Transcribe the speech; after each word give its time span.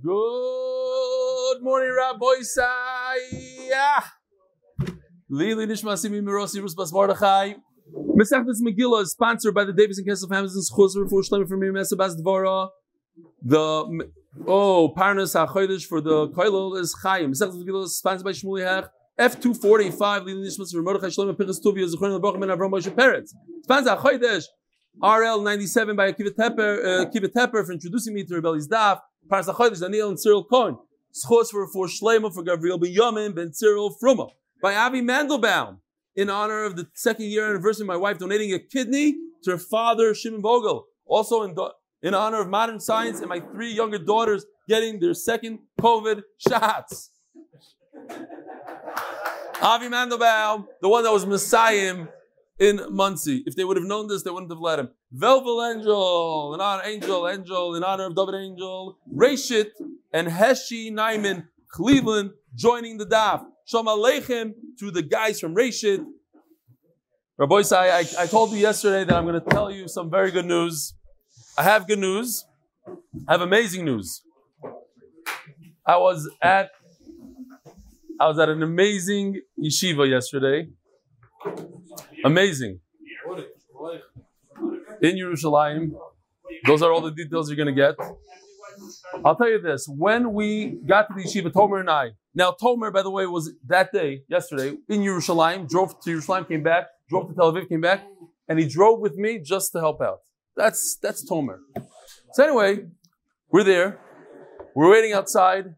Good 0.00 1.60
morning, 1.60 1.92
Rabbi 1.96 2.24
Isaiah. 2.38 4.04
Lili 5.28 5.66
Nishmasimi 5.66 6.22
Mirosi 6.22 6.60
Rusbas 6.62 6.92
Mordechai. 6.92 7.54
Mesechtes 8.16 8.62
Megillah 8.62 9.02
is 9.02 9.10
sponsored 9.10 9.52
by 9.54 9.64
the 9.64 9.72
Davis 9.72 9.98
and 9.98 10.06
Kessel 10.06 10.28
families 10.28 10.54
and 10.54 10.62
Schusser 10.64 11.10
for 11.10 11.22
Shlomo 11.22 11.48
from 11.48 11.60
Mesabas 11.62 12.14
Dvora. 12.20 12.68
The 13.42 14.08
oh 14.46 14.94
Parnas 14.96 15.34
HaChodesh 15.34 15.86
for 15.86 16.00
the 16.00 16.28
Koilel 16.28 16.78
is 16.78 16.94
Chaim. 17.02 17.32
Mesechtes 17.32 17.60
Megillah 17.60 17.86
is 17.86 17.98
sponsored 17.98 18.24
by 18.24 18.30
Shmuley 18.30 18.62
Hech. 18.62 18.88
F245 19.18 20.26
Lili 20.26 20.46
Nishmas 20.48 20.70
for 20.70 20.82
Mordechai 20.82 21.08
Shlomo 21.08 21.36
Pinchas 21.36 21.60
Tuvia 21.60 21.92
Zechron 21.92 22.16
Lebrach 22.16 22.38
Ben 22.38 22.50
Avram 22.50 22.70
Moshe 22.70 22.90
Peretz. 22.94 23.30
Sponsored 23.64 23.98
HaChodesh. 23.98 24.44
RL 25.02 25.40
97 25.42 25.96
by 25.96 26.12
Akiva 26.12 26.30
Tepper, 26.30 26.84
uh, 26.84 27.04
Akiva 27.06 27.26
Tepper 27.26 27.64
for 27.64 27.72
introducing 27.72 28.14
me 28.14 28.24
to 28.24 28.34
Rebelli's 28.34 28.68
Daf. 28.68 29.00
Paras 29.28 29.46
HaChodesh 29.46 29.80
Daniel 29.80 30.08
and 30.08 30.18
Cyril 30.18 30.44
Cohen. 30.44 30.78
Schos 31.12 31.50
for 31.50 31.66
for 31.68 31.86
Shlomo 31.86 32.32
for 32.32 32.42
Gabriel 32.42 32.78
Ben 32.78 32.94
Yamin 32.94 33.34
Ben 33.34 33.52
Cyril 33.52 33.94
Fruma. 34.02 34.30
By 34.62 34.74
Avi 34.74 35.00
Mandelbaum 35.02 35.78
in 36.16 36.30
honor 36.30 36.64
of 36.64 36.76
the 36.76 36.88
second 36.94 37.26
year 37.26 37.48
anniversary 37.48 37.84
of 37.84 37.88
my 37.88 37.96
wife 37.96 38.18
donating 38.18 38.52
a 38.52 38.58
kidney 38.58 39.16
to 39.44 39.52
her 39.52 39.58
father 39.58 40.14
Shimon 40.14 40.42
Vogel. 40.42 40.86
Also 41.06 41.42
in, 41.42 41.54
do- 41.54 41.70
in 42.02 42.14
honor 42.14 42.40
of 42.40 42.48
modern 42.48 42.80
science 42.80 43.20
and 43.20 43.28
my 43.28 43.40
three 43.40 43.72
younger 43.72 43.98
daughters 43.98 44.44
getting 44.68 44.98
their 45.00 45.14
second 45.14 45.60
COVID 45.80 46.22
shots. 46.38 47.10
Avi 49.60 49.88
Mandelbaum, 49.88 50.66
the 50.80 50.88
one 50.88 51.02
that 51.04 51.12
was 51.12 51.26
Messiah 51.26 52.06
in 52.58 52.80
Muncie. 52.90 53.42
If 53.46 53.56
they 53.56 53.64
would 53.64 53.76
have 53.76 53.86
known 53.86 54.08
this, 54.08 54.22
they 54.22 54.30
wouldn't 54.30 54.50
have 54.50 54.60
let 54.60 54.78
him. 54.78 54.90
Velvel 55.16 55.74
Angel, 55.74 56.54
in 56.54 56.60
honor 56.60 56.82
Angel, 56.84 57.28
Angel, 57.28 57.74
in 57.74 57.84
honor 57.84 58.06
of 58.06 58.16
David 58.16 58.34
Angel, 58.34 58.98
Rashit 59.14 59.70
and 60.12 60.28
Heshi 60.28 60.90
Naiman, 60.92 61.46
Cleveland, 61.68 62.32
joining 62.54 62.98
the 62.98 63.06
DAF. 63.06 63.44
Shalom 63.64 63.86
Aleichem 63.86 64.54
to 64.78 64.90
the 64.90 65.02
guys 65.02 65.40
from 65.40 65.54
Rashid. 65.54 66.04
Rabbi 67.36 67.62
I, 67.70 68.04
I 68.18 68.26
told 68.26 68.50
you 68.50 68.58
yesterday 68.58 69.04
that 69.04 69.14
I'm 69.14 69.24
going 69.24 69.40
to 69.40 69.48
tell 69.48 69.70
you 69.70 69.86
some 69.86 70.10
very 70.10 70.32
good 70.32 70.46
news. 70.46 70.94
I 71.56 71.62
have 71.62 71.86
good 71.86 72.00
news. 72.00 72.44
I 73.28 73.32
have 73.32 73.42
amazing 73.42 73.84
news. 73.84 74.22
I 75.86 75.96
was 75.98 76.28
at 76.42 76.70
I 78.20 78.26
was 78.26 78.38
at 78.40 78.48
an 78.48 78.64
amazing 78.64 79.40
yeshiva 79.56 80.08
yesterday. 80.08 80.68
Amazing. 82.24 82.80
In 85.02 85.16
Yerushalayim. 85.16 85.92
Those 86.66 86.82
are 86.82 86.92
all 86.92 87.00
the 87.00 87.10
details 87.10 87.50
you're 87.50 87.56
going 87.56 87.74
to 87.74 87.80
get. 87.80 87.94
I'll 89.24 89.36
tell 89.36 89.48
you 89.48 89.60
this. 89.60 89.86
When 89.88 90.32
we 90.32 90.78
got 90.86 91.08
to 91.08 91.14
the 91.14 91.22
yeshiva, 91.22 91.52
Tomer 91.52 91.80
and 91.80 91.90
I, 91.90 92.10
now 92.34 92.54
Tomer, 92.60 92.92
by 92.92 93.02
the 93.02 93.10
way, 93.10 93.26
was 93.26 93.52
that 93.66 93.92
day, 93.92 94.22
yesterday, 94.28 94.76
in 94.88 95.00
Yerushalayim, 95.00 95.68
drove 95.68 96.00
to 96.00 96.10
Yerushalayim, 96.10 96.48
came 96.48 96.62
back, 96.62 96.86
drove 97.08 97.28
to 97.28 97.34
Tel 97.34 97.52
Aviv, 97.52 97.68
came 97.68 97.80
back, 97.80 98.04
and 98.48 98.58
he 98.58 98.66
drove 98.66 99.00
with 99.00 99.16
me 99.16 99.38
just 99.38 99.72
to 99.72 99.80
help 99.80 100.00
out. 100.00 100.18
That's, 100.56 100.96
that's 100.96 101.28
Tomer. 101.28 101.58
So 102.32 102.44
anyway, 102.44 102.86
we're 103.50 103.64
there. 103.64 104.00
We're 104.74 104.90
waiting 104.90 105.12
outside 105.12 105.74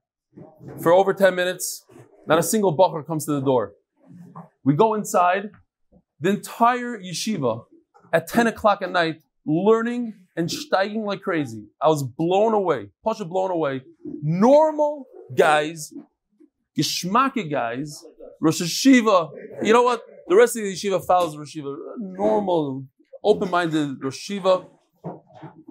for 0.82 0.92
over 0.92 1.14
10 1.14 1.34
minutes. 1.34 1.84
Not 2.27 2.38
a 2.38 2.42
single 2.42 2.77
bacher 2.77 3.06
comes 3.06 3.24
to 3.27 3.32
the 3.32 3.40
door. 3.40 3.72
We 4.64 4.74
go 4.74 4.94
inside. 4.94 5.50
The 6.20 6.30
entire 6.30 6.98
yeshiva 6.98 7.64
at 8.12 8.28
10 8.28 8.46
o'clock 8.48 8.82
at 8.82 8.90
night, 8.90 9.22
learning 9.46 10.14
and 10.36 10.48
steiging 10.48 11.04
like 11.04 11.22
crazy. 11.22 11.64
I 11.80 11.88
was 11.88 12.02
blown 12.02 12.54
away. 12.54 12.88
Pasha 13.04 13.24
blown 13.24 13.50
away. 13.50 13.82
Normal 14.22 15.06
guys, 15.34 15.92
geschmacke 16.78 17.50
guys, 17.50 18.04
Rosh 18.40 18.62
Hashiva. 18.62 19.30
You 19.62 19.72
know 19.72 19.82
what? 19.82 20.02
The 20.28 20.36
rest 20.36 20.56
of 20.56 20.62
the 20.62 20.72
yeshiva 20.72 21.04
follows 21.04 21.36
Rosh 21.36 21.56
Hashiva. 21.56 21.77
Normal, 21.98 22.84
open-minded 23.24 24.02
Rosh 24.02 24.30
Hashiva. 24.30 24.66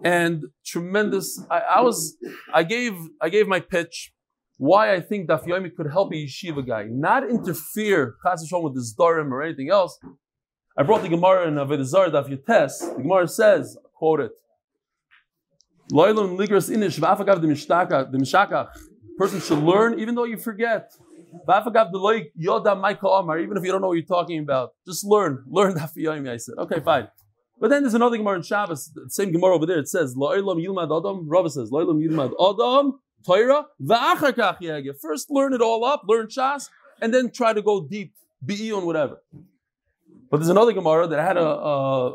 And 0.03 0.45
tremendous. 0.65 1.43
I, 1.49 1.59
I 1.59 1.81
was, 1.81 2.17
I 2.53 2.63
gave, 2.63 2.93
I 3.21 3.29
gave 3.29 3.47
my 3.47 3.59
pitch 3.59 4.13
why 4.57 4.93
I 4.93 4.99
think 4.99 5.29
Daf 5.29 5.45
Yomi 5.45 5.73
could 5.73 5.89
help 5.89 6.11
a 6.11 6.15
yeshiva 6.15 6.67
guy, 6.67 6.83
not 6.89 7.23
interfere 7.29 8.15
with 8.25 8.75
his 8.75 8.93
darim 8.93 9.31
or 9.31 9.41
anything 9.41 9.69
else. 9.69 9.97
I 10.79 10.83
brought 10.83 11.01
the 11.01 11.09
Gemara 11.09 11.45
in 11.45 11.55
Avodah 11.55 11.83
Zarah 11.83 12.09
Daf 12.09 12.29
Yotes. 12.29 12.79
The 12.95 13.01
Gemara 13.01 13.27
says, 13.27 13.77
quote 13.93 14.21
it. 14.21 14.31
Loilum 15.91 16.37
ligras 16.37 16.73
inish 16.73 16.97
v'afagav 16.97 17.43
demishakach. 17.43 18.69
Person 19.17 19.41
should 19.41 19.57
learn 19.57 19.99
even 19.99 20.15
though 20.15 20.23
you 20.23 20.37
forget. 20.37 20.93
V'afagav 21.45 21.91
deloy 21.91 22.27
yoda 22.41 22.81
maika 22.81 23.19
amar. 23.19 23.39
Even 23.39 23.57
if 23.57 23.65
you 23.65 23.73
don't 23.73 23.81
know 23.81 23.89
what 23.89 23.97
you're 23.97 24.05
talking 24.05 24.39
about, 24.39 24.69
just 24.87 25.03
learn. 25.03 25.43
Learn 25.49 25.73
Daf 25.75 25.97
Yomi. 25.97 26.29
I 26.29 26.37
said, 26.37 26.55
okay, 26.57 26.79
fine. 26.79 27.09
But 27.59 27.71
then 27.71 27.83
there's 27.83 27.93
another 27.93 28.15
Gemara 28.15 28.37
in 28.37 28.43
Shabbos, 28.43 28.89
the 28.95 29.09
same 29.09 29.33
Gemara 29.33 29.55
over 29.55 29.65
there. 29.65 29.79
It 29.79 29.89
says, 29.89 30.15
Lo'ilam 30.15 30.65
yilmad 30.65 30.97
adam. 30.97 31.27
Rava 31.27 31.49
says, 31.49 31.71
Lo'ilam 31.71 32.01
yilmad 32.01 32.31
adam. 32.39 33.01
Torah, 33.25 33.65
v'achakach 33.83 34.61
yegeh. 34.61 34.97
First 35.01 35.29
learn 35.29 35.51
it 35.51 35.59
all 35.59 35.83
up, 35.83 36.03
learn 36.07 36.27
Shas, 36.27 36.69
and 37.01 37.13
then 37.13 37.31
try 37.31 37.51
to 37.51 37.61
go 37.61 37.85
deep, 37.85 38.13
be 38.45 38.71
on 38.71 38.85
whatever. 38.85 39.17
But 40.29 40.37
there's 40.37 40.49
another 40.49 40.73
Gemara 40.73 41.07
that 41.07 41.19
I 41.19 41.25
had 41.25 41.37
a, 41.37 41.47
a, 41.47 42.09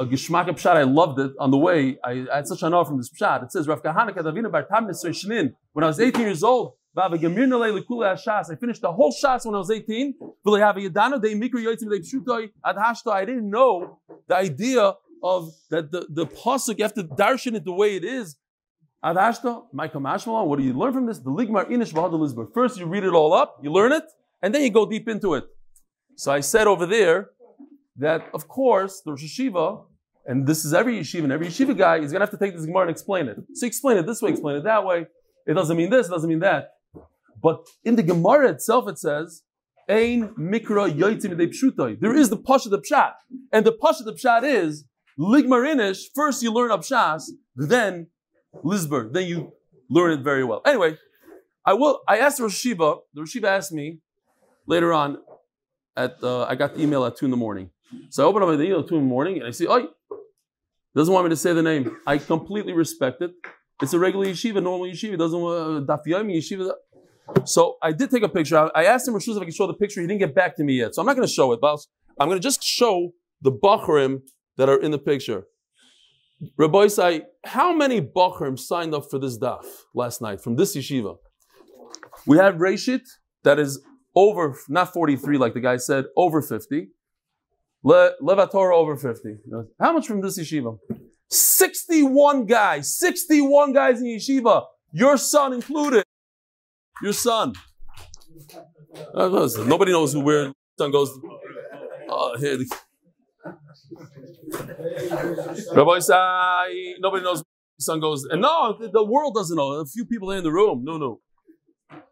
a 0.00 0.06
Gishmak 0.06 0.48
Pshat. 0.48 0.76
I 0.76 0.82
loved 0.82 1.20
it 1.20 1.32
on 1.38 1.50
the 1.50 1.58
way. 1.58 1.98
I, 2.04 2.26
I 2.32 2.36
had 2.36 2.48
such 2.48 2.62
an 2.62 2.74
awe 2.74 2.84
from 2.84 2.96
this 2.98 3.10
Pshat. 3.10 3.44
It 3.44 3.52
says, 3.52 3.68
Rav 3.68 3.82
Bar. 3.82 3.94
When 5.72 5.84
I 5.84 5.86
was 5.86 6.00
18 6.00 6.22
years 6.22 6.42
old, 6.42 6.74
I 6.94 7.08
finished 7.08 8.82
the 8.82 8.92
whole 8.92 9.12
Shas 9.12 9.46
when 9.46 9.54
I 9.54 9.58
was 9.58 9.70
18. 9.70 10.14
I 13.06 13.24
didn't 13.24 13.50
know 13.50 13.98
the 14.28 14.36
idea 14.36 14.94
of 15.22 15.52
that 15.70 15.90
the, 15.90 16.06
the 16.10 16.26
pasuk, 16.26 16.78
you 16.78 16.84
have 16.84 16.94
to 16.94 17.04
darshan 17.04 17.54
it 17.54 17.64
the 17.64 17.72
way 17.72 17.96
it 17.96 18.04
is. 18.04 18.36
Adashta, 19.04 19.64
Michael 19.72 20.00
Mashmalon, 20.00 20.46
what 20.46 20.58
do 20.58 20.64
you 20.64 20.74
learn 20.74 20.92
from 20.92 21.06
this? 21.06 21.18
The 21.18 21.30
Ligmar 21.30 21.68
Inish 21.70 21.92
Bahad 21.92 22.52
First 22.54 22.78
you 22.78 22.86
read 22.86 23.04
it 23.04 23.12
all 23.14 23.32
up, 23.32 23.58
you 23.62 23.72
learn 23.72 23.92
it, 23.92 24.04
and 24.42 24.54
then 24.54 24.62
you 24.62 24.70
go 24.70 24.84
deep 24.84 25.08
into 25.08 25.34
it. 25.34 25.44
So 26.16 26.30
I 26.32 26.40
said 26.40 26.66
over 26.66 26.86
there 26.86 27.30
that, 27.96 28.28
of 28.34 28.48
course, 28.48 29.02
the 29.04 29.12
Rosh 29.12 29.24
Hashiva, 29.24 29.84
and 30.26 30.46
this 30.46 30.64
is 30.64 30.72
every 30.72 30.98
yeshiva, 31.00 31.24
and 31.24 31.32
every 31.32 31.48
yeshiva 31.48 31.76
guy 31.76 31.96
is 31.96 32.12
going 32.12 32.20
to 32.20 32.26
have 32.26 32.30
to 32.30 32.38
take 32.38 32.54
this 32.56 32.64
Gemara 32.64 32.82
and 32.82 32.90
explain 32.90 33.28
it. 33.28 33.36
So 33.54 33.66
explain 33.66 33.96
it 33.96 34.06
this 34.06 34.22
way, 34.22 34.30
explain 34.30 34.56
it 34.56 34.64
that 34.64 34.84
way. 34.84 35.06
It 35.46 35.54
doesn't 35.54 35.76
mean 35.76 35.90
this, 35.90 36.06
it 36.06 36.10
doesn't 36.10 36.28
mean 36.28 36.40
that. 36.40 36.70
But 37.42 37.66
in 37.84 37.96
the 37.96 38.02
Gemara 38.02 38.50
itself, 38.50 38.88
it 38.88 38.98
says, 38.98 39.42
Ein 39.88 40.34
mikra 40.38 40.92
yoitzim 40.92 41.34
pshutai. 41.36 42.00
There 42.00 42.14
is 42.14 42.30
the 42.30 42.36
pasha 42.36 42.68
the 42.68 42.80
pshat. 42.80 43.14
And 43.52 43.66
the 43.66 43.72
pasha 43.72 44.04
the 44.04 44.12
pshat 44.12 44.44
is, 44.44 44.84
ligmarinish. 45.18 46.04
First 46.14 46.42
you 46.42 46.52
learn 46.52 46.70
Abshas, 46.70 47.24
then 47.56 48.08
Lisberg, 48.64 49.12
then 49.12 49.26
you 49.26 49.52
learn 49.90 50.18
it 50.18 50.22
very 50.22 50.44
well. 50.44 50.62
Anyway, 50.64 50.98
I 51.64 51.74
will. 51.74 52.00
I 52.08 52.18
asked 52.18 52.40
Rosh 52.40 52.66
Hashiva. 52.66 53.00
The 53.14 53.20
Rosh 53.22 53.36
Hashiva 53.36 53.44
asked 53.44 53.72
me 53.72 53.98
later 54.66 54.92
on. 54.92 55.18
At 55.94 56.22
uh, 56.22 56.44
I 56.44 56.54
got 56.54 56.74
the 56.74 56.82
email 56.82 57.04
at 57.04 57.16
two 57.16 57.26
in 57.26 57.30
the 57.30 57.36
morning. 57.36 57.70
So 58.10 58.24
I 58.24 58.26
open 58.26 58.42
up 58.42 58.48
my 58.48 58.54
email 58.54 58.80
at 58.80 58.88
two 58.88 58.96
in 58.96 59.02
the 59.02 59.08
morning 59.08 59.38
and 59.38 59.46
I 59.46 59.50
see, 59.50 59.66
oh, 59.68 59.88
doesn't 60.94 61.12
want 61.12 61.24
me 61.24 61.30
to 61.30 61.36
say 61.36 61.52
the 61.52 61.62
name. 61.62 61.96
I 62.06 62.18
completely 62.18 62.72
respect 62.72 63.22
it. 63.22 63.32
It's 63.80 63.94
a 63.94 63.98
regular 63.98 64.26
yeshiva, 64.26 64.62
normal 64.62 64.86
yeshiva. 64.86 65.18
Doesn't 65.18 65.40
want 65.40 65.90
uh, 65.90 65.94
yeshiva. 65.94 66.72
So 67.44 67.76
I 67.82 67.92
did 67.92 68.10
take 68.10 68.22
a 68.22 68.28
picture. 68.28 68.70
I 68.74 68.84
asked 68.84 69.08
him 69.08 69.14
Rosh 69.14 69.28
if 69.28 69.36
I 69.36 69.44
could 69.44 69.54
show 69.54 69.66
the 69.66 69.74
picture. 69.74 70.00
He 70.00 70.06
didn't 70.06 70.20
get 70.20 70.34
back 70.34 70.56
to 70.56 70.64
me 70.64 70.74
yet, 70.74 70.94
so 70.94 71.00
I'm 71.00 71.06
not 71.06 71.16
going 71.16 71.26
to 71.26 71.32
show 71.32 71.52
it. 71.52 71.60
But 71.60 71.78
I'm 72.20 72.28
going 72.28 72.38
to 72.38 72.42
just 72.42 72.62
show 72.62 73.12
the 73.40 73.52
bachrim 73.52 74.20
that 74.58 74.68
are 74.68 74.80
in 74.80 74.90
the 74.90 74.98
picture. 74.98 75.44
Rabbi 76.58 76.88
say, 76.88 77.22
how 77.44 77.72
many 77.72 78.00
Bachrim 78.00 78.58
signed 78.58 78.94
up 78.94 79.04
for 79.10 79.18
this 79.18 79.38
daf 79.38 79.64
last 79.94 80.20
night 80.20 80.40
from 80.40 80.56
this 80.56 80.76
yeshiva? 80.76 81.16
We 82.26 82.36
have 82.38 82.56
Rashit 82.56 83.02
that 83.44 83.58
is 83.58 83.80
over, 84.14 84.58
not 84.68 84.92
43 84.92 85.38
like 85.38 85.54
the 85.54 85.60
guy 85.60 85.76
said, 85.76 86.06
over 86.16 86.42
50. 86.42 86.88
Le, 87.84 88.12
Levatora 88.22 88.74
over 88.74 88.96
50. 88.96 89.38
How 89.80 89.92
much 89.92 90.06
from 90.06 90.20
this 90.20 90.38
yeshiva? 90.38 90.78
61 91.30 92.46
guys, 92.46 92.96
61 92.98 93.72
guys 93.72 94.00
in 94.00 94.06
yeshiva, 94.06 94.64
your 94.92 95.16
son 95.16 95.54
included. 95.54 96.04
Your 97.02 97.12
son. 97.12 97.54
Uh, 99.14 99.48
nobody 99.66 99.92
knows 99.92 100.12
who 100.12 100.20
where 100.20 100.52
son 100.78 100.90
goes. 100.90 101.18
Oh, 102.08 102.36
here, 102.38 102.58
Rabbi 105.74 105.98
say 105.98 106.94
nobody 106.98 107.24
knows. 107.24 107.42
Son 107.80 107.98
goes, 107.98 108.24
and 108.26 108.40
no, 108.42 108.78
the 108.78 109.02
world 109.02 109.34
doesn't 109.34 109.56
know. 109.56 109.72
A 109.72 109.86
few 109.86 110.04
people 110.04 110.30
in 110.30 110.44
the 110.44 110.52
room. 110.52 110.84
No, 110.84 110.98
no. 110.98 111.20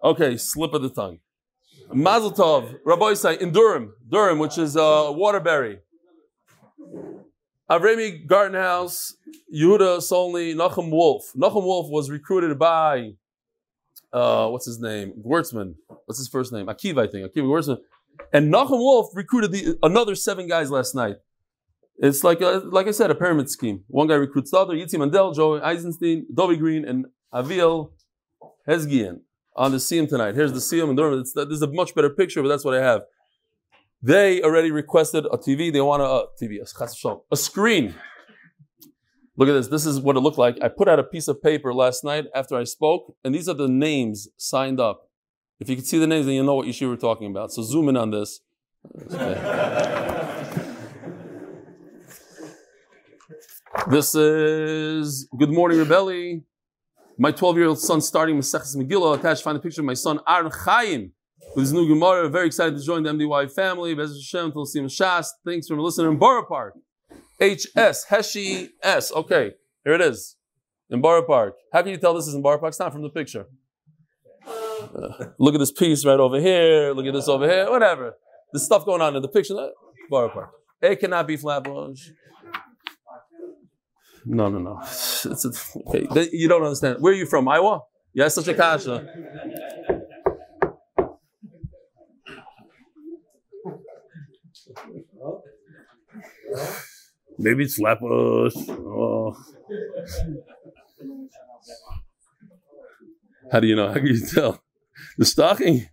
Okay, 0.02 0.36
slip 0.36 0.74
of 0.74 0.82
the 0.82 0.88
tongue. 0.88 1.20
Mazel 1.92 2.32
Tov, 2.32 2.76
Rabbi 2.84 3.14
say 3.14 3.38
in 3.40 3.52
Durham, 3.52 3.94
Durham, 4.08 4.38
which 4.38 4.58
is 4.58 4.76
uh, 4.76 5.10
Waterbury. 5.10 5.78
Avremi 7.70 8.26
Garden 8.26 8.60
House, 8.60 9.14
Yehuda 9.54 9.98
Solney, 9.98 10.54
Nachum 10.54 10.90
Wolf. 10.90 11.32
Nachum 11.36 11.62
Wolf 11.62 11.88
was 11.88 12.10
recruited 12.10 12.58
by 12.58 13.12
uh, 14.12 14.48
what's 14.48 14.66
his 14.66 14.80
name? 14.80 15.12
Wertzman. 15.24 15.74
What's 16.06 16.18
his 16.18 16.28
first 16.28 16.52
name? 16.52 16.66
Akiva, 16.66 17.06
I 17.06 17.10
think. 17.10 17.32
Akiva 17.32 17.44
Wertzman. 17.44 17.78
And 18.32 18.52
Nachum 18.52 18.78
Wolf 18.78 19.10
recruited 19.14 19.52
the, 19.52 19.78
another 19.82 20.14
seven 20.14 20.48
guys 20.48 20.70
last 20.70 20.94
night. 20.94 21.16
It's 21.98 22.24
like 22.24 22.40
a, 22.40 22.62
like 22.64 22.86
I 22.86 22.92
said, 22.92 23.10
a 23.10 23.14
pyramid 23.14 23.50
scheme. 23.50 23.84
One 23.88 24.08
guy 24.08 24.14
recruits 24.14 24.50
the 24.50 24.58
other. 24.58 24.74
Yitzi 24.74 24.98
Mandel, 24.98 25.32
Joe 25.32 25.60
Eisenstein, 25.60 26.26
Dovie 26.32 26.56
Green, 26.56 26.84
and 26.84 27.06
Aviel 27.32 27.92
Hezgian 28.68 29.20
on 29.56 29.72
the 29.72 29.78
Siyum 29.78 30.08
tonight. 30.08 30.34
Here's 30.34 30.52
the 30.52 30.58
Siyum. 30.58 30.90
And 30.90 31.24
this 31.24 31.36
is 31.36 31.62
a 31.62 31.70
much 31.70 31.94
better 31.94 32.10
picture, 32.10 32.42
but 32.42 32.48
that's 32.48 32.64
what 32.64 32.74
I 32.74 32.82
have. 32.82 33.02
They 34.02 34.42
already 34.42 34.70
requested 34.70 35.26
a 35.26 35.36
TV. 35.36 35.72
They 35.72 35.80
want 35.80 36.02
a, 36.02 36.06
a 36.06 36.26
TV, 36.40 36.58
a, 36.60 37.16
a 37.30 37.36
screen. 37.36 37.94
Look 39.36 39.48
at 39.48 39.52
this. 39.52 39.68
This 39.68 39.86
is 39.86 40.00
what 40.00 40.16
it 40.16 40.20
looked 40.20 40.38
like. 40.38 40.58
I 40.62 40.68
put 40.68 40.88
out 40.88 40.98
a 40.98 41.02
piece 41.02 41.28
of 41.28 41.42
paper 41.42 41.72
last 41.72 42.04
night 42.04 42.26
after 42.34 42.56
I 42.56 42.64
spoke, 42.64 43.16
and 43.24 43.34
these 43.34 43.48
are 43.48 43.54
the 43.54 43.68
names 43.68 44.28
signed 44.36 44.80
up. 44.80 45.08
If 45.58 45.68
you 45.68 45.76
can 45.76 45.84
see 45.84 45.98
the 45.98 46.06
names, 46.06 46.26
then 46.26 46.34
you 46.34 46.42
know 46.42 46.54
what 46.54 46.68
issue 46.68 46.88
we're 46.88 46.96
talking 46.96 47.30
about. 47.30 47.52
So 47.52 47.62
zoom 47.62 47.88
in 47.90 47.96
on 47.96 48.10
this. 48.10 48.40
this 53.90 54.14
is 54.14 55.28
Good 55.38 55.50
Morning 55.50 55.78
Rebelli. 55.78 56.42
My 57.20 57.32
12 57.32 57.58
year 57.58 57.66
old 57.66 57.78
son 57.78 58.00
starting 58.00 58.38
Maseches 58.38 58.74
Megillah. 58.74 59.18
Attached, 59.18 59.42
find 59.42 59.54
a 59.54 59.60
picture 59.60 59.82
of 59.82 59.84
my 59.84 59.92
son 59.92 60.20
Aaron 60.26 60.50
Chaim 60.50 61.12
with 61.54 61.64
his 61.64 61.72
new 61.74 61.86
Gemara. 61.86 62.30
Very 62.30 62.46
excited 62.46 62.78
to 62.78 62.82
join 62.82 63.02
the 63.02 63.10
MDY 63.12 63.52
family. 63.52 63.94
Bez 63.94 64.14
Hashem, 64.14 64.52
Tulsim 64.52 64.86
Shas. 64.86 65.26
Thanks 65.44 65.68
for 65.68 65.78
listening 65.78 66.12
in 66.12 66.18
Borough 66.18 66.46
Park. 66.46 66.76
HS, 67.38 68.06
Heshi 68.08 68.70
S. 68.82 69.12
Okay, 69.12 69.52
here 69.84 69.92
it 69.92 70.00
is. 70.00 70.36
In 70.88 71.02
Borough 71.02 71.26
Park. 71.26 71.56
How 71.74 71.82
can 71.82 71.90
you 71.90 71.98
tell 71.98 72.14
this 72.14 72.26
is 72.26 72.32
in 72.32 72.40
Borough 72.40 72.56
Park? 72.56 72.70
It's 72.70 72.80
not 72.80 72.90
from 72.90 73.02
the 73.02 73.10
picture. 73.10 73.44
Uh, 74.46 75.26
look 75.38 75.54
at 75.54 75.58
this 75.58 75.72
piece 75.72 76.06
right 76.06 76.18
over 76.18 76.40
here. 76.40 76.94
Look 76.94 77.04
at 77.04 77.12
this 77.12 77.28
over 77.28 77.46
here. 77.46 77.70
Whatever. 77.70 78.14
The 78.54 78.60
stuff 78.60 78.86
going 78.86 79.02
on 79.02 79.14
in 79.14 79.20
the 79.20 79.28
picture. 79.28 79.54
Borough 80.08 80.30
Park. 80.30 80.52
It 80.80 80.98
cannot 81.00 81.26
be 81.26 81.36
Flatbush. 81.36 82.12
No, 84.24 84.48
no, 84.48 84.58
no. 84.58 84.80
It's 84.82 85.44
a, 85.44 85.52
okay. 85.88 86.28
You 86.32 86.48
don't 86.48 86.62
understand. 86.62 86.96
Where 87.00 87.12
are 87.12 87.16
you 87.16 87.26
from? 87.26 87.48
Iowa? 87.48 87.82
Yeah, 88.12 88.28
such 88.28 88.48
a 88.48 88.54
kasha. 88.54 89.06
Maybe 97.38 97.64
it's 97.64 97.76
Flatbush. 97.76 98.54
Oh. 98.68 99.36
How 103.50 103.60
do 103.60 103.66
you 103.66 103.76
know? 103.76 103.88
How 103.88 103.94
can 103.94 104.06
you 104.06 104.26
tell? 104.26 104.62
The 105.18 105.24
stocking? 105.24 105.86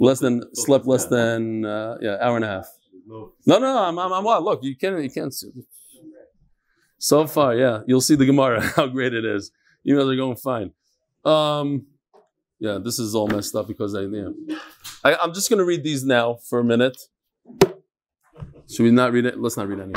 Less 0.00 0.18
than 0.18 0.42
slept 0.54 0.86
less 0.86 1.06
than 1.06 1.64
uh, 1.64 1.96
yeah 2.00 2.16
hour 2.20 2.36
and 2.36 2.44
a 2.44 2.48
half. 2.48 2.66
No, 3.06 3.32
no, 3.46 3.78
I'm, 3.78 3.96
I'm, 3.98 4.12
I'm 4.12 4.24
what? 4.24 4.42
Look, 4.42 4.64
you 4.64 4.76
can't, 4.76 5.00
you 5.00 5.10
can't. 5.10 5.32
So 6.98 7.26
far, 7.26 7.54
yeah, 7.54 7.80
you'll 7.86 8.00
see 8.00 8.14
the 8.14 8.26
Gemara 8.26 8.60
how 8.76 8.86
great 8.86 9.14
it 9.14 9.24
is. 9.24 9.50
Though 9.84 10.06
they're 10.06 10.16
going 10.16 10.36
fine. 10.36 10.72
Um, 11.24 11.86
yeah, 12.58 12.78
this 12.82 12.98
is 12.98 13.14
all 13.14 13.28
messed 13.28 13.54
up 13.54 13.68
because 13.68 13.94
I, 13.94 14.02
yeah. 14.02 14.30
I 15.04 15.14
I'm 15.16 15.32
just 15.32 15.48
going 15.48 15.58
to 15.58 15.64
read 15.64 15.84
these 15.84 16.04
now 16.04 16.38
for 16.48 16.58
a 16.58 16.64
minute. 16.64 16.96
Should 18.68 18.82
we 18.82 18.90
not 18.90 19.12
read 19.12 19.26
it? 19.26 19.38
Let's 19.38 19.56
not 19.56 19.68
read 19.68 19.80
any. 19.80 19.92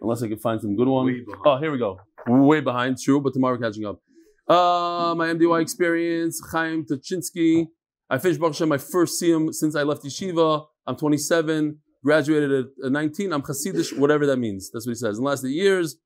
Unless 0.00 0.22
I 0.22 0.28
can 0.28 0.38
find 0.38 0.60
some 0.60 0.76
good 0.76 0.88
one. 0.88 1.24
Oh, 1.44 1.58
here 1.58 1.70
we 1.70 1.78
go. 1.78 2.00
Way 2.26 2.60
behind, 2.60 2.98
true, 2.98 3.20
but 3.20 3.32
tomorrow 3.32 3.56
we're 3.56 3.70
catching 3.70 3.86
up. 3.86 4.00
Uh, 4.48 5.14
my 5.14 5.28
MDY 5.28 5.62
experience, 5.62 6.40
Chaim 6.50 6.84
Tuchinsky. 6.84 7.68
I 8.08 8.18
finished 8.18 8.40
Baruch 8.40 8.54
Hashem, 8.54 8.68
my 8.68 8.78
first 8.78 9.22
Siyum 9.22 9.54
since 9.54 9.76
I 9.76 9.84
left 9.84 10.02
yeshiva. 10.02 10.66
I'm 10.86 10.96
27, 10.96 11.78
graduated 12.04 12.66
at 12.84 12.92
19. 12.92 13.32
I'm 13.32 13.42
Hasidish, 13.42 13.96
whatever 13.96 14.26
that 14.26 14.38
means. 14.38 14.70
That's 14.70 14.86
what 14.86 14.92
he 14.92 14.96
says. 14.96 15.18
In 15.18 15.24
the 15.24 15.30
last 15.30 15.44
eight 15.44 15.50
years, 15.50 15.96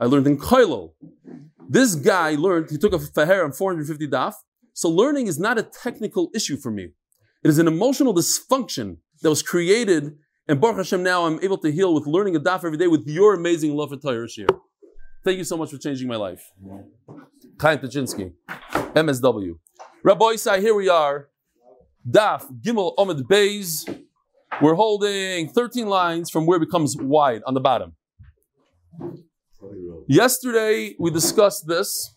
I 0.00 0.06
learned 0.06 0.26
in 0.26 0.38
Koilo. 0.38 0.92
This 1.68 1.94
guy 1.94 2.30
learned, 2.36 2.70
he 2.70 2.78
took 2.78 2.92
a 2.92 2.98
Faher 2.98 3.44
on 3.44 3.52
450 3.52 4.08
daf. 4.08 4.34
So 4.72 4.88
learning 4.88 5.26
is 5.26 5.38
not 5.38 5.58
a 5.58 5.62
technical 5.62 6.30
issue 6.34 6.56
for 6.56 6.70
me. 6.70 6.90
It 7.42 7.48
is 7.48 7.58
an 7.58 7.66
emotional 7.66 8.14
dysfunction 8.14 8.98
that 9.22 9.30
was 9.30 9.42
created 9.42 10.16
and 10.48 10.60
Baruch 10.60 10.76
Hashem, 10.76 11.02
now 11.02 11.26
I'm 11.26 11.40
able 11.42 11.58
to 11.58 11.72
heal 11.72 11.92
with 11.92 12.06
learning 12.06 12.36
a 12.36 12.40
daf 12.40 12.64
every 12.64 12.78
day 12.78 12.86
with 12.86 13.04
your 13.06 13.34
amazing 13.34 13.74
love 13.74 13.90
for 13.90 13.96
Torah 13.96 14.28
Shir. 14.28 14.46
Thank 15.24 15.38
you 15.38 15.44
so 15.44 15.56
much 15.56 15.70
for 15.70 15.78
changing 15.78 16.06
my 16.06 16.14
life. 16.14 16.52
Chaim 17.60 17.78
Tachinsky, 17.78 18.32
MSW. 18.94 19.58
Rabbi 20.04 20.24
Isai, 20.24 20.60
here 20.60 20.74
we 20.74 20.88
are. 20.88 21.30
Daf, 22.08 22.46
Gimel, 22.62 22.94
Omid 22.96 23.22
Beis. 23.22 23.95
We're 24.60 24.74
holding 24.74 25.48
13 25.48 25.86
lines 25.86 26.30
from 26.30 26.46
where 26.46 26.56
it 26.56 26.60
becomes 26.60 26.96
wide 26.96 27.42
on 27.46 27.54
the 27.54 27.60
bottom. 27.60 27.94
Yesterday, 30.08 30.94
we 30.98 31.10
discussed 31.10 31.66
this 31.66 32.14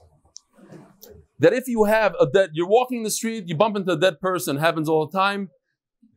that 1.39 1.53
if 1.53 1.67
you 1.67 1.85
have 1.85 2.15
a 2.19 2.25
dead, 2.25 2.51
you're 2.53 2.67
walking 2.67 3.03
the 3.03 3.09
street, 3.09 3.47
you 3.47 3.55
bump 3.55 3.77
into 3.77 3.93
a 3.93 3.97
dead 3.97 4.19
person, 4.19 4.57
happens 4.57 4.89
all 4.89 5.07
the 5.07 5.17
time. 5.17 5.49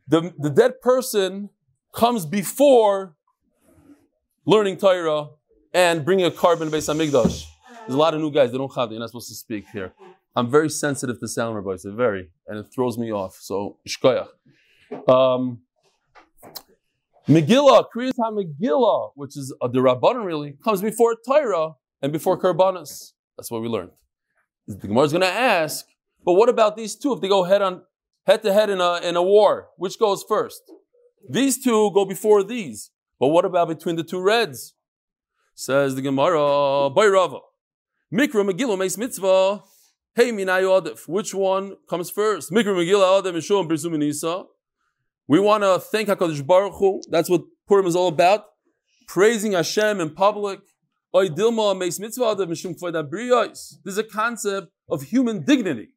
The, 0.09 0.33
the 0.39 0.51
dead 0.51 0.81
person 0.81 1.51
comes 1.95 2.27
before 2.27 3.15
learning 4.45 4.79
Torah 4.79 5.29
and 5.73 6.05
bringing 6.05 6.27
a 6.27 6.31
carbon 6.31 6.71
based 6.71 6.89
on 6.89 6.99
Migdash. 6.99 7.47
There's 7.87 7.95
a 7.95 7.97
lot 7.97 8.15
of 8.15 8.21
new 8.21 8.31
guys, 8.31 8.51
they 8.53 8.59
don't 8.59 8.75
have, 8.75 8.91
they're 8.91 8.99
not 8.99 9.09
supposed 9.09 9.29
to 9.29 9.35
speak 9.35 9.67
here. 9.73 9.93
I'm 10.35 10.51
very 10.51 10.71
sensitive 10.71 11.21
to 11.21 11.29
sound, 11.29 11.81
so 11.81 11.93
very, 11.93 12.31
and 12.47 12.59
it 12.59 12.67
throws 12.75 12.99
me 12.99 13.13
off. 13.13 13.37
So, 13.41 13.79
shkoyach. 13.87 14.29
Um, 15.09 15.61
Megillah, 17.29 17.85
Kriyat 17.95 18.13
Megillah, 18.19 19.13
which 19.15 19.37
is 19.37 19.55
uh, 19.61 19.67
a 19.67 19.71
Rabbanon 19.71 20.25
really, 20.25 20.57
comes 20.65 20.83
before 20.83 21.17
Torah 21.27 21.75
and 22.01 22.13
before 22.13 22.41
Karbanas. 22.41 23.13
That's 23.37 23.51
what 23.51 23.63
we 23.63 23.69
learned. 23.69 23.91
The 24.67 24.89
Gemara 24.89 25.05
is 25.05 25.13
going 25.13 25.23
to 25.23 25.29
ask, 25.29 25.87
but 26.25 26.35
what 26.35 26.49
about 26.49 26.77
these 26.77 26.97
two? 26.97 27.13
If 27.13 27.21
they 27.21 27.29
go 27.29 27.45
head 27.45 27.63
on 27.63 27.83
head 28.27 28.43
to 28.43 28.53
head 28.53 28.71
in 28.71 28.81
a 28.81 28.97
in 28.97 29.17
a 29.17 29.23
war, 29.23 29.69
which 29.77 29.99
goes 29.99 30.25
first? 30.29 30.63
These 31.29 31.63
two 31.63 31.91
go 31.93 32.05
before 32.05 32.43
these. 32.43 32.91
But 33.21 33.29
what 33.29 33.45
about 33.45 33.69
between 33.69 33.97
the 33.97 34.03
two 34.03 34.21
reds? 34.21 34.75
Says 35.55 35.95
the 35.95 36.03
Gemara, 36.03 36.91
by 36.91 37.07
Rava. 37.07 37.39
Mikra 38.13 38.49
Megillah 38.49 38.79
makes 38.79 38.99
mitzvah. 38.99 39.63
Hey, 40.15 40.33
Minayu 40.33 40.83
Adif. 40.83 41.09
Which 41.09 41.33
one 41.33 41.77
comes 41.89 42.11
first? 42.11 42.51
Mikra 42.51 42.75
Megillah 42.75 43.23
Adif 43.23 43.35
Mishum 43.35 43.69
Birsuminisa. 43.69 44.47
We 45.33 45.41
want 45.41 45.63
to 45.63 45.79
thank 45.79 46.11
HaKadosh 46.11 46.47
Baruch 46.47 46.75
Hu. 46.75 47.01
That's 47.09 47.31
what 47.31 47.41
Purim 47.67 47.87
is 47.87 47.97
all 47.97 48.09
about. 48.09 48.45
Praising 49.09 49.53
Hashem 49.53 49.99
in 49.99 50.11
public. 50.11 50.61
Is 51.15 51.31
a 53.97 54.05
concept 54.05 54.69
of 54.91 55.03
human 55.05 55.43
dignity. 55.43 55.89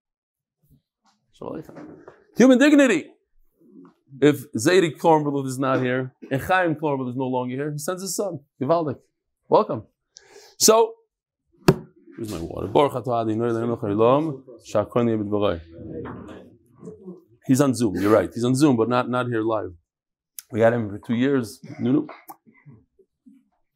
Human 2.38 2.58
dignity. 2.58 3.08
If 4.22 4.50
Zaidi 4.54 4.98
Kornblut 4.98 5.48
is 5.48 5.60
not 5.60 5.82
here, 5.82 6.13
and 6.32 6.42
Chaim 6.42 6.75
Kornblut 6.75 7.10
is 7.10 7.18
no 7.18 7.25
longer 7.25 7.56
here, 7.56 7.72
he 7.74 7.77
sends 7.77 8.04
his 8.04 8.15
son, 8.15 8.39
Givaldik. 8.62 9.00
Welcome. 9.50 9.84
So, 10.58 10.94
here's 12.15 12.32
my 12.32 12.39
water. 12.39 12.68
He's 17.48 17.62
on 17.62 17.74
Zoom, 17.74 17.96
you're 17.96 18.12
right. 18.12 18.30
He's 18.34 18.44
on 18.44 18.56
Zoom, 18.56 18.75
but 18.75 18.90
not, 18.90 19.10
not 19.10 19.28
here 19.28 19.42
live. 19.42 19.74
We 20.52 20.62
had 20.62 20.74
him 20.74 20.90
for 20.90 21.00
two 21.00 21.16
years. 21.16 21.60
Nunu. 21.80 22.08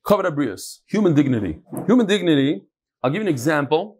Covered 0.08 0.26
Abrius. 0.26 0.80
Human 0.88 1.14
dignity. 1.14 1.60
Human 1.88 2.06
dignity, 2.06 2.64
I'll 3.04 3.12
give 3.12 3.22
you 3.22 3.28
an 3.28 3.34
example, 3.34 4.00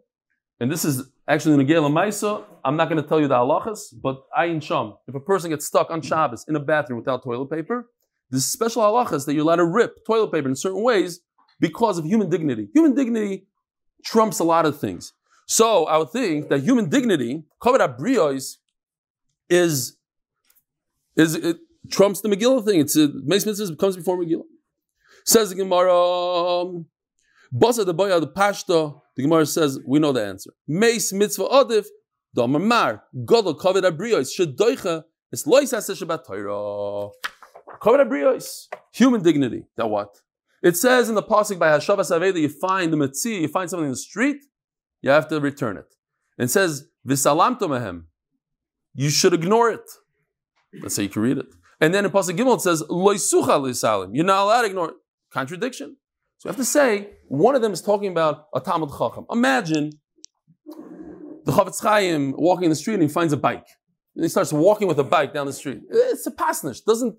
and 0.58 0.70
this 0.70 0.84
is 0.84 1.10
Actually, 1.30 1.52
in 1.52 1.58
the 1.58 1.64
Gela 1.64 1.88
Maisa, 1.88 2.42
I'm 2.64 2.76
not 2.76 2.88
going 2.88 3.00
to 3.00 3.08
tell 3.08 3.20
you 3.20 3.28
the 3.28 3.36
halachas, 3.36 3.94
but 4.02 4.24
Ayin 4.36 4.60
Sham, 4.60 4.94
if 5.06 5.14
a 5.14 5.20
person 5.20 5.50
gets 5.50 5.64
stuck 5.64 5.88
on 5.88 6.02
Shabbos 6.02 6.44
in 6.48 6.56
a 6.56 6.58
bathroom 6.58 6.98
without 6.98 7.22
toilet 7.22 7.48
paper, 7.48 7.88
there's 8.30 8.44
special 8.44 8.82
halachas 8.82 9.26
that 9.26 9.34
you're 9.34 9.42
allowed 9.42 9.56
to 9.56 9.64
rip 9.64 10.04
toilet 10.04 10.32
paper 10.32 10.48
in 10.48 10.56
certain 10.56 10.82
ways 10.82 11.20
because 11.60 11.98
of 11.98 12.04
human 12.04 12.30
dignity. 12.30 12.68
Human 12.74 12.96
dignity 12.96 13.46
trumps 14.04 14.40
a 14.40 14.44
lot 14.44 14.66
of 14.66 14.80
things. 14.80 15.12
So 15.46 15.84
I 15.84 15.98
would 15.98 16.10
think 16.10 16.48
that 16.48 16.64
human 16.64 16.88
dignity, 16.88 17.44
kavod 17.62 17.78
abrios, 17.78 18.56
is 19.50 19.96
is 21.16 21.34
it 21.34 21.58
trumps 21.90 22.20
the 22.20 22.28
Megillah 22.28 22.64
thing. 22.64 22.80
It's 22.80 22.96
a 22.96 23.10
Mace 23.24 23.44
Mitzvah 23.44 23.76
comes 23.76 23.96
before 23.96 24.18
Megillah. 24.18 24.44
Says 25.26 25.50
the 25.50 25.56
Gemara, 25.56 25.92
um, 25.92 26.86
Basa 27.52 27.84
the 27.84 27.94
boya 27.94 28.20
the 28.20 28.28
pashta 28.28 29.00
the 29.16 29.22
Gemara 29.22 29.44
says, 29.44 29.78
we 29.86 29.98
know 29.98 30.12
the 30.12 30.24
answer. 30.24 30.50
Meis 30.66 31.12
mitzvah 31.12 31.48
adif, 31.48 31.86
domer 32.36 32.62
mar, 32.62 33.02
godel 33.14 33.58
kavod 33.58 33.82
abriyos, 33.82 34.30
shedoicha, 34.34 35.04
es 35.32 35.46
lois 35.46 35.72
asa 35.72 35.92
shabbat 35.92 36.24
Torah. 36.24 37.10
Kavod 37.82 38.08
abriyos, 38.08 38.68
human 38.92 39.22
dignity. 39.22 39.64
That 39.76 39.88
what? 39.88 40.16
It 40.62 40.76
says 40.76 41.08
in 41.08 41.14
the 41.16 41.22
pasuk 41.22 41.58
by 41.58 41.68
Hashavas 41.68 42.16
Aveda, 42.16 42.40
you 42.40 42.48
find 42.48 42.92
the 42.92 42.96
metzi, 42.96 43.42
you 43.42 43.48
find 43.48 43.68
something 43.68 43.86
in 43.86 43.92
the 43.92 43.96
street, 43.96 44.36
you 45.02 45.10
have 45.10 45.26
to 45.28 45.40
return 45.40 45.76
it. 45.76 45.86
and 46.38 46.50
says 46.50 46.86
Visalamto 47.06 47.62
mehem, 47.62 48.04
you 48.94 49.10
should 49.10 49.34
ignore 49.34 49.70
it. 49.70 49.88
Let's 50.82 50.94
say 50.94 51.04
you 51.04 51.08
can 51.08 51.22
read 51.22 51.38
it. 51.38 51.46
And 51.80 51.94
then 51.94 52.04
in 52.04 52.10
Gimel 52.10 52.56
it 52.56 52.60
says 52.60 52.82
Loisucha. 52.82 54.10
You're 54.12 54.24
not 54.24 54.44
allowed 54.44 54.62
to 54.62 54.68
ignore 54.68 54.88
it. 54.90 54.94
Contradiction. 55.32 55.96
So 56.38 56.48
you 56.48 56.50
have 56.50 56.56
to 56.56 56.64
say 56.64 57.10
one 57.28 57.54
of 57.54 57.62
them 57.62 57.72
is 57.72 57.80
talking 57.80 58.10
about 58.10 58.46
a 58.54 58.60
Talmud 58.60 58.90
Chacham. 58.90 59.26
Imagine 59.30 59.90
the 61.44 61.52
Chofetz 61.52 61.82
Chaim 61.82 62.34
walking 62.36 62.64
in 62.64 62.70
the 62.70 62.76
street 62.76 62.94
and 62.94 63.02
he 63.02 63.08
finds 63.08 63.32
a 63.32 63.36
bike. 63.36 63.66
And 64.14 64.24
he 64.24 64.28
starts 64.28 64.52
walking 64.52 64.88
with 64.88 64.98
a 64.98 65.04
bike 65.04 65.32
down 65.32 65.46
the 65.46 65.52
street. 65.52 65.80
It's 65.88 66.26
a 66.26 66.32
pasnish. 66.32 66.84
Doesn't 66.84 67.16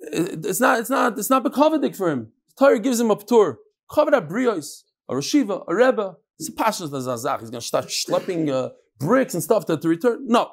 it's 0.00 0.60
not 0.60 0.78
it's 0.78 0.90
not 0.90 1.18
it's 1.18 1.30
not 1.30 1.44
bekavadik 1.44 1.96
for 1.96 2.10
him. 2.10 2.32
Torah 2.58 2.78
gives 2.78 3.00
him 3.00 3.10
a 3.10 3.16
tour. 3.16 3.58
Kavod 3.90 4.28
brios, 4.28 4.82
a 5.08 5.14
Rashiva, 5.14 5.64
a 5.66 5.74
Rebbe. 5.74 6.14
It's 6.38 6.48
a 6.48 6.52
pasnish. 6.52 7.40
He's 7.40 7.50
going 7.50 7.60
to 7.60 7.66
start 7.66 7.86
schlepping 7.86 8.50
uh, 8.50 8.70
bricks 8.98 9.34
and 9.34 9.42
stuff 9.42 9.66
to, 9.66 9.76
to 9.76 9.88
return. 9.88 10.26
No, 10.26 10.52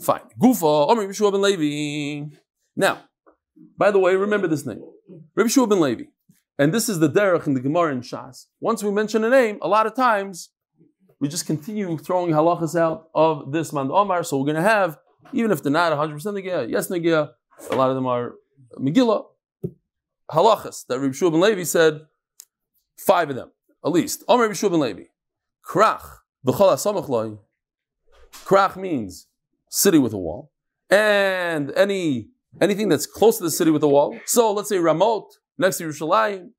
fine. 0.00 0.22
Gufa, 0.40 0.88
Omer 0.88 1.06
Yeshua 1.06 1.32
ben 1.32 1.42
Levi. 1.42 2.36
Now, 2.76 3.04
by 3.76 3.90
the 3.90 3.98
way, 3.98 4.14
remember 4.16 4.48
this 4.48 4.66
name, 4.66 4.82
Rabbi 5.34 5.48
Shua 5.48 5.66
ben 5.66 5.80
Levi. 5.80 6.04
And 6.58 6.72
this 6.72 6.88
is 6.88 7.00
the 7.00 7.10
derech 7.10 7.46
in 7.46 7.54
the 7.54 7.60
Gemara 7.60 7.92
in 7.92 8.00
Shas. 8.00 8.46
Once 8.60 8.82
we 8.82 8.90
mention 8.90 9.24
a 9.24 9.30
name, 9.30 9.58
a 9.60 9.68
lot 9.68 9.86
of 9.86 9.94
times 9.94 10.50
we 11.18 11.28
just 11.28 11.46
continue 11.46 11.96
throwing 11.98 12.32
halachas 12.32 12.78
out 12.78 13.08
of 13.14 13.50
this 13.50 13.72
man 13.72 13.90
Omar. 13.90 14.22
So 14.22 14.38
we're 14.38 14.44
going 14.44 14.56
to 14.56 14.62
have, 14.62 14.98
even 15.32 15.50
if 15.50 15.62
they're 15.62 15.72
not 15.72 15.92
100% 15.92 16.14
Nagia, 16.20 16.70
yes 16.70 16.88
Nagia, 16.88 17.30
a 17.70 17.76
lot 17.76 17.90
of 17.90 17.96
them 17.96 18.06
are 18.06 18.34
Megillah, 18.78 19.24
halachas 20.30 20.86
that 20.86 21.00
Rabbi 21.00 21.12
Shua 21.12 21.30
ben 21.30 21.40
Levi 21.40 21.64
said, 21.64 22.02
five 22.96 23.30
of 23.30 23.36
them, 23.36 23.50
at 23.84 23.90
least. 23.90 24.22
Omar 24.28 24.44
Rabbi 24.44 24.54
Shua 24.54 24.70
ben 24.70 24.80
Levi. 24.80 25.04
Krach, 25.66 26.18
v'chol 26.46 27.38
Krach 28.44 28.76
means 28.76 29.26
city 29.74 29.98
with 29.98 30.12
a 30.12 30.18
wall. 30.18 30.52
And 30.88 31.72
any 31.72 32.28
anything 32.60 32.88
that's 32.88 33.06
close 33.06 33.38
to 33.38 33.44
the 33.44 33.50
city 33.50 33.70
with 33.70 33.82
a 33.82 33.88
wall. 33.88 34.16
So 34.26 34.52
let's 34.52 34.68
say 34.68 34.76
Ramot, 34.76 35.26
next 35.58 35.78
to 35.78 35.84
Yerushalayim. 35.84 36.50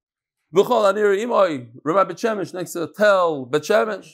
V'chol 0.54 0.90
anir 0.90 1.16
imoy, 1.16 1.68
Bet 1.84 2.18
Shemesh, 2.18 2.54
next 2.54 2.74
to 2.74 2.88
Tel 2.96 3.46
Bet 3.46 3.62
Shemesh. 3.62 4.10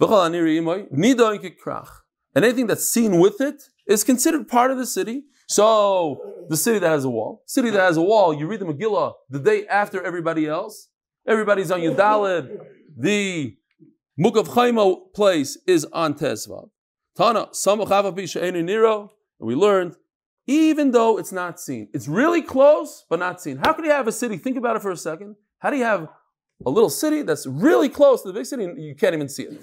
V'chol 0.00 0.26
anir 0.26 0.44
imoy, 0.44 0.90
nidoin 0.92 1.54
krach. 1.64 1.88
And 2.34 2.44
anything 2.44 2.66
that's 2.66 2.88
seen 2.88 3.20
with 3.20 3.40
it 3.40 3.62
is 3.86 4.04
considered 4.04 4.48
part 4.48 4.70
of 4.70 4.76
the 4.76 4.86
city. 4.86 5.24
So 5.46 6.44
the 6.48 6.56
city 6.56 6.78
that 6.80 6.88
has 6.88 7.04
a 7.04 7.10
wall, 7.10 7.42
city 7.46 7.70
that 7.70 7.80
has 7.80 7.96
a 7.96 8.02
wall, 8.02 8.34
you 8.34 8.46
read 8.46 8.60
the 8.60 8.66
Megillah 8.66 9.14
the 9.30 9.38
day 9.38 9.66
after 9.66 10.02
everybody 10.02 10.46
else. 10.46 10.88
Everybody's 11.26 11.70
on 11.70 11.80
Yudalid. 11.80 12.58
The 12.96 13.56
Mukav 14.20 14.48
Chaimo 14.48 15.12
place 15.14 15.56
is 15.66 15.86
on 15.92 16.14
Tesvav. 16.14 16.68
Tana, 17.18 17.48
Niro, 17.52 19.10
and 19.40 19.46
we 19.48 19.56
learned 19.56 19.96
even 20.46 20.92
though 20.92 21.18
it's 21.18 21.32
not 21.32 21.60
seen. 21.60 21.88
It's 21.92 22.06
really 22.06 22.40
close, 22.40 23.04
but 23.10 23.18
not 23.18 23.40
seen. 23.40 23.56
How 23.56 23.72
could 23.72 23.84
you 23.84 23.90
have 23.90 24.06
a 24.06 24.12
city? 24.12 24.38
Think 24.38 24.56
about 24.56 24.76
it 24.76 24.82
for 24.82 24.92
a 24.92 24.96
second. 24.96 25.34
How 25.58 25.70
do 25.70 25.76
you 25.76 25.82
have 25.82 26.08
a 26.64 26.70
little 26.70 26.88
city 26.88 27.22
that's 27.22 27.44
really 27.44 27.88
close 27.88 28.22
to 28.22 28.28
the 28.28 28.34
big 28.34 28.46
city 28.46 28.64
and 28.64 28.80
you 28.80 28.94
can't 28.94 29.14
even 29.14 29.28
see 29.28 29.42
it? 29.42 29.60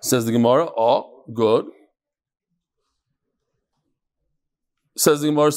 Says 0.00 0.24
the 0.24 0.32
Gemara, 0.32 0.70
oh, 0.76 1.24
good. 1.34 1.66
Says 4.96 5.20
the 5.20 5.26
Gemara, 5.28 5.50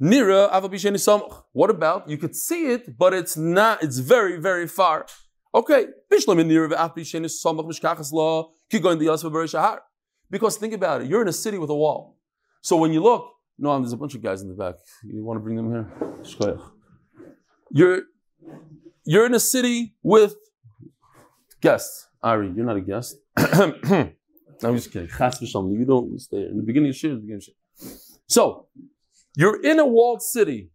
Nira, 0.00 1.42
What 1.52 1.70
about 1.70 2.08
you 2.08 2.16
could 2.16 2.36
see 2.36 2.72
it, 2.72 2.96
but 2.96 3.12
it's 3.12 3.36
not, 3.36 3.82
it's 3.82 3.98
very, 3.98 4.38
very 4.38 4.68
far. 4.68 5.06
Okay. 5.52 5.86
Because 10.30 10.56
think 10.56 10.74
about 10.74 11.02
it, 11.02 11.08
you're 11.08 11.22
in 11.22 11.28
a 11.28 11.32
city 11.32 11.58
with 11.58 11.70
a 11.70 11.74
wall. 11.74 12.16
So 12.62 12.76
when 12.76 12.92
you 12.92 13.02
look, 13.02 13.26
no, 13.58 13.78
there's 13.78 13.92
a 13.92 13.96
bunch 13.96 14.14
of 14.14 14.22
guys 14.22 14.42
in 14.42 14.48
the 14.48 14.54
back. 14.54 14.76
You 15.04 15.24
want 15.24 15.36
to 15.36 15.42
bring 15.42 15.56
them 15.56 15.70
here? 15.70 15.86
You're 17.70 18.02
you're 19.04 19.26
in 19.26 19.34
a 19.34 19.40
city 19.40 19.94
with 20.02 20.34
guests. 21.60 22.06
Ari, 22.22 22.52
you're 22.54 22.64
not 22.64 22.76
a 22.76 22.80
guest. 22.80 23.16
I'm 23.36 24.76
just 24.76 24.92
kidding. 24.92 25.08
You 25.78 25.84
don't 25.86 26.20
stay 26.20 26.38
in 26.38 26.56
the 26.56 26.62
beginning 26.62 26.90
of 26.90 26.96
the 26.96 27.16
beginning 27.16 27.42
of. 27.48 27.88
So 28.26 28.68
you're 29.36 29.62
in 29.62 29.78
a 29.78 29.86
walled 29.86 30.22
city. 30.22 30.70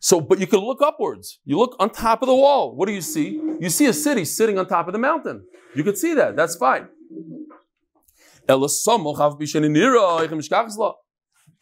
So, 0.00 0.20
but 0.20 0.38
you 0.38 0.46
can 0.46 0.60
look 0.60 0.80
upwards. 0.80 1.40
You 1.44 1.58
look 1.58 1.74
on 1.80 1.90
top 1.90 2.22
of 2.22 2.28
the 2.28 2.34
wall. 2.34 2.76
What 2.76 2.86
do 2.86 2.94
you 2.94 3.00
see? 3.00 3.40
You 3.58 3.68
see 3.68 3.86
a 3.86 3.92
city 3.92 4.24
sitting 4.24 4.56
on 4.58 4.68
top 4.68 4.86
of 4.86 4.92
the 4.92 4.98
mountain. 4.98 5.44
You 5.74 5.82
can 5.82 5.96
see 5.96 6.14
that. 6.14 6.36
That's 6.36 6.54
fine. 6.54 6.88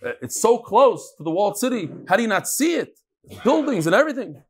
Uh, 0.05 0.13
it's 0.23 0.41
so 0.41 0.59
close 0.59 1.15
to 1.17 1.25
the 1.25 1.31
walled 1.31 1.59
city. 1.59 1.89
How 2.09 2.17
do 2.17 2.23
you 2.23 2.29
not 2.29 2.47
see 2.47 2.75
it? 2.75 2.99
Buildings 3.43 3.87
and 3.87 3.95
everything. 3.95 4.43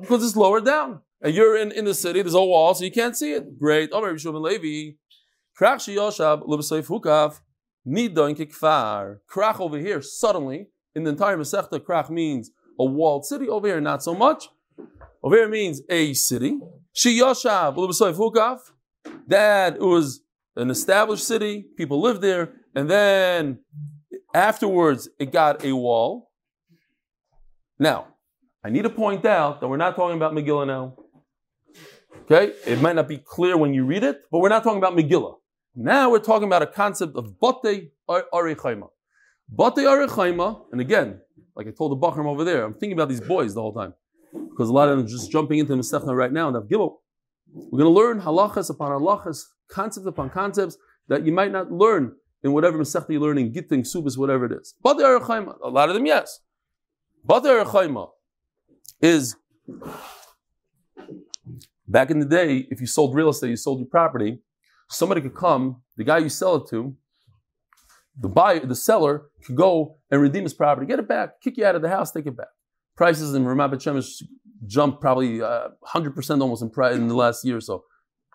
Because 0.00 0.24
it's 0.24 0.36
lower 0.36 0.60
down. 0.60 1.00
And 1.20 1.34
you're 1.34 1.56
in, 1.56 1.72
in 1.72 1.84
the 1.84 1.94
city, 1.94 2.22
there's 2.22 2.34
a 2.34 2.44
wall, 2.44 2.74
so 2.74 2.84
you 2.84 2.92
can't 2.92 3.16
see 3.16 3.32
it. 3.32 3.58
Great. 3.58 3.90
Krach 9.28 9.60
over 9.60 9.78
here, 9.78 10.00
suddenly, 10.02 10.68
in 10.94 11.04
the 11.04 11.10
entire 11.10 11.36
Masechta, 11.36 11.80
Krach 11.80 12.10
means 12.10 12.50
a 12.78 12.84
walled 12.84 13.24
city. 13.24 13.48
Over 13.48 13.66
here, 13.68 13.80
not 13.80 14.02
so 14.02 14.14
much. 14.14 14.48
Over 15.22 15.36
here 15.36 15.48
means 15.48 15.82
a 15.88 16.14
city. 16.14 16.58
Shiyoshav 16.94 17.76
that 19.26 19.76
it 19.76 19.80
was 19.80 20.20
an 20.56 20.70
established 20.70 21.26
city, 21.26 21.64
people 21.76 22.00
lived 22.00 22.20
there, 22.20 22.52
and 22.74 22.90
then 22.90 23.58
afterwards 24.34 25.08
it 25.18 25.32
got 25.32 25.64
a 25.64 25.72
wall. 25.72 26.30
Now, 27.78 28.08
I 28.64 28.70
need 28.70 28.82
to 28.82 28.90
point 28.90 29.24
out 29.24 29.60
that 29.60 29.68
we're 29.68 29.76
not 29.76 29.96
talking 29.96 30.16
about 30.16 30.32
Megillah 30.34 30.66
now. 30.66 30.96
Okay? 32.22 32.52
It 32.66 32.80
might 32.80 32.94
not 32.94 33.08
be 33.08 33.18
clear 33.18 33.56
when 33.56 33.74
you 33.74 33.84
read 33.84 34.04
it, 34.04 34.22
but 34.30 34.38
we're 34.38 34.48
not 34.48 34.62
talking 34.62 34.78
about 34.78 34.94
Megillah. 34.94 35.36
Now 35.74 36.10
we're 36.10 36.18
talking 36.18 36.46
about 36.46 36.62
a 36.62 36.66
concept 36.66 37.16
of 37.16 37.40
Bate 37.40 37.92
Arichaima. 38.08 38.88
Bate 39.50 39.84
Arichaima, 39.86 40.66
and 40.70 40.80
again, 40.80 41.20
like 41.56 41.66
I 41.66 41.70
told 41.70 41.92
the 41.92 41.96
Bachrim 41.96 42.26
over 42.26 42.44
there, 42.44 42.64
I'm 42.64 42.74
thinking 42.74 42.92
about 42.92 43.08
these 43.08 43.20
boys 43.20 43.54
the 43.54 43.62
whole 43.62 43.72
time. 43.72 43.94
Because 44.32 44.68
a 44.68 44.72
lot 44.72 44.88
of 44.88 44.98
them 44.98 45.06
just 45.06 45.30
jumping 45.30 45.58
into 45.58 45.74
the 45.74 45.80
Masechta 45.80 46.14
right 46.14 46.32
now 46.32 46.48
and 46.48 46.56
have 46.56 46.64
Gimel. 46.64 46.96
We're 47.54 47.82
going 47.82 47.94
to 47.94 48.00
learn 48.00 48.20
halachas 48.20 48.70
upon 48.70 48.90
halachas, 48.90 49.44
concepts 49.68 50.06
upon 50.06 50.30
concepts 50.30 50.76
that 51.08 51.26
you 51.26 51.32
might 51.32 51.52
not 51.52 51.70
learn 51.70 52.14
in 52.42 52.52
whatever 52.52 52.78
Masechta 52.78 53.10
you 53.10 53.20
learn 53.20 53.38
in 53.38 53.52
Gitting, 53.52 53.82
Subas, 53.82 54.16
whatever 54.16 54.46
it 54.46 54.52
is. 54.52 54.74
But 54.82 54.94
there 54.94 55.14
are 55.14 55.16
a 55.16 55.68
lot 55.68 55.88
of 55.88 55.94
them, 55.94 56.06
yes. 56.06 56.40
But 57.24 57.40
there 57.40 57.60
are 57.60 58.08
is 59.00 59.36
back 61.86 62.10
in 62.10 62.18
the 62.20 62.26
day, 62.26 62.66
if 62.70 62.80
you 62.80 62.86
sold 62.86 63.14
real 63.14 63.28
estate, 63.28 63.50
you 63.50 63.56
sold 63.56 63.78
your 63.78 63.88
property, 63.88 64.38
somebody 64.88 65.20
could 65.20 65.34
come, 65.34 65.82
the 65.96 66.04
guy 66.04 66.18
you 66.18 66.28
sell 66.28 66.56
it 66.56 66.68
to, 66.70 66.96
the 68.18 68.28
buyer, 68.28 68.64
the 68.64 68.74
seller 68.74 69.22
could 69.44 69.56
go 69.56 69.98
and 70.10 70.20
redeem 70.20 70.42
his 70.42 70.54
property, 70.54 70.86
get 70.86 70.98
it 70.98 71.08
back, 71.08 71.40
kick 71.40 71.56
you 71.56 71.64
out 71.64 71.74
of 71.74 71.82
the 71.82 71.88
house, 71.88 72.12
take 72.12 72.26
it 72.26 72.36
back. 72.36 72.48
Prices 72.96 73.34
in 73.34 73.44
Ramat 73.44 73.74
Shemesh 73.74 74.22
jumped 74.66 75.00
probably 75.00 75.42
uh, 75.42 75.68
100% 75.94 76.40
almost 76.40 76.62
in, 76.62 76.70
pri- 76.70 76.92
in 76.92 77.08
the 77.08 77.14
last 77.14 77.44
year 77.44 77.56
or 77.56 77.60
so. 77.60 77.84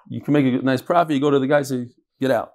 You 0.09 0.21
can 0.21 0.33
make 0.33 0.45
a 0.45 0.63
nice 0.63 0.81
profit, 0.81 1.13
you 1.13 1.21
go 1.21 1.29
to 1.29 1.39
the 1.39 1.47
guy, 1.47 1.61
say, 1.61 1.87
get 2.19 2.31
out. 2.31 2.51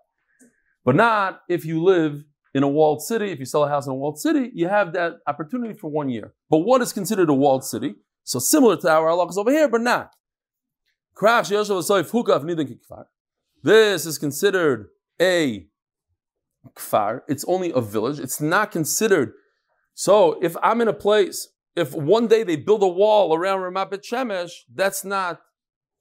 But 0.85 0.97
not 0.97 1.40
if 1.49 1.64
you 1.64 1.82
live 1.82 2.25
in 2.54 2.62
a 2.62 2.68
walled 2.68 3.02
city, 3.02 3.30
if 3.30 3.38
you 3.38 3.44
sell 3.44 3.64
a 3.64 3.68
house 3.68 3.87
in 3.87 3.92
a 3.92 3.94
walled 3.94 4.18
city, 4.18 4.50
you 4.54 4.68
have 4.68 4.92
that 4.92 5.14
opportunity 5.26 5.75
for 5.75 5.90
one 5.90 6.09
year. 6.09 6.35
But 6.50 6.59
what 6.59 6.82
is 6.82 6.92
considered 6.92 7.30
a 7.30 7.35
walled 7.35 7.64
city? 7.64 7.94
So 8.25 8.38
similar 8.38 8.76
to 8.78 8.90
our 8.90 9.09
halachas 9.09 9.37
over 9.37 9.50
here, 9.50 9.68
but 9.68 9.80
not. 9.80 10.11
This 13.62 14.06
is 14.06 14.18
considered 14.18 14.88
a 15.21 15.66
kfar. 16.76 17.21
It's 17.28 17.44
only 17.47 17.73
a 17.73 17.80
village. 17.80 18.18
It's 18.18 18.40
not 18.40 18.71
considered. 18.71 19.32
So 19.94 20.38
if 20.42 20.56
I'm 20.62 20.80
in 20.80 20.88
a 20.88 20.92
place 20.92 21.49
if 21.75 21.95
one 21.95 22.26
day 22.26 22.43
they 22.43 22.57
build 22.57 22.83
a 22.83 22.88
wall 22.88 23.35
around 23.35 23.61
Ramat 23.61 23.91
Bet 23.91 24.02
Shemesh, 24.02 24.52
that's 24.73 25.05
not 25.05 25.41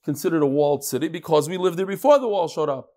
considered 0.03 0.41
a 0.41 0.47
walled 0.47 0.83
city 0.83 1.07
because 1.07 1.47
we 1.47 1.57
lived 1.57 1.77
there 1.77 1.85
before 1.85 2.19
the 2.19 2.27
wall 2.27 2.47
showed 2.47 2.69
up. 2.69 2.89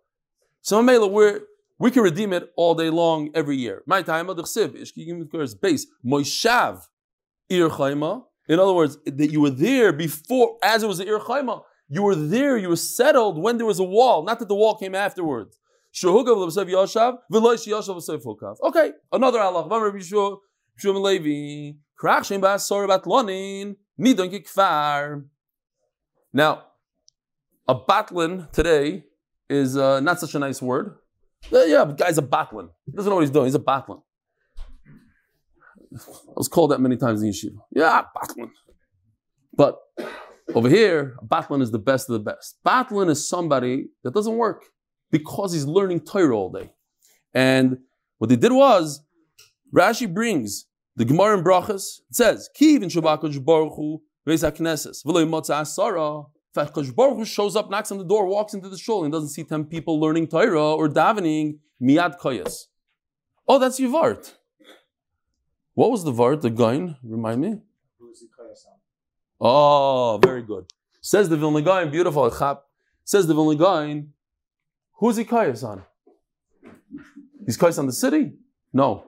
So 0.62 0.82
we're, 0.82 1.40
we 1.78 1.90
can 1.90 2.02
redeem 2.02 2.32
it 2.32 2.50
all 2.56 2.74
day 2.74 2.90
long 2.90 3.30
every 3.34 3.56
year. 3.56 3.82
My 3.86 4.02
time 4.02 4.28
of 4.30 4.36
the 4.36 5.58
base 5.60 5.86
Moishav 6.04 6.80
Ir 7.50 7.68
In 8.48 8.58
other 8.58 8.72
words, 8.72 8.98
that 9.04 9.30
you 9.30 9.40
were 9.40 9.50
there 9.50 9.92
before, 9.92 10.56
as 10.62 10.82
it 10.82 10.86
was 10.86 10.98
the 10.98 11.06
Ir 11.06 11.18
Chaima. 11.18 11.62
You 11.88 12.02
were 12.02 12.14
there, 12.14 12.56
you 12.56 12.70
were 12.70 12.76
settled 12.76 13.40
when 13.40 13.58
there 13.58 13.66
was 13.66 13.78
a 13.78 13.84
wall, 13.84 14.24
not 14.24 14.38
that 14.38 14.48
the 14.48 14.54
wall 14.54 14.74
came 14.76 14.94
afterwards. 14.94 15.58
Okay, 18.62 18.92
another 19.12 19.38
Allah. 19.38 19.68
Now, 26.32 26.64
a 27.68 27.74
batlin 27.74 28.50
today 28.52 29.04
is 29.48 29.76
uh, 29.76 30.00
not 30.00 30.20
such 30.20 30.34
a 30.34 30.38
nice 30.38 30.60
word. 30.60 30.96
Uh, 31.52 31.62
yeah, 31.62 31.84
guy's 31.96 32.18
a 32.18 32.22
batlin. 32.22 32.70
He 32.86 32.92
doesn't 32.92 33.08
know 33.08 33.16
what 33.16 33.22
he's 33.22 33.30
doing. 33.30 33.46
He's 33.46 33.54
a 33.54 33.58
batlin. 33.60 34.02
I 35.94 36.36
was 36.36 36.48
called 36.48 36.72
that 36.72 36.80
many 36.80 36.96
times 36.96 37.22
in 37.22 37.30
yeshiva. 37.30 37.58
Yeah, 37.70 38.02
batlin. 38.16 38.50
But 39.56 39.78
over 40.54 40.68
here, 40.68 41.16
a 41.20 41.24
batlin 41.24 41.62
is 41.62 41.70
the 41.70 41.78
best 41.78 42.08
of 42.10 42.14
the 42.14 42.18
best. 42.30 42.58
Batlin 42.66 43.08
is 43.08 43.28
somebody 43.28 43.86
that 44.02 44.12
doesn't 44.12 44.36
work 44.36 44.64
because 45.10 45.52
he's 45.52 45.66
learning 45.66 46.00
Torah 46.00 46.36
all 46.36 46.50
day. 46.50 46.72
And 47.32 47.78
what 48.18 48.28
they 48.30 48.36
did 48.36 48.52
was, 48.52 49.00
Rashi 49.74 50.12
brings 50.12 50.66
the 50.96 51.04
Gemara 51.04 51.38
in 51.38 51.44
Brachas. 51.44 52.00
It 52.08 52.14
says, 52.14 52.48
"Kiv 52.58 52.82
in 52.82 52.88
Shabbat 52.88 53.44
Baruch 53.44 53.74
Hu 53.76 54.02
Beis 54.26 54.42
Haknesses 54.42 55.04
v'lo 55.04 55.26
Motza 55.26 55.60
Asara." 55.62 56.30
Baruch 56.54 57.16
Hu 57.16 57.24
shows 57.24 57.56
up, 57.56 57.68
knocks 57.68 57.90
on 57.90 57.98
the 57.98 58.04
door, 58.04 58.26
walks 58.26 58.54
into 58.54 58.68
the 58.68 58.78
shul, 58.78 59.02
and 59.02 59.12
doesn't 59.12 59.30
see 59.30 59.42
ten 59.42 59.64
people 59.64 59.98
learning 59.98 60.28
Torah 60.28 60.74
or 60.74 60.88
davening 60.88 61.58
miyad 61.82 62.18
koyas. 62.20 62.68
Oh, 63.48 63.58
that's 63.58 63.80
Yivart. 63.80 64.34
What 65.74 65.90
was 65.90 66.04
the 66.04 66.12
Vart? 66.12 66.40
The 66.42 66.50
Gain? 66.50 66.96
Remind 67.02 67.40
me. 67.40 67.60
Who 67.98 68.10
is 68.10 68.22
Yvart? 68.22 68.56
Oh, 69.40 70.20
very 70.22 70.42
good. 70.42 70.72
Says 71.00 71.28
the 71.28 71.36
Vilna 71.36 71.60
Gaon, 71.60 71.90
beautiful. 71.90 72.30
Says 73.04 73.26
the 73.26 73.34
Vilna 73.34 73.56
Gaon, 73.56 74.12
who's 74.92 75.16
he 75.16 75.24
kayas 75.24 75.64
on? 75.64 75.82
He's 77.44 77.58
kayas 77.58 77.78
on 77.78 77.86
the 77.86 77.92
city? 77.92 78.32
No. 78.72 79.04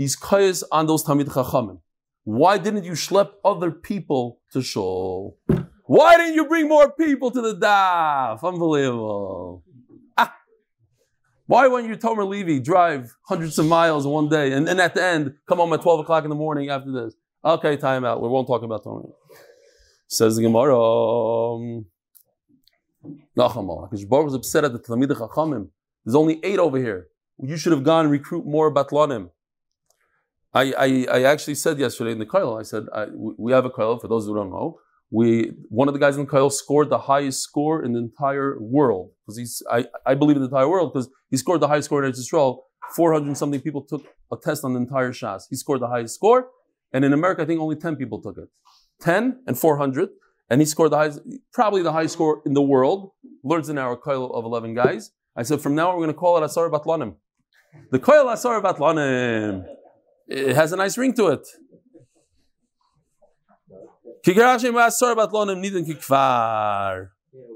He's 0.00 0.16
kayas 0.16 0.62
on 0.72 0.86
those 0.86 1.04
Tamid 1.04 1.26
Chachamim. 1.26 1.78
Why 2.24 2.56
didn't 2.56 2.84
you 2.84 2.92
schlep 2.92 3.32
other 3.44 3.70
people 3.70 4.40
to 4.50 4.62
shul? 4.62 5.36
Why 5.84 6.16
didn't 6.16 6.36
you 6.36 6.46
bring 6.46 6.68
more 6.68 6.90
people 6.90 7.30
to 7.30 7.42
the 7.42 7.54
daf? 7.54 8.42
Unbelievable. 8.42 9.62
Ah. 10.16 10.34
Why 11.44 11.66
won't 11.66 11.86
you, 11.86 11.98
Tomer 11.98 12.26
Levy, 12.26 12.60
drive 12.60 13.14
hundreds 13.28 13.58
of 13.58 13.66
miles 13.66 14.06
in 14.06 14.10
one 14.10 14.30
day 14.30 14.52
and 14.52 14.66
then 14.66 14.80
at 14.80 14.94
the 14.94 15.04
end 15.04 15.34
come 15.46 15.58
home 15.58 15.74
at 15.74 15.82
12 15.82 16.00
o'clock 16.00 16.24
in 16.24 16.30
the 16.30 16.34
morning 16.34 16.70
after 16.70 16.90
this? 16.90 17.14
Okay, 17.44 17.76
time 17.76 18.06
out. 18.06 18.22
We 18.22 18.28
won't 18.28 18.46
talk 18.46 18.62
about 18.62 18.82
Tomer. 18.82 19.12
Says 20.08 20.36
the 20.36 20.42
Gemara, 20.44 20.80
um, 20.80 21.84
Nachamal. 23.36 23.90
Because 23.90 24.06
Baruch 24.06 24.24
was 24.24 24.34
upset 24.34 24.64
at 24.64 24.72
the 24.72 24.78
Talmid 24.78 25.10
Chachamim. 25.10 25.68
There's 26.06 26.14
only 26.14 26.40
eight 26.42 26.58
over 26.58 26.78
here. 26.78 27.08
You 27.38 27.58
should 27.58 27.72
have 27.72 27.84
gone 27.84 28.06
and 28.06 28.10
recruit 28.10 28.46
more 28.46 28.72
Batlanim. 28.72 29.28
I, 30.52 30.72
I, 30.72 31.06
I 31.18 31.22
actually 31.22 31.54
said 31.54 31.78
yesterday 31.78 32.12
in 32.12 32.18
the 32.18 32.26
Kail, 32.26 32.56
I 32.58 32.62
said, 32.62 32.86
I, 32.94 33.06
we 33.14 33.52
have 33.52 33.64
a 33.64 33.70
Kail, 33.70 33.98
for 33.98 34.08
those 34.08 34.26
who 34.26 34.34
don't 34.34 34.50
know. 34.50 34.80
We, 35.12 35.52
one 35.68 35.88
of 35.88 35.94
the 35.94 36.00
guys 36.00 36.16
in 36.16 36.24
the 36.24 36.30
Kail 36.30 36.50
scored 36.50 36.88
the 36.88 36.98
highest 36.98 37.42
score 37.42 37.84
in 37.84 37.92
the 37.92 37.98
entire 37.98 38.58
world. 38.60 39.10
Because 39.24 39.38
he's, 39.38 39.62
I, 39.70 39.86
I 40.06 40.14
believe 40.14 40.36
in 40.36 40.42
the 40.42 40.48
entire 40.48 40.68
world, 40.68 40.92
because 40.92 41.08
he 41.30 41.36
scored 41.36 41.60
the 41.60 41.68
highest 41.68 41.86
score 41.86 42.04
in 42.04 42.10
Israel. 42.10 42.66
400 42.94 43.36
something 43.36 43.60
people 43.60 43.82
took 43.82 44.04
a 44.32 44.36
test 44.36 44.64
on 44.64 44.74
the 44.74 44.80
entire 44.80 45.12
Shas. 45.12 45.42
He 45.48 45.56
scored 45.56 45.80
the 45.80 45.88
highest 45.88 46.14
score. 46.16 46.48
And 46.92 47.04
in 47.04 47.12
America, 47.12 47.42
I 47.42 47.44
think 47.44 47.60
only 47.60 47.76
10 47.76 47.96
people 47.96 48.20
took 48.20 48.36
it. 48.36 48.48
10 49.00 49.42
and 49.46 49.58
400, 49.58 50.10
and 50.50 50.60
he 50.60 50.66
scored 50.66 50.92
the 50.92 50.96
highest, 50.96 51.20
probably 51.52 51.82
the 51.82 51.92
highest 51.92 52.14
score 52.14 52.42
in 52.44 52.54
the 52.54 52.62
world. 52.62 53.12
Learns 53.42 53.68
in 53.68 53.78
our 53.78 53.96
koil 53.96 54.34
of 54.34 54.44
11 54.44 54.74
guys. 54.74 55.12
I 55.36 55.42
said, 55.42 55.60
from 55.60 55.74
now 55.74 55.90
on, 55.90 55.94
we're 55.94 56.04
going 56.04 56.14
to 56.14 56.18
call 56.18 56.36
it 56.36 56.44
Asar 56.44 56.68
Batlanim. 56.68 57.14
The 57.90 57.98
koil 57.98 58.30
Asar 58.32 58.60
Batlanim. 58.60 59.64
It 60.30 60.54
has 60.54 60.72
a 60.72 60.76
nice 60.76 60.96
ring 60.96 61.12
to 61.14 61.26
it. 61.28 61.46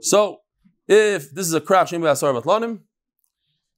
So, 0.00 0.40
if 0.88 1.30
this 1.30 1.46
is 1.46 1.54
a 1.54 1.60
batlanim, 1.60 2.80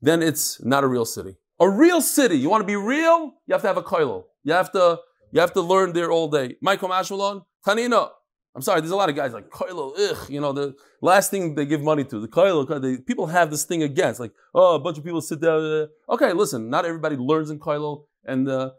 then 0.00 0.22
it's 0.22 0.64
not 0.64 0.82
a 0.82 0.86
real 0.86 1.04
city. 1.04 1.36
A 1.60 1.68
real 1.68 2.00
city. 2.00 2.38
You 2.38 2.48
want 2.48 2.62
to 2.62 2.66
be 2.66 2.76
real? 2.76 3.34
You 3.46 3.52
have 3.52 3.60
to 3.62 3.68
have 3.68 3.76
a 3.76 3.82
koil. 3.82 4.24
You 4.44 4.54
have 4.54 4.72
to 4.72 5.00
you 5.32 5.40
have 5.40 5.52
to 5.52 5.60
learn 5.60 5.92
there 5.92 6.10
all 6.10 6.28
day. 6.28 6.56
Michael 6.62 6.88
Mashmalon, 6.88 7.44
Tanina. 7.66 8.10
I'm 8.54 8.62
sorry, 8.62 8.80
there's 8.80 8.90
a 8.90 8.96
lot 8.96 9.10
of 9.10 9.16
guys 9.16 9.34
like 9.34 9.50
Koilo, 9.50 9.92
ugh, 9.98 10.30
you 10.30 10.40
know, 10.40 10.54
the 10.54 10.74
last 11.02 11.30
thing 11.30 11.54
they 11.54 11.66
give 11.66 11.82
money 11.82 12.04
to, 12.04 12.18
the 12.18 12.26
Koilo, 12.26 13.04
people 13.04 13.26
have 13.26 13.50
this 13.50 13.64
thing 13.64 13.82
against, 13.82 14.18
like, 14.18 14.32
oh, 14.54 14.76
a 14.76 14.78
bunch 14.78 14.96
of 14.96 15.04
people 15.04 15.20
sit 15.20 15.42
there. 15.42 15.52
Uh, 15.56 15.86
okay, 16.08 16.32
listen, 16.32 16.70
not 16.70 16.86
everybody 16.86 17.16
learns 17.16 17.50
in 17.50 17.58
Koilo. 17.58 18.04
And 18.24 18.48
uh, 18.48 18.70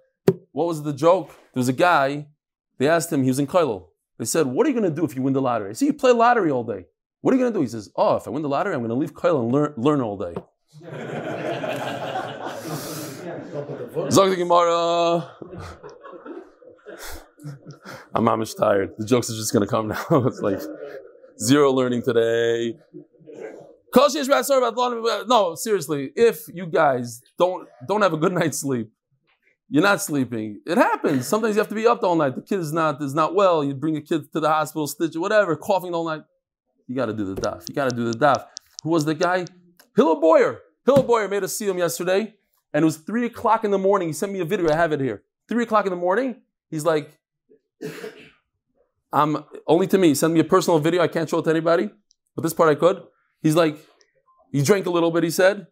what 0.58 0.66
was 0.66 0.82
the 0.82 0.92
joke? 0.92 1.28
There 1.54 1.62
was 1.62 1.70
a 1.70 1.74
guy, 1.74 2.26
they 2.80 2.88
asked 2.88 3.14
him, 3.14 3.22
he 3.22 3.30
was 3.30 3.38
in 3.38 3.46
Koilo. 3.46 3.90
They 4.18 4.26
said, 4.26 4.48
what 4.48 4.66
are 4.66 4.70
you 4.70 4.76
going 4.80 4.90
to 4.90 4.96
do 4.96 5.06
if 5.06 5.16
you 5.16 5.22
win 5.22 5.34
the 5.34 5.42
lottery? 5.42 5.70
I 5.70 5.74
see, 5.74 5.86
you 5.86 5.94
play 5.94 6.12
lottery 6.12 6.50
all 6.50 6.64
day. 6.64 6.88
What 7.22 7.32
are 7.32 7.38
you 7.38 7.44
going 7.44 7.54
to 7.54 7.60
do? 7.60 7.62
He 7.62 7.68
says, 7.68 7.92
oh, 7.96 8.16
if 8.16 8.28
I 8.28 8.32
win 8.32 8.42
the 8.42 8.50
lottery, 8.50 8.74
I'm 8.74 8.80
going 8.80 8.90
to 8.90 8.96
leave 8.96 9.14
Koilo 9.14 9.44
and 9.44 9.52
learn, 9.52 9.76
learn 9.78 10.02
all 10.02 10.18
day. 10.18 10.34
Zog 14.10 14.32
the 14.32 14.36
Gemara. 14.36 15.30
I'm 18.16 18.26
mamish 18.26 18.58
tired. 18.58 18.96
The 18.98 19.06
jokes 19.06 19.30
are 19.30 19.36
just 19.36 19.54
gonna 19.54 19.68
come 19.68 19.90
now. 19.90 20.06
it's 20.26 20.40
like 20.42 20.60
zero 21.40 21.72
learning 21.72 22.02
today. 22.02 22.78
No, 25.28 25.56
seriously, 25.56 26.12
if 26.16 26.48
you 26.54 26.66
guys 26.66 27.22
don't 27.38 27.68
don't 27.88 28.02
have 28.02 28.14
a 28.14 28.18
good 28.18 28.34
night's 28.34 28.60
sleep, 28.60 28.92
you're 29.70 29.84
not 29.84 30.02
sleeping. 30.02 30.62
It 30.66 30.78
happens. 30.78 31.28
Sometimes 31.28 31.56
you 31.56 31.60
have 31.60 31.70
to 31.70 31.76
be 31.76 31.88
up 31.88 32.04
all 32.04 32.16
night. 32.16 32.36
The 32.36 32.42
kid 32.42 32.60
is 32.60 32.72
not 32.72 33.02
is 33.02 33.14
not 33.14 33.36
well. 33.36 33.64
You 33.64 33.74
bring 33.74 33.98
a 33.98 34.02
kid 34.02 34.32
to 34.34 34.40
the 34.40 34.50
hospital, 34.50 34.88
stitch 34.88 35.16
it, 35.16 35.20
whatever, 35.20 35.56
coughing 35.56 35.94
all 35.94 36.06
night. 36.06 36.24
You 36.88 36.96
got 36.96 37.08
to 37.08 37.14
do 37.14 37.34
the 37.34 37.40
daf. 37.40 37.68
You 37.68 37.76
got 37.76 37.90
to 37.90 37.96
do 37.96 38.12
the 38.12 38.18
daf. 38.18 38.46
Who 38.84 38.90
was 38.90 39.06
the 39.06 39.14
guy? 39.14 39.46
Hillel 39.96 40.22
Boyer. 40.22 40.62
Hillel 40.86 41.04
Boyer 41.04 41.28
made 41.28 41.44
a 41.44 41.50
seal 41.50 41.76
yesterday, 41.78 42.36
and 42.74 42.84
it 42.84 42.86
was 42.86 42.98
three 42.98 43.26
o'clock 43.26 43.66
in 43.66 43.72
the 43.72 43.78
morning. 43.78 44.08
He 44.08 44.14
sent 44.14 44.32
me 44.32 44.40
a 44.40 44.46
video. 44.46 44.72
I 44.72 44.76
have 44.76 44.94
it 44.94 45.02
here. 45.02 45.24
Three 45.50 45.64
o'clock 45.64 45.86
in 45.86 45.90
the 45.90 45.98
morning. 45.98 46.42
He's 46.70 46.86
like, 46.86 47.12
I'm 49.12 49.44
only 49.68 49.88
to 49.88 49.98
me. 49.98 50.14
Send 50.14 50.34
me 50.34 50.40
a 50.40 50.46
personal 50.46 50.80
video. 50.80 51.02
I 51.02 51.08
can't 51.08 51.30
show 51.30 51.40
it 51.40 51.44
to 51.44 51.50
anybody, 51.50 51.90
but 52.36 52.42
this 52.42 52.54
part 52.54 52.70
I 52.70 52.76
could. 52.76 53.04
He's 53.42 53.56
like, 53.56 53.78
he 54.52 54.62
drank 54.62 54.86
a 54.86 54.90
little 54.90 55.12
bit. 55.12 55.24
He 55.24 55.30
said, 55.30 55.68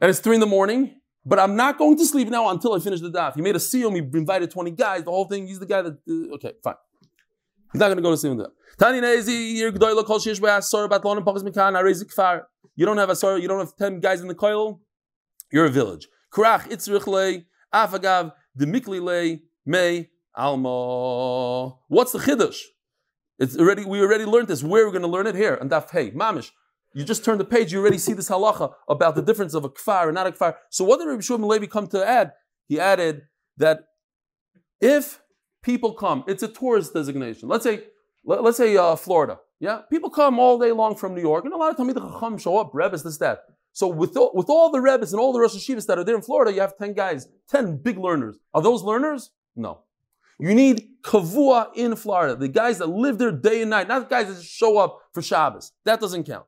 and 0.00 0.08
it's 0.08 0.20
three 0.20 0.34
in 0.34 0.40
the 0.40 0.46
morning. 0.46 0.94
But 1.28 1.38
I'm 1.38 1.56
not 1.56 1.76
going 1.76 1.98
to 1.98 2.06
sleep 2.06 2.28
now 2.28 2.48
until 2.48 2.72
I 2.72 2.78
finish 2.78 3.00
the 3.00 3.10
daf. 3.10 3.34
He 3.34 3.42
made 3.42 3.54
a 3.54 3.60
seal. 3.60 3.90
He 3.92 3.98
invited 3.98 4.50
20 4.50 4.70
guys. 4.70 5.04
The 5.04 5.10
whole 5.10 5.26
thing. 5.26 5.46
He's 5.46 5.58
the 5.58 5.66
guy 5.66 5.82
that. 5.82 5.98
Uh, 6.08 6.34
okay, 6.36 6.54
fine. 6.64 6.74
He's 7.70 7.80
not 7.80 7.88
going 7.88 7.98
to 7.98 8.02
go 8.02 8.10
to 8.10 8.16
sleep 8.16 8.34
with 8.34 8.46
that. 8.46 8.52
You 12.76 12.86
don't 12.86 12.98
have 12.98 13.10
a. 13.10 13.40
You 13.40 13.48
don't 13.48 13.58
have 13.58 13.76
10 13.76 14.00
guys 14.00 14.22
in 14.22 14.28
the 14.28 14.34
coil. 14.34 14.80
You're 15.52 15.66
a 15.66 15.70
village. 15.70 16.08
Krach 16.32 16.62
itzrich 16.70 17.44
afagav 17.74 18.32
demikli 18.58 19.40
may 19.66 20.08
Alma. 20.34 21.76
What's 21.88 22.12
the 22.12 22.20
chiddush? 22.20 22.60
It's 23.38 23.56
already 23.58 23.84
we 23.84 24.00
already 24.00 24.24
learned 24.24 24.48
this. 24.48 24.62
Where 24.62 24.84
are 24.84 24.86
we 24.86 24.92
going 24.92 25.02
to 25.02 25.08
learn 25.08 25.26
it? 25.26 25.34
Here 25.34 25.54
and 25.54 25.70
Daf 25.70 25.90
Hey 25.90 26.10
Mamish. 26.10 26.52
You 26.94 27.04
just 27.04 27.24
turn 27.24 27.38
the 27.38 27.44
page, 27.44 27.72
you 27.72 27.80
already 27.80 27.98
see 27.98 28.12
this 28.12 28.28
halacha 28.28 28.72
about 28.88 29.14
the 29.14 29.22
difference 29.22 29.54
of 29.54 29.64
a 29.64 29.68
kfar 29.68 30.04
and 30.04 30.14
not 30.14 30.26
a 30.26 30.32
kfar. 30.32 30.54
So 30.70 30.84
what 30.84 30.98
did 30.98 31.08
Rabbi 31.08 31.20
Shimon 31.20 31.48
Levi 31.48 31.66
come 31.66 31.86
to 31.88 32.06
add? 32.06 32.32
He 32.66 32.80
added 32.80 33.22
that 33.56 33.80
if 34.80 35.20
people 35.62 35.92
come, 35.94 36.24
it's 36.26 36.42
a 36.42 36.48
tourist 36.48 36.94
designation. 36.94 37.48
Let's 37.48 37.64
say, 37.64 37.84
let, 38.24 38.40
us 38.40 38.56
say 38.56 38.76
uh, 38.76 38.96
Florida. 38.96 39.38
Yeah, 39.60 39.82
people 39.90 40.10
come 40.10 40.38
all 40.38 40.58
day 40.58 40.72
long 40.72 40.94
from 40.94 41.14
New 41.14 41.20
York, 41.20 41.44
and 41.44 41.52
a 41.52 41.56
lot 41.56 41.70
of 41.70 41.76
times 41.76 41.92
the 41.94 42.00
chacham 42.00 42.38
show 42.38 42.58
up, 42.58 42.70
rebbes, 42.72 43.02
this, 43.02 43.18
that. 43.18 43.40
So 43.72 43.86
with 43.86 44.16
all, 44.16 44.32
with 44.34 44.48
all 44.48 44.70
the 44.70 44.80
rebbes 44.80 45.12
and 45.12 45.20
all 45.20 45.32
the 45.32 45.40
Rosh 45.40 45.54
Hashivas 45.54 45.86
that 45.86 45.98
are 45.98 46.04
there 46.04 46.16
in 46.16 46.22
Florida, 46.22 46.52
you 46.52 46.60
have 46.60 46.76
ten 46.78 46.94
guys, 46.94 47.28
ten 47.48 47.76
big 47.76 47.98
learners. 47.98 48.36
Are 48.54 48.62
those 48.62 48.82
learners? 48.82 49.30
No. 49.54 49.82
You 50.40 50.54
need 50.54 50.88
kavua 51.02 51.70
in 51.74 51.96
Florida, 51.96 52.36
the 52.36 52.48
guys 52.48 52.78
that 52.78 52.88
live 52.88 53.18
there 53.18 53.32
day 53.32 53.62
and 53.62 53.70
night, 53.70 53.88
not 53.88 54.08
the 54.08 54.14
guys 54.14 54.34
that 54.34 54.42
show 54.44 54.78
up 54.78 55.00
for 55.12 55.22
Shabbos. 55.22 55.72
That 55.84 56.00
doesn't 56.00 56.24
count. 56.24 56.46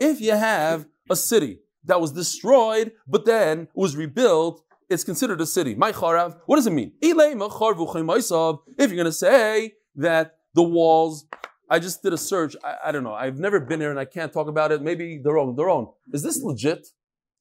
If 0.00 0.20
you 0.20 0.32
have 0.32 0.86
a 1.10 1.16
city 1.16 1.58
that 1.84 2.00
was 2.00 2.12
destroyed 2.12 2.92
but 3.06 3.24
then 3.24 3.68
was 3.74 3.96
rebuilt, 3.96 4.62
it's 4.88 5.04
considered 5.04 5.40
a 5.40 5.46
city. 5.46 5.74
My 5.74 5.92
charav, 5.92 6.38
what 6.46 6.56
does 6.56 6.66
it 6.66 6.72
mean? 6.72 6.92
If 7.00 7.16
you're 7.16 8.96
going 8.96 9.04
to 9.04 9.12
say 9.12 9.74
that 9.96 10.36
the 10.54 10.62
walls, 10.62 11.26
I 11.68 11.78
just 11.78 12.02
did 12.02 12.12
a 12.12 12.18
search. 12.18 12.56
I, 12.64 12.76
I, 12.86 12.92
don't 12.92 13.04
know. 13.04 13.14
I've 13.14 13.38
never 13.38 13.60
been 13.60 13.80
here 13.80 13.90
and 13.90 14.00
I 14.00 14.04
can't 14.04 14.32
talk 14.32 14.48
about 14.48 14.72
it. 14.72 14.82
Maybe 14.82 15.18
their 15.22 15.38
own. 15.38 15.54
Their 15.54 15.70
own. 15.70 15.88
Is 16.12 16.22
this 16.22 16.42
legit? 16.42 16.88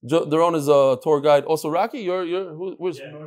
Daron 0.06 0.56
is 0.56 0.68
a 0.68 0.98
tour 1.04 1.20
guide. 1.20 1.44
Also, 1.44 1.70
Rocky, 1.70 2.00
you're 2.00 2.24
you're 2.24 2.54
who, 2.54 2.76
where's? 2.78 3.00
Yeah, 3.00 3.26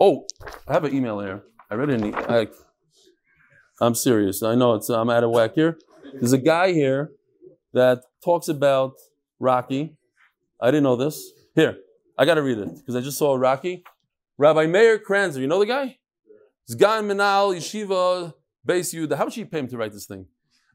oh, 0.00 0.26
I 0.66 0.72
have 0.72 0.84
an 0.84 0.94
email 0.94 1.20
here. 1.20 1.42
I 1.70 1.74
read 1.74 1.90
it. 1.90 2.02
In, 2.02 2.14
I, 2.14 2.46
I'm 3.80 3.94
serious. 3.94 4.42
I 4.42 4.54
know 4.54 4.74
it's. 4.74 4.88
I'm 4.88 5.10
out 5.10 5.24
of 5.24 5.30
whack 5.30 5.54
here. 5.54 5.78
There's 6.12 6.32
a 6.32 6.38
guy 6.38 6.72
here 6.72 7.10
that 7.72 8.02
talks 8.24 8.48
about 8.48 8.92
Rocky. 9.40 9.96
I 10.60 10.66
didn't 10.70 10.84
know 10.84 10.96
this. 10.96 11.32
Here, 11.54 11.76
I 12.18 12.24
got 12.24 12.34
to 12.34 12.42
read 12.42 12.58
it 12.58 12.74
because 12.76 12.96
I 12.96 13.00
just 13.00 13.18
saw 13.18 13.34
Rocky. 13.34 13.84
Rabbi 14.38 14.66
Meir 14.66 14.98
Kranzer, 14.98 15.38
you 15.38 15.46
know 15.46 15.58
the 15.58 15.66
guy? 15.66 15.98
This 16.66 16.76
guy 16.76 16.98
in 16.98 17.04
Menal 17.06 17.54
Yeshiva 17.54 18.34
base 18.64 18.92
you, 18.94 19.08
how 19.14 19.24
much 19.24 19.36
you 19.36 19.46
pay 19.46 19.60
him 19.60 19.68
to 19.68 19.76
write 19.76 19.92
this 19.92 20.06
thing? 20.06 20.26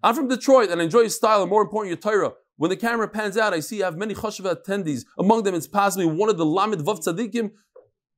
I'm 0.02 0.16
from 0.16 0.28
Detroit 0.28 0.70
and 0.70 0.80
I 0.80 0.86
enjoy 0.86 1.02
your 1.02 1.10
style 1.10 1.42
and 1.42 1.50
more 1.50 1.62
important, 1.62 1.90
your 1.90 1.98
Torah. 1.98 2.34
When 2.56 2.70
the 2.70 2.78
camera 2.78 3.08
pans 3.08 3.38
out, 3.38 3.54
I 3.54 3.62
see 3.62 3.78
you 3.78 3.84
have 3.84 3.98
many 3.98 4.14
chashuva 4.14 4.56
attendees. 4.62 5.06
Among 5.18 5.44
them, 5.44 5.56
it's 5.56 5.68
possibly 5.68 6.06
one 6.06 6.30
of 6.30 6.38
the 6.38 6.46
Lamed 6.46 6.82
Vav 6.86 7.04
Tzadikim. 7.06 7.52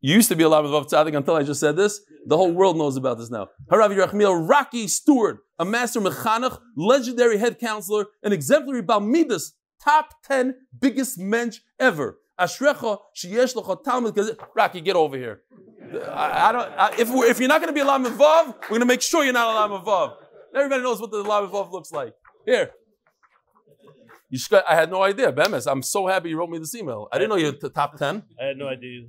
You 0.04 0.16
used 0.16 0.30
to 0.30 0.36
be 0.36 0.44
a 0.44 0.50
Lamed 0.50 0.70
Vav 0.70 0.90
Tzadik 0.90 1.16
until 1.16 1.36
I 1.36 1.44
just 1.44 1.60
said 1.60 1.76
this. 1.76 2.02
The 2.26 2.36
whole 2.36 2.52
world 2.52 2.76
knows 2.76 2.98
about 2.98 3.20
this 3.20 3.30
now. 3.30 3.50
Harav 3.72 3.96
Yerachmiel, 3.96 4.50
Rocky 4.50 4.88
Stewart, 4.88 5.40
a 5.60 5.66
master 5.66 6.02
mechanach, 6.02 6.60
legendary 6.76 7.38
head 7.38 7.60
counselor, 7.60 8.08
an 8.24 8.34
exemplary 8.34 8.82
Balmidas, 8.82 9.52
top 9.84 10.16
10 10.26 10.56
biggest 10.80 11.20
mensch 11.20 11.60
ever. 11.80 12.18
Ashrecha, 12.40 12.98
sheyesh 13.16 13.54
lecha 13.54 13.84
talmud. 13.84 14.20
Rocky, 14.56 14.82
get 14.82 14.96
over 14.96 15.16
here. 15.16 15.42
I, 16.10 16.50
I 16.50 16.52
don't. 16.52 16.72
I, 16.78 16.94
if, 16.98 17.10
if 17.30 17.40
you're 17.40 17.50
not 17.50 17.62
going 17.62 17.70
to 17.70 17.74
be 17.74 17.82
a 17.82 17.86
Lamed 17.86 18.08
Vav, 18.08 18.56
we're 18.64 18.70
going 18.70 18.80
to 18.80 18.88
make 18.88 19.04
sure 19.04 19.24
you're 19.24 19.34
not 19.34 19.54
a 19.54 19.74
Lamed 19.74 19.86
Vav. 19.86 20.16
Everybody 20.56 20.82
knows 20.82 21.00
what 21.00 21.12
the 21.12 21.22
Lamed 21.22 21.52
Vav 21.52 21.72
looks 21.72 21.92
like. 21.92 22.14
Here. 22.46 22.72
I 24.68 24.76
had 24.76 24.90
no 24.90 25.04
idea. 25.04 25.32
Bemes, 25.32 25.68
I'm 25.68 25.84
so 25.84 26.08
happy 26.08 26.30
you 26.30 26.38
wrote 26.38 26.50
me 26.50 26.58
this 26.58 26.74
email. 26.74 27.08
I 27.12 27.18
didn't 27.18 27.30
know 27.30 27.36
you're 27.36 27.52
the 27.52 27.70
top 27.70 27.98
10. 27.98 28.24
I 28.42 28.46
had 28.46 28.58
no 28.58 28.68
idea. 28.68 29.02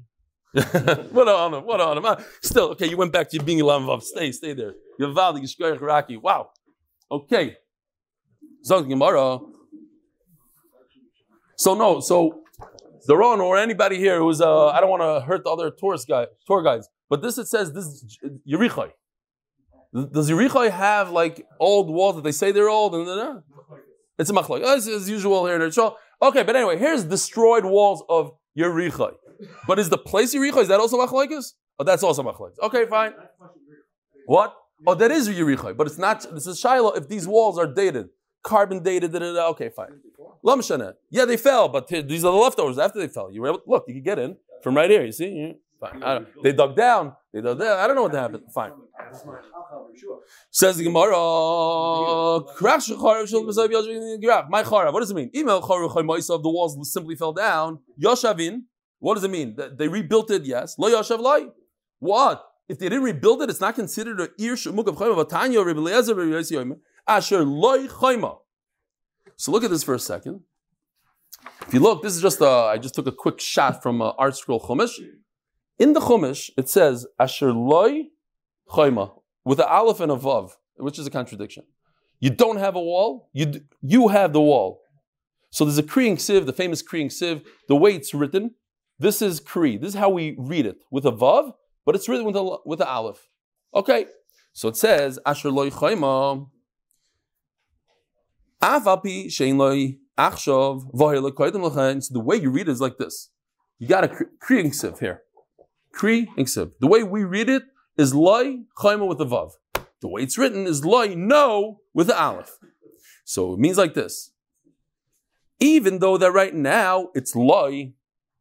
what 1.12 1.28
on 1.28 1.54
him? 1.54 1.64
What 1.64 1.80
on 1.80 2.04
him? 2.04 2.24
Still, 2.42 2.70
okay, 2.70 2.86
you 2.86 2.96
went 2.96 3.12
back 3.12 3.30
to 3.30 3.42
being 3.42 3.60
a 3.60 3.64
Vav. 3.64 4.02
Stay, 4.02 4.32
stay 4.32 4.52
there. 4.52 4.74
Valid, 4.98 5.42
you're 5.58 5.74
Raki. 5.76 6.18
Wow. 6.18 6.50
Okay. 7.10 7.56
So, 8.62 8.82
Gemara. 8.82 9.38
So, 11.56 11.74
no, 11.74 12.00
so 12.00 12.42
Daron 13.08 13.40
or 13.40 13.56
anybody 13.56 13.98
here 13.98 14.18
who's, 14.18 14.40
uh, 14.40 14.68
I 14.68 14.80
don't 14.80 14.90
want 14.90 15.02
to 15.02 15.26
hurt 15.26 15.44
the 15.44 15.50
other 15.50 15.70
tourist 15.70 16.06
guy, 16.06 16.26
tour 16.46 16.62
guides, 16.62 16.88
but 17.08 17.22
this 17.22 17.38
it 17.38 17.46
says, 17.46 17.72
this 17.72 17.84
is 17.84 18.18
Yerichai. 18.46 18.90
Does 19.94 20.30
Yerichai 20.30 20.70
have 20.70 21.10
like 21.10 21.46
old 21.60 21.90
walls 21.90 22.16
that 22.16 22.24
they 22.24 22.32
say 22.32 22.52
they're 22.52 22.68
old? 22.68 22.94
And, 22.94 23.08
uh, 23.08 23.40
it's 24.18 24.30
a 24.30 24.32
machlok. 24.32 24.62
As, 24.62 24.86
as 24.86 25.08
usual 25.08 25.46
here 25.46 25.56
in 25.56 25.62
Israel. 25.62 25.96
Okay, 26.20 26.42
but 26.42 26.56
anyway, 26.56 26.78
here's 26.78 27.04
destroyed 27.04 27.64
walls 27.64 28.02
of 28.08 28.32
Yerichai. 28.56 29.12
But 29.66 29.78
is 29.78 29.88
the 29.88 29.98
place 29.98 30.34
Yerichai, 30.34 30.62
is 30.62 30.68
that 30.68 30.80
also 30.80 30.98
machlokes? 30.98 31.52
Oh, 31.78 31.84
that's 31.84 32.02
also 32.02 32.22
machlokes. 32.22 32.58
Okay, 32.62 32.86
fine. 32.86 33.12
What? 34.26 34.54
Oh, 34.86 34.94
that 34.94 35.10
is 35.10 35.28
Yerichai, 35.28 35.76
but 35.76 35.86
it's 35.86 35.98
not, 35.98 36.26
this 36.34 36.46
is 36.46 36.58
Shiloh 36.58 36.92
if 36.92 37.08
these 37.08 37.26
walls 37.26 37.58
are 37.58 37.66
dated. 37.66 38.08
Carbon 38.42 38.82
dated, 38.82 39.12
da, 39.12 39.20
da, 39.20 39.32
da. 39.32 39.48
okay, 39.50 39.68
fine. 39.68 40.00
Lamshana. 40.44 40.94
Yeah, 41.10 41.24
they 41.24 41.36
fell, 41.36 41.68
but 41.68 41.86
these 41.86 42.24
are 42.24 42.32
the 42.32 42.38
leftovers 42.38 42.78
after 42.78 42.98
they 42.98 43.06
fell. 43.06 43.30
You 43.30 43.42
were 43.42 43.48
able, 43.48 43.62
look, 43.66 43.84
you 43.86 43.94
can 43.94 44.02
get 44.02 44.18
in 44.18 44.36
from 44.62 44.76
right 44.76 44.90
here, 44.90 45.04
you 45.04 45.12
see? 45.12 45.54
Fine. 45.82 46.26
They 46.42 46.52
dug 46.52 46.76
down. 46.76 47.14
They 47.32 47.40
dug 47.40 47.58
down. 47.58 47.78
I 47.78 47.86
don't 47.86 47.96
know 47.96 48.02
what 48.02 48.14
happened. 48.14 48.44
Fine. 48.52 48.72
Says 50.50 50.76
the 50.76 50.84
Gemara, 50.84 51.10
my 54.48 54.62
chara. 54.62 54.92
What 54.92 55.00
does 55.00 55.10
it 55.10 55.14
mean? 55.14 55.30
Email 55.34 55.58
of 55.58 56.42
the 56.42 56.50
walls 56.50 56.92
simply 56.92 57.16
fell 57.16 57.32
down. 57.32 57.80
Yoshavin. 58.00 58.62
What 59.02 59.14
does 59.14 59.24
it 59.24 59.32
mean? 59.32 59.56
They 59.76 59.88
rebuilt 59.88 60.30
it. 60.30 60.44
Yes. 60.44 60.78
Lo 60.78 60.88
yoshav 60.88 61.18
lai. 61.18 61.46
What? 61.98 62.44
If 62.68 62.78
they 62.78 62.88
didn't 62.88 63.02
rebuild 63.02 63.42
it, 63.42 63.50
it's 63.50 63.60
not 63.60 63.74
considered 63.74 64.20
a 64.20 64.28
ir 64.38 64.54
shemuk 64.54 64.86
of 64.86 64.94
chayma. 64.94 65.24
Vatanya 65.24 65.64
Rebbe 65.66 65.80
Eliezer 65.80 66.14
Rebbe 66.14 66.76
Asher 67.08 67.44
loy 67.44 67.88
chayma. 67.88 68.38
So 69.36 69.50
look 69.50 69.64
at 69.64 69.70
this 69.70 69.82
for 69.82 69.94
a 69.94 69.98
second. 69.98 70.42
If 71.66 71.74
you 71.74 71.80
look, 71.80 72.04
this 72.04 72.14
is 72.14 72.22
just 72.22 72.40
a, 72.40 72.46
I 72.46 72.78
just 72.78 72.94
took 72.94 73.08
a 73.08 73.12
quick 73.12 73.40
shot 73.40 73.82
from 73.82 74.00
uh, 74.00 74.12
ArtScroll 74.14 74.64
Chumash. 74.64 75.00
In 75.80 75.94
the 75.94 76.00
Chumash, 76.00 76.50
it 76.56 76.68
says, 76.68 77.04
Asher 77.18 77.52
loy 77.52 78.04
chayma, 78.68 79.10
with 79.44 79.58
an 79.58 79.66
aleph 79.68 79.98
and 79.98 80.12
a 80.12 80.16
vav, 80.16 80.52
which 80.76 81.00
is 81.00 81.08
a 81.08 81.10
contradiction. 81.10 81.64
You 82.20 82.30
don't 82.30 82.58
have 82.58 82.76
a 82.76 82.80
wall, 82.80 83.30
you, 83.32 83.62
you 83.80 84.06
have 84.08 84.32
the 84.32 84.40
wall. 84.40 84.82
So 85.50 85.64
there's 85.64 85.78
a 85.78 85.82
Kriying 85.82 86.18
Siv, 86.18 86.46
the 86.46 86.52
famous 86.52 86.84
Kriying 86.84 87.06
Siv, 87.06 87.44
the 87.66 87.74
way 87.74 87.96
it's 87.96 88.14
written. 88.14 88.54
This 88.98 89.22
is 89.22 89.40
Kri. 89.40 89.76
This 89.76 89.90
is 89.90 89.94
how 89.94 90.10
we 90.10 90.36
read 90.38 90.66
it, 90.66 90.78
with 90.90 91.04
a 91.04 91.12
vav, 91.12 91.52
but 91.84 91.94
it's 91.94 92.08
written 92.08 92.24
with 92.24 92.36
a, 92.36 92.58
with 92.64 92.80
an 92.80 92.86
aleph. 92.86 93.28
Okay, 93.74 94.06
so 94.52 94.68
it 94.68 94.76
says, 94.76 95.18
Asher 95.26 95.50
loy 95.50 95.70
chayma, 95.70 96.48
Avapi 98.62 99.26
shein 99.26 99.56
loy 99.56 99.98
achshav, 100.16 100.82
so 102.02 102.14
the 102.14 102.20
way 102.20 102.36
you 102.36 102.50
read 102.50 102.68
it 102.68 102.72
is 102.72 102.80
like 102.80 102.96
this. 102.96 103.30
You 103.78 103.88
got 103.88 104.04
a 104.04 104.08
kri 104.08 104.62
Siv 104.70 105.00
here. 105.00 105.22
Kri 105.92 106.26
Iksiv. 106.38 106.72
The 106.80 106.86
way 106.86 107.02
we 107.02 107.24
read 107.24 107.48
it 107.48 107.64
is 107.98 108.14
loy 108.14 108.60
chayma 108.78 109.08
with 109.08 109.20
a 109.20 109.24
vav. 109.24 109.50
The 110.00 110.08
way 110.08 110.22
it's 110.22 110.38
written 110.38 110.66
is 110.66 110.84
loy 110.84 111.14
no 111.16 111.80
with 111.92 112.06
the 112.06 112.20
aleph. 112.20 112.58
So 113.24 113.54
it 113.54 113.58
means 113.58 113.78
like 113.78 113.94
this. 113.94 114.30
Even 115.58 115.98
though 115.98 116.16
that 116.16 116.30
right 116.32 116.54
now 116.54 117.08
it's 117.14 117.34
loy, 117.34 117.94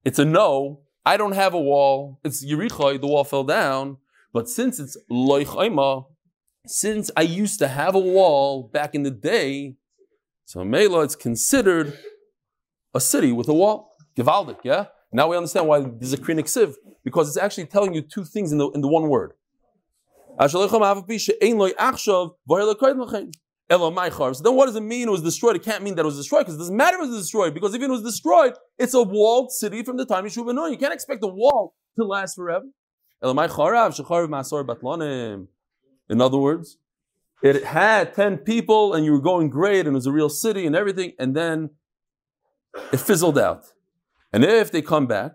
it's 0.04 0.20
a 0.20 0.26
no. 0.26 0.82
I 1.06 1.18
don't 1.18 1.34
have 1.34 1.54
a 1.54 1.60
wall. 1.60 2.20
It's 2.24 2.46
yerichai. 2.46 3.00
The 3.00 3.08
wall 3.08 3.24
fell 3.24 3.44
down. 3.44 3.98
But 4.34 4.48
since 4.48 4.80
it's 4.80 4.98
loy 5.10 5.44
chayma, 5.44 6.06
since 6.68 7.12
I 7.18 7.22
used 7.22 7.60
to 7.60 7.68
have 7.68 7.96
a 7.96 8.00
wall 8.00 8.70
back 8.72 8.96
in 8.96 9.04
the 9.04 9.12
day, 9.12 9.76
so 10.46 10.64
Mela, 10.64 11.02
it's 11.04 11.16
considered 11.16 11.98
a 12.94 13.00
city 13.00 13.32
with 13.32 13.48
a 13.48 13.54
wall. 13.54 13.96
Givaldik, 14.18 14.60
yeah? 14.64 14.86
Now 15.12 15.30
we 15.30 15.38
understand 15.38 15.68
why 15.68 15.82
there's 15.82 16.14
a 16.14 16.18
krinik 16.18 16.46
siv, 16.46 16.76
because 17.04 17.28
it's 17.30 17.38
actually 17.38 17.66
telling 17.66 17.94
you 17.94 18.02
two 18.02 18.24
things 18.24 18.52
in 18.52 18.58
the, 18.58 18.70
in 18.72 18.82
the 18.82 18.88
one 18.88 19.10
word. 19.10 19.34
So 23.72 24.34
then 24.44 24.56
what 24.56 24.66
does 24.66 24.76
it 24.76 24.82
mean 24.82 25.08
it 25.08 25.12
was 25.12 25.22
destroyed? 25.22 25.56
It 25.56 25.64
can't 25.64 25.82
mean 25.82 25.96
that 25.96 26.02
it 26.02 26.06
was 26.06 26.18
destroyed 26.18 26.42
because 26.42 26.56
it 26.56 26.60
doesn't 26.60 26.76
matter 26.76 26.98
if 26.98 27.04
it 27.04 27.10
was 27.10 27.22
destroyed 27.22 27.54
because 27.54 27.74
if 27.74 27.82
it 27.82 27.90
was 27.90 28.04
destroyed, 28.04 28.54
it's 28.78 28.94
a 28.94 29.02
walled 29.02 29.52
city 29.52 29.82
from 29.82 29.96
the 29.96 30.06
time 30.06 30.26
Yeshua 30.26 30.46
ben 30.46 30.72
You 30.72 30.78
can't 30.78 30.94
expect 30.94 31.24
a 31.24 31.28
wall 31.28 31.74
to 31.98 32.04
last 32.04 32.36
forever. 32.36 32.66
In 33.24 33.40
other 36.22 36.38
words, 36.38 36.78
it 37.42 37.64
had 37.64 38.14
10 38.14 38.38
people 38.40 38.94
and 38.94 39.06
you 39.06 39.14
were 39.14 39.22
going 39.22 39.50
great 39.50 39.88
and 39.88 39.90
it 39.90 39.94
was 39.94 40.06
a 40.06 40.12
real 40.12 40.30
city 40.30 40.66
and 40.66 40.76
everything, 40.76 41.14
and 41.18 41.36
then 41.36 41.70
it 42.92 43.00
fizzled 43.00 43.38
out. 43.38 43.68
And 44.34 44.44
if 44.44 44.72
they 44.72 44.82
come 44.82 45.08
back, 45.08 45.34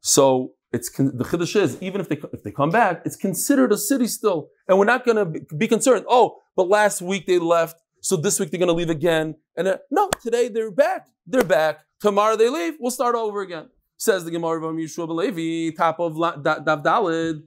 so 0.00 0.54
it's 0.72 0.90
the 0.90 1.24
chiddush 1.24 1.56
is 1.56 1.80
even 1.80 2.00
if 2.00 2.08
they 2.08 2.18
if 2.32 2.42
they 2.42 2.50
come 2.50 2.70
back, 2.70 3.02
it's 3.04 3.16
considered 3.16 3.72
a 3.72 3.78
city 3.78 4.06
still, 4.06 4.48
and 4.66 4.78
we're 4.78 4.84
not 4.84 5.04
going 5.04 5.16
to 5.16 5.54
be 5.54 5.66
concerned. 5.66 6.04
Oh, 6.08 6.38
but 6.58 6.68
last 6.68 7.00
week 7.00 7.24
they 7.24 7.38
left, 7.38 7.80
so 8.00 8.16
this 8.16 8.40
week 8.40 8.50
they're 8.50 8.58
going 8.58 8.66
to 8.66 8.74
leave 8.74 8.90
again. 8.90 9.36
And 9.56 9.68
uh, 9.68 9.78
no, 9.92 10.10
today 10.20 10.48
they're 10.48 10.72
back. 10.72 11.06
They're 11.24 11.44
back. 11.44 11.84
Tomorrow 12.00 12.34
they 12.34 12.48
leave. 12.48 12.74
We'll 12.80 12.90
start 12.90 13.14
over 13.14 13.42
again. 13.42 13.68
Says 13.96 14.24
the 14.24 14.32
Gemara 14.32 14.66
of 14.66 14.74
Yeshua 14.74 15.06
Belevi, 15.08 15.76
top 15.76 16.00
of 16.00 16.16
Dav 16.16 16.82
Dalid. 16.82 17.44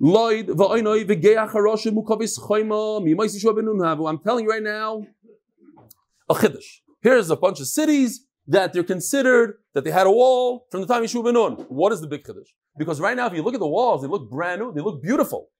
Lloyd, 0.00 0.48
I'm 0.48 0.56
telling 4.18 4.44
you 4.44 4.50
right 4.50 4.62
now, 4.62 5.06
a 6.30 6.34
chiddush. 6.34 6.80
Here's 7.02 7.28
a 7.28 7.36
bunch 7.36 7.60
of 7.60 7.66
cities 7.66 8.24
that 8.46 8.72
they're 8.72 8.84
considered 8.84 9.58
that 9.74 9.84
they 9.84 9.90
had 9.90 10.06
a 10.06 10.10
wall 10.10 10.66
from 10.70 10.80
the 10.80 10.86
time 10.86 11.02
Yeshua 11.02 11.24
ben 11.24 11.34
Nun. 11.34 11.52
What 11.68 11.92
is 11.92 12.00
the 12.00 12.06
big 12.06 12.24
chiddush? 12.24 12.48
Because 12.78 13.02
right 13.02 13.18
now, 13.18 13.26
if 13.26 13.34
you 13.34 13.42
look 13.42 13.52
at 13.52 13.60
the 13.60 13.68
walls, 13.68 14.00
they 14.00 14.08
look 14.08 14.30
brand 14.30 14.62
new, 14.62 14.72
they 14.72 14.80
look 14.80 15.02
beautiful. 15.02 15.50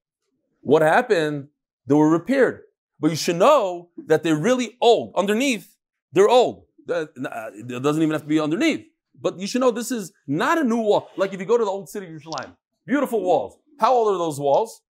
What 0.63 0.81
happened? 0.81 1.49
They 1.89 1.95
were 1.95 2.09
repaired. 2.09 2.61
But 3.01 3.11
you 3.11 3.17
should 3.17 3.37
know 3.37 3.91
that 4.07 4.23
they're 4.23 4.37
really 4.37 4.77
old. 4.81 5.15
Underneath, 5.17 5.75
they're 6.13 6.29
old. 6.29 6.65
Uh, 6.89 7.07
it 7.17 7.83
doesn't 7.83 8.03
even 8.03 8.13
have 8.13 8.23
to 8.23 8.29
be 8.29 8.41
underneath. 8.41 8.87
But 9.21 9.39
you 9.39 9.47
should 9.47 9.61
know 9.61 9.71
this 9.71 9.91
is 9.91 10.13
not 10.27 10.59
a 10.59 10.65
new 10.65 10.77
wall. 10.77 11.11
Like 11.17 11.33
if 11.33 11.41
you 11.41 11.47
go 11.47 11.59
to 11.59 11.65
the 11.65 11.71
old 11.71 11.89
city 11.89 12.07
of 12.07 12.13
Jerusalem, 12.13 12.57
beautiful 12.87 13.21
walls. 13.23 13.59
How 13.81 13.95
old 13.95 14.15
are 14.15 14.19
those 14.19 14.39
walls? 14.39 14.83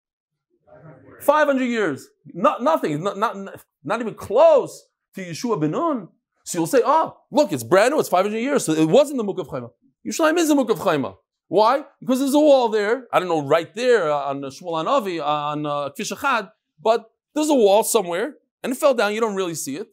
500 1.21 1.65
years. 1.65 2.09
Not, 2.27 2.63
nothing. 2.63 3.03
Not, 3.03 3.17
not, 3.19 3.63
not 3.85 4.01
even 4.01 4.15
close 4.15 4.87
to 5.15 5.25
Yeshua 5.25 5.61
ben 5.61 5.73
Nun. 5.73 6.09
So 6.45 6.59
you'll 6.59 6.67
say, 6.67 6.83
oh, 6.85 7.17
look, 7.31 7.53
it's 7.53 7.63
brand 7.63 7.93
new, 7.93 8.01
it's 8.01 8.09
500 8.09 8.39
years, 8.39 8.65
so 8.65 8.73
it 8.73 8.89
wasn't 8.89 9.19
the 9.19 9.25
Muk 9.25 9.39
of 9.39 9.49
Chaima. 9.49 9.69
Yerushalayim 10.07 10.39
is 10.39 10.49
the 10.49 10.55
Muk 10.55 10.71
of 10.71 10.79
Chaima. 10.79 11.17
Why? 11.49 11.85
Because 12.01 12.21
there's 12.21 12.35
a 12.35 12.39
wall 12.39 12.71
there, 12.71 13.07
I 13.13 13.19
don't 13.19 13.29
know, 13.29 13.47
right 13.47 13.75
there 13.75 14.11
uh, 14.11 14.31
on 14.31 14.41
Shmuel 14.43 14.83
Anavi, 14.85 15.23
on 15.23 15.67
uh, 15.67 15.91
Kishachad, 15.99 16.51
but 16.83 17.11
there's 17.35 17.49
a 17.49 17.55
wall 17.55 17.83
somewhere, 17.83 18.35
and 18.63 18.73
it 18.73 18.77
fell 18.77 18.95
down, 18.95 19.15
you 19.15 19.21
don't 19.21 19.35
really 19.35 19.55
see 19.55 19.77
it. 19.77 19.89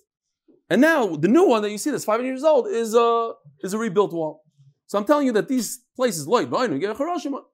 And 0.69 0.81
now, 0.81 1.15
the 1.15 1.27
new 1.27 1.47
one 1.47 1.61
that 1.61 1.71
you 1.71 1.77
see 1.77 1.91
that's 1.91 2.05
500 2.05 2.25
years 2.25 2.43
old 2.43 2.67
is, 2.67 2.95
uh, 2.95 3.31
is 3.61 3.73
a 3.73 3.77
rebuilt 3.77 4.13
wall. 4.13 4.43
So 4.87 4.97
I'm 4.97 5.05
telling 5.05 5.27
you 5.27 5.33
that 5.33 5.47
these 5.47 5.81
places, 5.95 6.27
like 6.27 6.47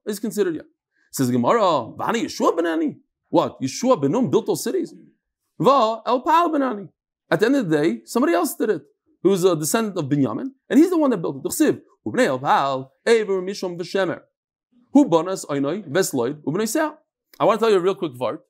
is 0.06 0.18
considered, 0.18 0.56
yeah. 0.56 0.62
Says 1.12 1.30
Gemara, 1.30 1.88
Bani 1.88 2.24
Yeshua 2.24 2.56
Benani. 2.56 2.96
What? 3.28 3.60
Yeshua 3.60 4.02
Benum 4.02 4.30
built 4.30 4.46
those 4.46 4.64
cities? 4.64 4.94
Va 5.58 6.02
El 6.06 6.20
Pal 6.22 6.50
Benani. 6.50 6.88
At 7.30 7.40
the 7.40 7.46
end 7.46 7.56
of 7.56 7.68
the 7.68 7.76
day, 7.76 8.00
somebody 8.04 8.32
else 8.32 8.54
did 8.54 8.70
it 8.70 8.82
who's 9.22 9.44
a 9.44 9.56
descendant 9.56 9.96
of 9.96 10.06
Binyamin, 10.06 10.50
and 10.68 10.78
he's 10.78 10.90
the 10.90 10.98
one 10.98 11.10
that 11.10 11.18
built 11.18 11.36
it. 11.36 11.48
Chsiv, 11.48 11.80
ubnei 12.06 12.26
Elval, 12.26 12.88
Ever 13.06 13.40
Mishom 13.40 13.78
V'Shemer. 13.78 14.20
Who 14.92 15.04
bonas 15.06 15.44
oinoi, 15.46 15.88
Vesloid, 15.88 16.42
ubnei 16.42 16.64
Seah. 16.64 16.96
I 17.38 17.44
want 17.44 17.60
to 17.60 17.64
tell 17.64 17.70
you 17.70 17.78
a 17.78 17.80
real 17.80 17.94
quick 17.94 18.12
vart. 18.12 18.40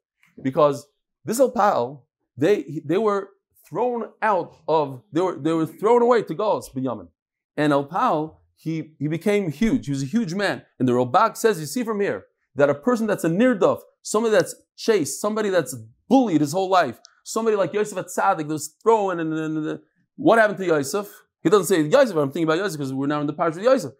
Because 0.40 0.86
this 1.24 1.40
Elpal, 1.40 2.02
they 2.36 2.82
they 2.84 2.98
were 2.98 3.30
thrown 3.68 4.10
out 4.20 4.56
of 4.68 5.02
they 5.12 5.20
were 5.20 5.38
they 5.38 5.52
were 5.52 5.66
thrown 5.66 6.02
away 6.02 6.22
to 6.22 6.34
Gauls, 6.34 6.70
Binyamin. 6.70 7.08
And 7.56 7.72
Elpal, 7.72 8.36
he 8.56 8.94
he 8.98 9.08
became 9.08 9.50
huge. 9.50 9.86
He 9.86 9.92
was 9.92 10.02
a 10.02 10.06
huge 10.06 10.34
man. 10.34 10.62
And 10.78 10.88
the 10.88 10.92
Robag 10.92 11.36
says, 11.36 11.60
you 11.60 11.66
see 11.66 11.84
from 11.84 12.00
here, 12.00 12.26
that 12.54 12.70
a 12.70 12.74
person 12.74 13.06
that's 13.06 13.24
a 13.24 13.28
nirdaf, 13.28 13.80
somebody 14.02 14.34
that's 14.34 14.54
chased, 14.76 15.20
somebody 15.20 15.48
that's 15.48 15.74
bullied 16.08 16.40
his 16.40 16.52
whole 16.52 16.68
life, 16.68 16.98
somebody 17.24 17.56
like 17.56 17.72
Yosef 17.72 17.98
at 17.98 18.06
Tzaddik 18.06 18.48
that 18.48 18.48
was 18.48 18.74
thrown 18.82 19.20
and, 19.20 19.32
and, 19.32 19.66
and, 19.66 19.80
what 20.16 20.38
happened 20.38 20.58
to 20.58 20.66
Yosef? 20.66 21.08
He 21.42 21.48
doesn't 21.48 21.66
say 21.66 21.82
Yosef, 21.82 22.16
I'm 22.16 22.30
thinking 22.30 22.44
about 22.44 22.58
Yosef 22.58 22.78
because 22.78 22.92
we're 22.92 23.06
now 23.06 23.20
in 23.20 23.26
the 23.26 23.32
parish 23.32 23.56
of 23.56 23.62
Yosef. 23.62 23.92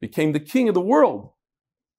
Became 0.00 0.32
the 0.32 0.40
king 0.40 0.68
of 0.68 0.74
the 0.74 0.80
world, 0.80 1.32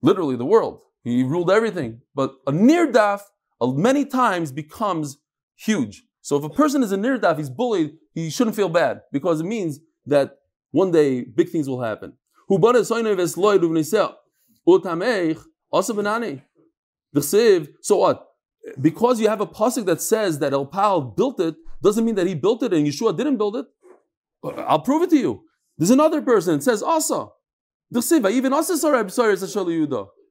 literally 0.02 0.36
the 0.36 0.46
world. 0.46 0.82
He 1.04 1.24
ruled 1.24 1.52
everything. 1.52 2.02
But 2.16 2.36
a 2.48 2.52
nirdaf 2.52 3.22
many 3.62 4.06
times 4.06 4.52
becomes 4.52 5.18
huge. 5.56 6.04
So 6.22 6.38
if 6.38 6.44
a 6.44 6.50
person 6.50 6.84
is 6.84 6.92
a 6.92 6.98
nirdaf, 6.98 7.38
he's 7.38 7.50
bullied, 7.50 7.98
he 8.14 8.30
shouldn't 8.30 8.56
feel 8.56 8.70
bad 8.70 9.02
because 9.12 9.42
it 9.42 9.46
means 9.46 9.80
that 10.06 10.38
one 10.72 10.92
day 10.92 11.22
big 11.24 11.50
things 11.50 11.68
will 11.70 11.82
happen. 11.82 12.14
So 17.82 17.98
what? 17.98 18.28
Because 18.82 19.22
you 19.22 19.30
have 19.30 19.42
a 19.42 19.48
pasuk 19.48 19.86
that 19.86 20.02
says 20.02 20.40
that 20.40 20.54
El 20.54 20.66
Pal 20.66 21.02
built 21.02 21.40
it, 21.40 21.56
doesn't 21.82 22.04
mean 22.04 22.16
that 22.16 22.28
he 22.28 22.36
built 22.36 22.64
it 22.64 22.74
and 22.74 22.86
Yeshua 22.86 23.16
didn't 23.16 23.38
build 23.38 23.56
it. 23.56 23.66
I'll 24.44 24.82
prove 24.82 25.04
it 25.04 25.10
to 25.12 25.18
you. 25.18 25.44
There's 25.78 25.92
another 25.92 26.22
person. 26.22 26.56
It 26.56 26.64
says 26.64 26.84
Asa. 26.84 27.28
Even 27.96 28.54
Asa 28.54 28.78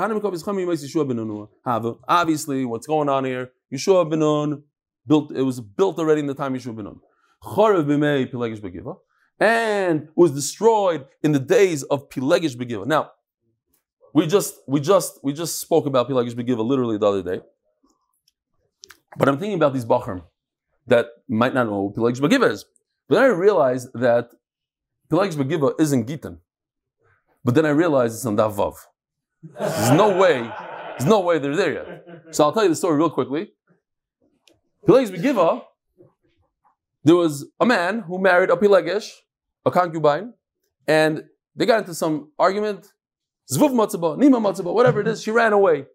what's 2.64 2.86
going 2.86 3.08
on 3.08 3.24
here? 3.24 3.50
Yeshua 3.72 4.08
ben 4.08 4.20
Nun 4.20 4.62
built. 5.04 5.32
It 5.32 5.42
was 5.42 5.60
built 5.60 5.98
already 5.98 6.20
in 6.20 6.28
the 6.28 6.34
time 6.34 6.54
Yeshua 6.54 6.76
ben 6.76 6.84
Nun. 6.84 7.00
And 9.40 10.08
was 10.14 10.30
destroyed 10.30 11.06
in 11.24 11.32
the 11.32 11.40
days 11.40 11.82
of 11.82 12.08
Pilegish 12.08 12.56
Begiva. 12.56 12.86
Now, 12.86 13.10
we 14.14 14.28
just 14.28 14.60
we 14.68 14.78
just 14.78 15.18
we 15.24 15.32
just 15.32 15.58
spoke 15.58 15.86
about 15.86 16.08
Pilegish 16.08 16.34
Begiva 16.34 16.64
literally 16.64 16.98
the 16.98 17.08
other 17.08 17.24
day. 17.24 17.40
But 19.18 19.28
I'm 19.28 19.38
thinking 19.38 19.56
about 19.56 19.74
these 19.74 19.84
Bachrim 19.84 20.22
that 20.86 21.06
might 21.28 21.52
not 21.52 21.66
know 21.66 21.82
what 21.82 21.96
Pilegish 21.96 22.20
Begiva 22.20 22.48
is. 22.48 22.64
But 23.08 23.16
then 23.16 23.24
I 23.24 23.34
realized 23.34 23.88
that 23.94 24.30
Pilegish 25.10 25.34
Begiva 25.34 25.74
isn't 25.80 26.06
Gitan. 26.06 26.38
But 27.42 27.56
then 27.56 27.66
I 27.66 27.70
realized 27.70 28.14
it's 28.14 28.24
on 28.24 28.36
Davav. 28.36 28.76
There's 29.42 29.90
no 29.90 30.16
way, 30.16 30.50
there's 30.98 31.08
no 31.08 31.20
way 31.20 31.38
they're 31.38 31.56
there 31.56 31.72
yet. 31.72 32.34
So 32.34 32.44
I'll 32.44 32.52
tell 32.52 32.62
you 32.62 32.68
the 32.68 32.76
story 32.76 32.96
real 32.96 33.10
quickly. 33.10 33.52
Pilegish 34.86 35.10
Begiva, 35.16 35.62
there 37.04 37.16
was 37.16 37.50
a 37.60 37.66
man 37.66 38.00
who 38.00 38.20
married 38.20 38.50
a 38.50 38.56
Pilegish, 38.56 39.08
a 39.64 39.70
concubine, 39.70 40.34
and 40.86 41.24
they 41.56 41.66
got 41.66 41.80
into 41.80 41.94
some 41.94 42.32
argument. 42.38 42.86
Zvuv 43.52 43.72
matzaba, 43.72 44.16
nima 44.16 44.40
matzaba, 44.40 44.72
whatever 44.72 45.00
it 45.00 45.08
is, 45.08 45.22
she 45.22 45.30
ran 45.30 45.52
away. 45.52 45.86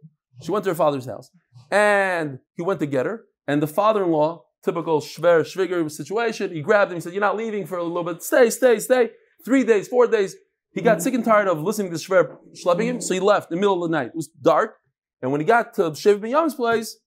She 0.41 0.51
went 0.51 0.63
to 0.65 0.71
her 0.71 0.75
father's 0.75 1.05
house. 1.05 1.29
And 1.71 2.39
he 2.55 2.61
went 2.61 2.79
to 2.81 2.85
get 2.85 3.05
her. 3.05 3.23
And 3.47 3.61
the 3.61 3.67
father-in-law, 3.67 4.43
typical 4.63 5.01
shver, 5.01 5.41
shviger 5.41 5.89
situation, 5.89 6.53
he 6.53 6.61
grabbed 6.61 6.91
him. 6.91 6.97
He 6.97 7.01
said, 7.01 7.13
you're 7.13 7.21
not 7.21 7.37
leaving 7.37 7.65
for 7.65 7.77
a 7.77 7.83
little 7.83 8.03
bit. 8.03 8.21
Stay, 8.21 8.49
stay, 8.49 8.79
stay. 8.79 9.11
Three 9.43 9.63
days, 9.63 9.87
four 9.87 10.07
days. 10.07 10.35
He 10.77 10.83
got 10.83 10.97
mm-hmm. 10.97 11.03
sick 11.05 11.13
and 11.15 11.25
tired 11.25 11.47
of 11.47 11.59
listening 11.63 11.91
to 11.91 11.97
shver 11.97 12.37
schlepping 12.53 12.83
him, 12.83 12.97
mm-hmm. 12.97 13.01
so 13.01 13.15
he 13.15 13.19
left 13.19 13.51
in 13.51 13.55
the 13.55 13.59
middle 13.59 13.83
of 13.83 13.89
the 13.89 13.97
night. 13.97 14.09
It 14.09 14.15
was 14.15 14.27
dark. 14.27 14.75
And 15.23 15.31
when 15.31 15.41
he 15.41 15.45
got 15.45 15.73
to 15.73 15.89
Shev 15.89 16.21
Ben 16.21 16.29
Yam's 16.29 16.53
place, 16.53 16.97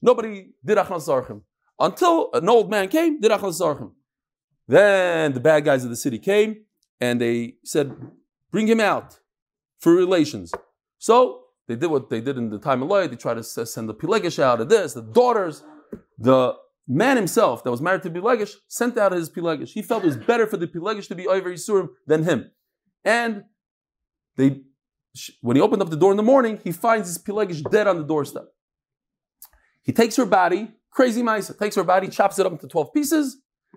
nobody 0.00 0.50
did 0.64 0.78
achnas 0.78 1.08
zarchim. 1.08 1.42
Until 1.80 2.30
an 2.34 2.48
old 2.48 2.70
man 2.70 2.86
came, 2.86 3.20
did 3.20 3.32
achnas 3.32 3.60
zarchim. 3.60 3.90
Then 4.68 5.32
the 5.32 5.40
bad 5.40 5.64
guys 5.64 5.82
of 5.82 5.90
the 5.90 5.96
city 5.96 6.20
came 6.20 6.66
and 7.00 7.20
they 7.20 7.54
said, 7.64 7.96
bring 8.52 8.68
him 8.68 8.78
out 8.78 9.18
for 9.80 9.92
relations. 9.92 10.52
So 10.98 11.46
they 11.66 11.74
did 11.74 11.88
what 11.88 12.08
they 12.10 12.20
did 12.20 12.36
in 12.38 12.50
the 12.50 12.60
time 12.60 12.80
of 12.80 12.88
Lloyd. 12.88 13.10
They 13.10 13.16
tried 13.16 13.38
to 13.38 13.42
send 13.42 13.88
the 13.88 13.94
Pilegish 13.94 14.38
out 14.38 14.60
of 14.60 14.68
this, 14.68 14.94
the 14.94 15.02
daughters. 15.02 15.64
The 16.16 16.54
man 16.86 17.16
himself 17.16 17.64
that 17.64 17.72
was 17.72 17.80
married 17.80 18.04
to 18.04 18.10
Pilegish 18.10 18.54
sent 18.68 18.96
out 18.96 19.10
his 19.10 19.28
Pilegish. 19.28 19.70
He 19.70 19.82
felt 19.82 20.04
it 20.04 20.06
was 20.06 20.16
better 20.16 20.46
for 20.46 20.58
the 20.58 20.68
Pilegish 20.68 21.08
to 21.08 21.16
be 21.16 21.26
over 21.26 21.50
Yisurim 21.50 21.88
than 22.06 22.22
him. 22.22 22.52
And 23.06 23.44
they, 24.36 24.60
when 25.40 25.56
he 25.56 25.62
opened 25.62 25.80
up 25.80 25.90
the 25.90 25.96
door 25.96 26.10
in 26.10 26.16
the 26.16 26.24
morning, 26.24 26.60
he 26.62 26.72
finds 26.72 27.08
his 27.08 27.18
Pilegish 27.18 27.62
dead 27.70 27.86
on 27.86 27.98
the 27.98 28.04
doorstep. 28.04 28.48
He 29.84 29.92
takes 29.92 30.16
her 30.16 30.26
body, 30.26 30.72
crazy 30.90 31.22
mice, 31.22 31.50
takes 31.54 31.76
her 31.76 31.84
body, 31.84 32.08
chops 32.08 32.38
it 32.40 32.44
up 32.44 32.52
into 32.52 32.66
12 32.66 32.92
pieces, 32.92 33.36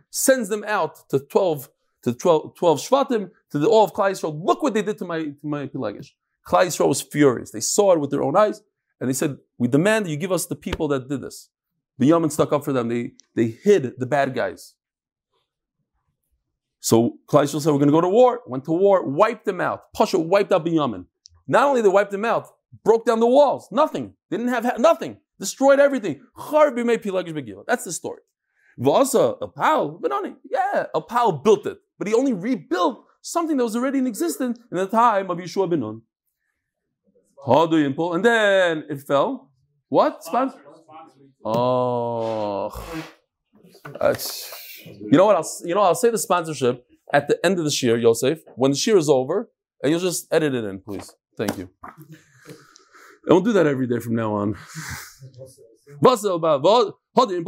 sends 0.09 0.49
them 0.49 0.65
out 0.67 1.07
to 1.09 1.19
12 1.19 1.69
to 2.01 2.13
12, 2.13 2.55
12 2.55 2.79
Shvatim, 2.79 3.29
to 3.51 3.59
the 3.59 3.67
all 3.67 3.83
of 3.83 3.93
Klai 3.93 4.11
Yisrael. 4.11 4.41
Look 4.43 4.63
what 4.63 4.73
they 4.73 4.81
did 4.81 4.97
to 4.97 5.05
my, 5.05 5.25
to 5.25 5.37
my 5.43 5.67
Pilegish. 5.67 6.11
Klai 6.47 6.65
Yisrael 6.65 6.87
was 6.87 7.01
furious. 7.01 7.51
They 7.51 7.59
saw 7.59 7.93
it 7.93 7.99
with 7.99 8.09
their 8.09 8.23
own 8.23 8.35
eyes, 8.35 8.63
and 8.99 9.07
they 9.09 9.13
said, 9.13 9.37
we 9.57 9.67
demand 9.67 10.05
that 10.05 10.09
you 10.09 10.17
give 10.17 10.31
us 10.31 10.47
the 10.47 10.55
people 10.55 10.87
that 10.87 11.07
did 11.07 11.21
this. 11.21 11.49
The 11.99 12.07
Yemen 12.07 12.29
stuck 12.29 12.51
up 12.53 12.63
for 12.63 12.73
them. 12.73 12.87
They, 12.87 13.11
they 13.35 13.47
hid 13.47 13.99
the 13.99 14.05
bad 14.05 14.33
guys. 14.33 14.75
So 16.79 17.17
Klai 17.27 17.43
Yisrael 17.43 17.61
said, 17.61 17.71
we're 17.71 17.79
going 17.79 17.87
to 17.87 17.93
go 17.93 18.01
to 18.01 18.09
war. 18.09 18.41
Went 18.47 18.65
to 18.65 18.71
war, 18.71 19.03
wiped 19.03 19.45
them 19.45 19.59
out. 19.59 19.91
Pasha 19.93 20.17
wiped 20.17 20.51
out 20.51 20.65
Binyamin. 20.65 21.05
Not 21.47 21.65
only 21.65 21.81
they 21.81 21.89
wiped 21.89 22.11
them 22.11 22.25
out, 22.25 22.47
broke 22.83 23.05
down 23.05 23.19
the 23.19 23.27
walls. 23.27 23.67
Nothing. 23.71 24.13
They 24.29 24.37
didn't 24.37 24.53
have 24.53 24.79
nothing. 24.79 25.17
Destroyed 25.39 25.79
everything. 25.79 26.21
That's 26.35 27.83
the 27.83 27.91
story. 27.91 28.21
Vasa, 28.77 29.35
a 29.41 29.47
pal, 29.47 29.99
Benoni. 30.01 30.35
Yeah, 30.49 30.85
a 30.95 31.01
pal 31.01 31.31
built 31.33 31.65
it. 31.65 31.79
But 31.97 32.07
he 32.07 32.13
only 32.13 32.33
rebuilt 32.33 33.05
something 33.21 33.57
that 33.57 33.63
was 33.63 33.75
already 33.75 33.97
in 33.97 34.07
existence 34.07 34.57
in 34.71 34.77
the 34.77 34.87
time 34.87 35.29
of 35.29 35.37
Yeshua 35.37 35.69
ben 35.69 35.81
Nun. 35.81 36.01
And 37.45 38.25
then 38.25 38.85
it 38.89 39.01
fell. 39.01 39.51
What? 39.89 40.23
Oh. 41.43 42.71
You 44.85 45.17
know 45.17 45.25
what? 45.25 45.35
I'll, 45.35 45.49
you 45.63 45.75
know, 45.75 45.81
I'll 45.81 45.95
say 45.95 46.09
the 46.09 46.17
sponsorship 46.17 46.85
at 47.13 47.27
the 47.27 47.43
end 47.45 47.57
of 47.59 47.65
the 47.65 47.71
shear, 47.71 47.97
Yosef, 47.97 48.39
when 48.55 48.71
the 48.71 48.77
shear 48.77 48.97
is 48.97 49.09
over, 49.09 49.49
and 49.81 49.91
you'll 49.91 49.99
just 49.99 50.27
edit 50.31 50.53
it 50.53 50.63
in, 50.63 50.79
please. 50.79 51.13
Thank 51.37 51.57
you. 51.57 51.69
I 53.29 53.33
won't 53.33 53.45
do 53.45 53.53
that 53.53 53.67
every 53.67 53.87
day 53.87 53.99
from 53.99 54.15
now 54.15 54.33
on. 54.33 54.55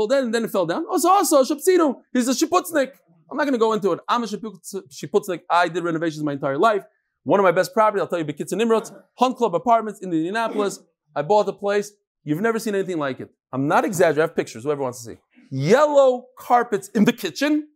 then, 0.07 0.25
and 0.25 0.33
then 0.33 0.43
it 0.45 0.51
fell 0.51 0.65
down. 0.65 0.85
Oh, 0.87 0.93
also, 0.93 1.09
also, 1.09 1.39
oh, 1.39 1.43
Shapsino, 1.43 2.01
he's 2.13 2.27
a 2.27 2.33
Shiputznik. 2.33 2.91
I'm 3.29 3.37
not 3.37 3.43
going 3.43 3.53
to 3.53 3.59
go 3.59 3.73
into 3.73 3.91
it. 3.93 3.99
I'm 4.07 4.23
a 4.23 4.27
Shiputznik. 4.27 5.41
I 5.49 5.67
did 5.69 5.83
renovations 5.83 6.23
my 6.23 6.33
entire 6.33 6.57
life. 6.57 6.83
One 7.23 7.39
of 7.39 7.43
my 7.43 7.51
best 7.51 7.73
properties, 7.73 8.01
I'll 8.01 8.07
tell 8.07 8.19
you, 8.19 8.25
Bekitz 8.25 8.51
and 8.51 8.59
Nimrod, 8.59 8.89
Hunt 9.17 9.37
Club 9.37 9.55
Apartments 9.55 10.01
in 10.01 10.11
Indianapolis. 10.11 10.79
I 11.15 11.21
bought 11.21 11.45
the 11.45 11.53
place. 11.53 11.91
You've 12.23 12.41
never 12.41 12.59
seen 12.59 12.75
anything 12.75 12.97
like 12.97 13.19
it. 13.19 13.29
I'm 13.51 13.67
not 13.67 13.85
exaggerating. 13.85 14.21
I 14.21 14.25
have 14.27 14.35
pictures, 14.35 14.63
whoever 14.63 14.81
wants 14.81 15.03
to 15.03 15.11
see. 15.11 15.17
Yellow 15.51 16.27
carpets 16.39 16.87
in 16.89 17.03
the 17.03 17.11
kitchen, 17.11 17.67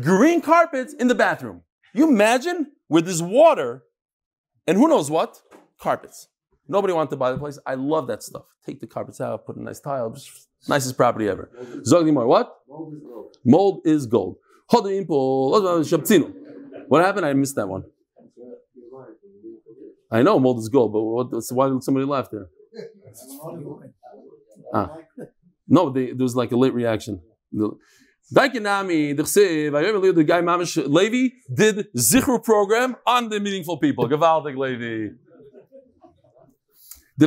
green 0.00 0.40
carpets 0.40 0.94
in 0.94 1.08
the 1.08 1.14
bathroom. 1.14 1.60
You 1.92 2.08
imagine 2.08 2.72
where 2.88 3.02
there's 3.02 3.22
water 3.22 3.84
and 4.66 4.78
who 4.78 4.88
knows 4.88 5.10
what? 5.10 5.40
Carpets. 5.78 6.28
Nobody 6.66 6.94
wanted 6.94 7.10
to 7.10 7.16
buy 7.16 7.30
the 7.32 7.38
place. 7.38 7.58
I 7.66 7.74
love 7.74 8.06
that 8.08 8.22
stuff. 8.22 8.44
Take 8.64 8.80
the 8.80 8.86
carpets 8.86 9.20
out, 9.20 9.46
put 9.46 9.56
a 9.56 9.62
nice 9.62 9.80
tile. 9.80 10.10
Just 10.10 10.48
nicest 10.66 10.96
property 10.96 11.28
ever. 11.28 11.50
Zogdimar, 11.86 12.26
what? 12.26 12.54
Mold 12.68 12.94
is 13.84 14.06
gold. 14.06 14.36
Mold 14.72 14.86
is 14.90 15.06
gold. 15.06 16.34
What 16.88 17.04
happened? 17.04 17.26
I 17.26 17.34
missed 17.34 17.56
that 17.56 17.68
one. 17.68 17.84
I 20.10 20.22
know 20.22 20.38
mold 20.38 20.58
is 20.58 20.70
gold, 20.70 20.92
but 20.94 21.02
what, 21.02 21.44
so 21.44 21.54
why 21.54 21.68
did 21.68 21.82
somebody 21.84 22.06
laugh 22.06 22.28
there? 22.30 22.48
Ah. 24.74 24.98
No, 25.68 25.90
they, 25.90 26.06
there 26.06 26.24
was 26.24 26.34
like 26.34 26.50
a 26.52 26.56
late 26.56 26.72
reaction. 26.74 27.20
The 27.52 27.70
guy 28.32 28.48
Mamish 30.42 30.88
Levi 30.88 31.34
did 31.54 31.86
Zichru 31.96 32.42
program 32.42 32.96
on 33.06 33.28
the 33.28 33.38
meaningful 33.40 33.78
people. 33.78 34.08
Gewaltig 34.08 34.56
Levi. 34.56 35.14
No, 37.20 37.26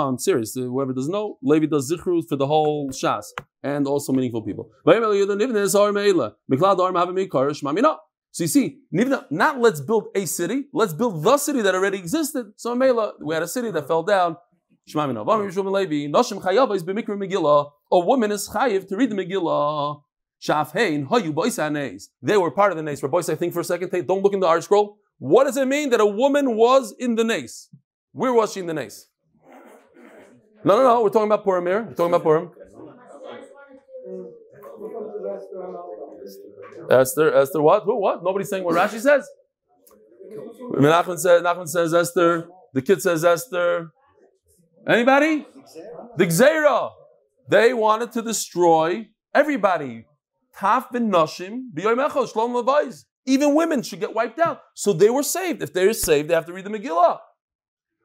I'm 0.00 0.18
serious. 0.18 0.54
Whoever 0.54 0.92
doesn't 0.92 1.10
know, 1.10 1.38
Levi 1.42 1.64
does 1.64 1.90
zichru 1.90 2.22
for 2.28 2.36
the 2.36 2.46
whole 2.46 2.90
shas 2.90 3.24
and 3.62 3.86
also 3.86 4.12
meaningful 4.12 4.42
people. 4.42 4.70
So 8.34 8.44
you 8.44 8.48
see, 8.48 8.78
not 9.30 9.60
let's 9.60 9.80
build 9.80 10.08
a 10.14 10.26
city, 10.26 10.64
let's 10.74 10.92
build 10.92 11.24
the 11.24 11.38
city 11.38 11.62
that 11.62 11.74
already 11.74 11.96
existed. 11.96 12.52
So 12.56 12.74
Mela, 12.74 13.14
we 13.24 13.34
had 13.34 13.42
a 13.42 13.48
city 13.48 13.70
that 13.70 13.88
fell 13.88 14.02
down. 14.02 14.36
A 14.88 14.94
woman 18.00 18.32
is 18.32 18.48
chayiv 18.48 18.88
to 18.88 18.96
read 18.96 19.10
the 19.10 19.14
Megillah. 19.14 20.02
They 22.22 22.36
were 22.36 22.50
part 22.50 22.72
of 22.72 22.76
the 22.76 22.82
nace. 22.82 23.02
Rabbi, 23.02 23.18
I 23.18 23.34
think 23.36 23.52
for 23.52 23.60
a 23.60 23.64
second, 23.64 23.90
don't 24.06 24.22
look 24.22 24.32
in 24.32 24.40
the 24.40 24.46
art 24.46 24.64
scroll. 24.64 24.98
What 25.18 25.44
does 25.44 25.56
it 25.56 25.68
mean 25.68 25.90
that 25.90 26.00
a 26.00 26.06
woman 26.06 26.56
was 26.56 26.92
in 26.98 27.14
the 27.14 27.22
nace? 27.22 27.68
Where 28.10 28.32
was 28.32 28.52
she 28.52 28.60
in 28.60 28.66
the 28.66 28.74
nace? 28.74 29.06
No, 30.64 30.76
no, 30.76 30.82
no. 30.82 31.02
We're 31.02 31.10
talking 31.10 31.26
about 31.26 31.44
Purim 31.44 31.66
here. 31.66 31.82
We're 31.82 31.94
talking 31.94 32.14
about 32.14 32.22
Purim. 32.24 32.50
Esther, 36.90 37.34
Esther, 37.34 37.62
what? 37.62 37.84
Who? 37.84 38.00
What? 38.00 38.24
Nobody's 38.24 38.50
saying 38.50 38.64
what 38.64 38.74
Rashi 38.74 39.00
says. 39.00 39.28
Nachman 40.72 41.18
says, 41.18 41.42
Nachman 41.42 41.68
says 41.68 41.94
Esther. 41.94 42.48
The 42.72 42.82
kid 42.82 43.00
says 43.00 43.24
Esther. 43.24 43.92
Anybody? 44.86 45.46
The 46.16 46.26
Gzeira. 46.26 46.90
They 47.48 47.72
wanted 47.74 48.12
to 48.12 48.22
destroy 48.22 49.08
everybody. 49.34 50.06
Taf 50.56 50.90
ben 50.90 51.10
Nashim, 51.10 51.72
Shlom. 51.76 53.04
Even 53.24 53.54
women 53.54 53.82
should 53.82 54.00
get 54.00 54.14
wiped 54.14 54.38
out. 54.38 54.60
So 54.74 54.92
they 54.92 55.10
were 55.10 55.22
saved. 55.22 55.62
If 55.62 55.72
they're 55.72 55.92
saved, 55.92 56.28
they 56.28 56.34
have 56.34 56.46
to 56.46 56.52
read 56.52 56.64
the 56.64 56.70
Megillah. 56.70 57.18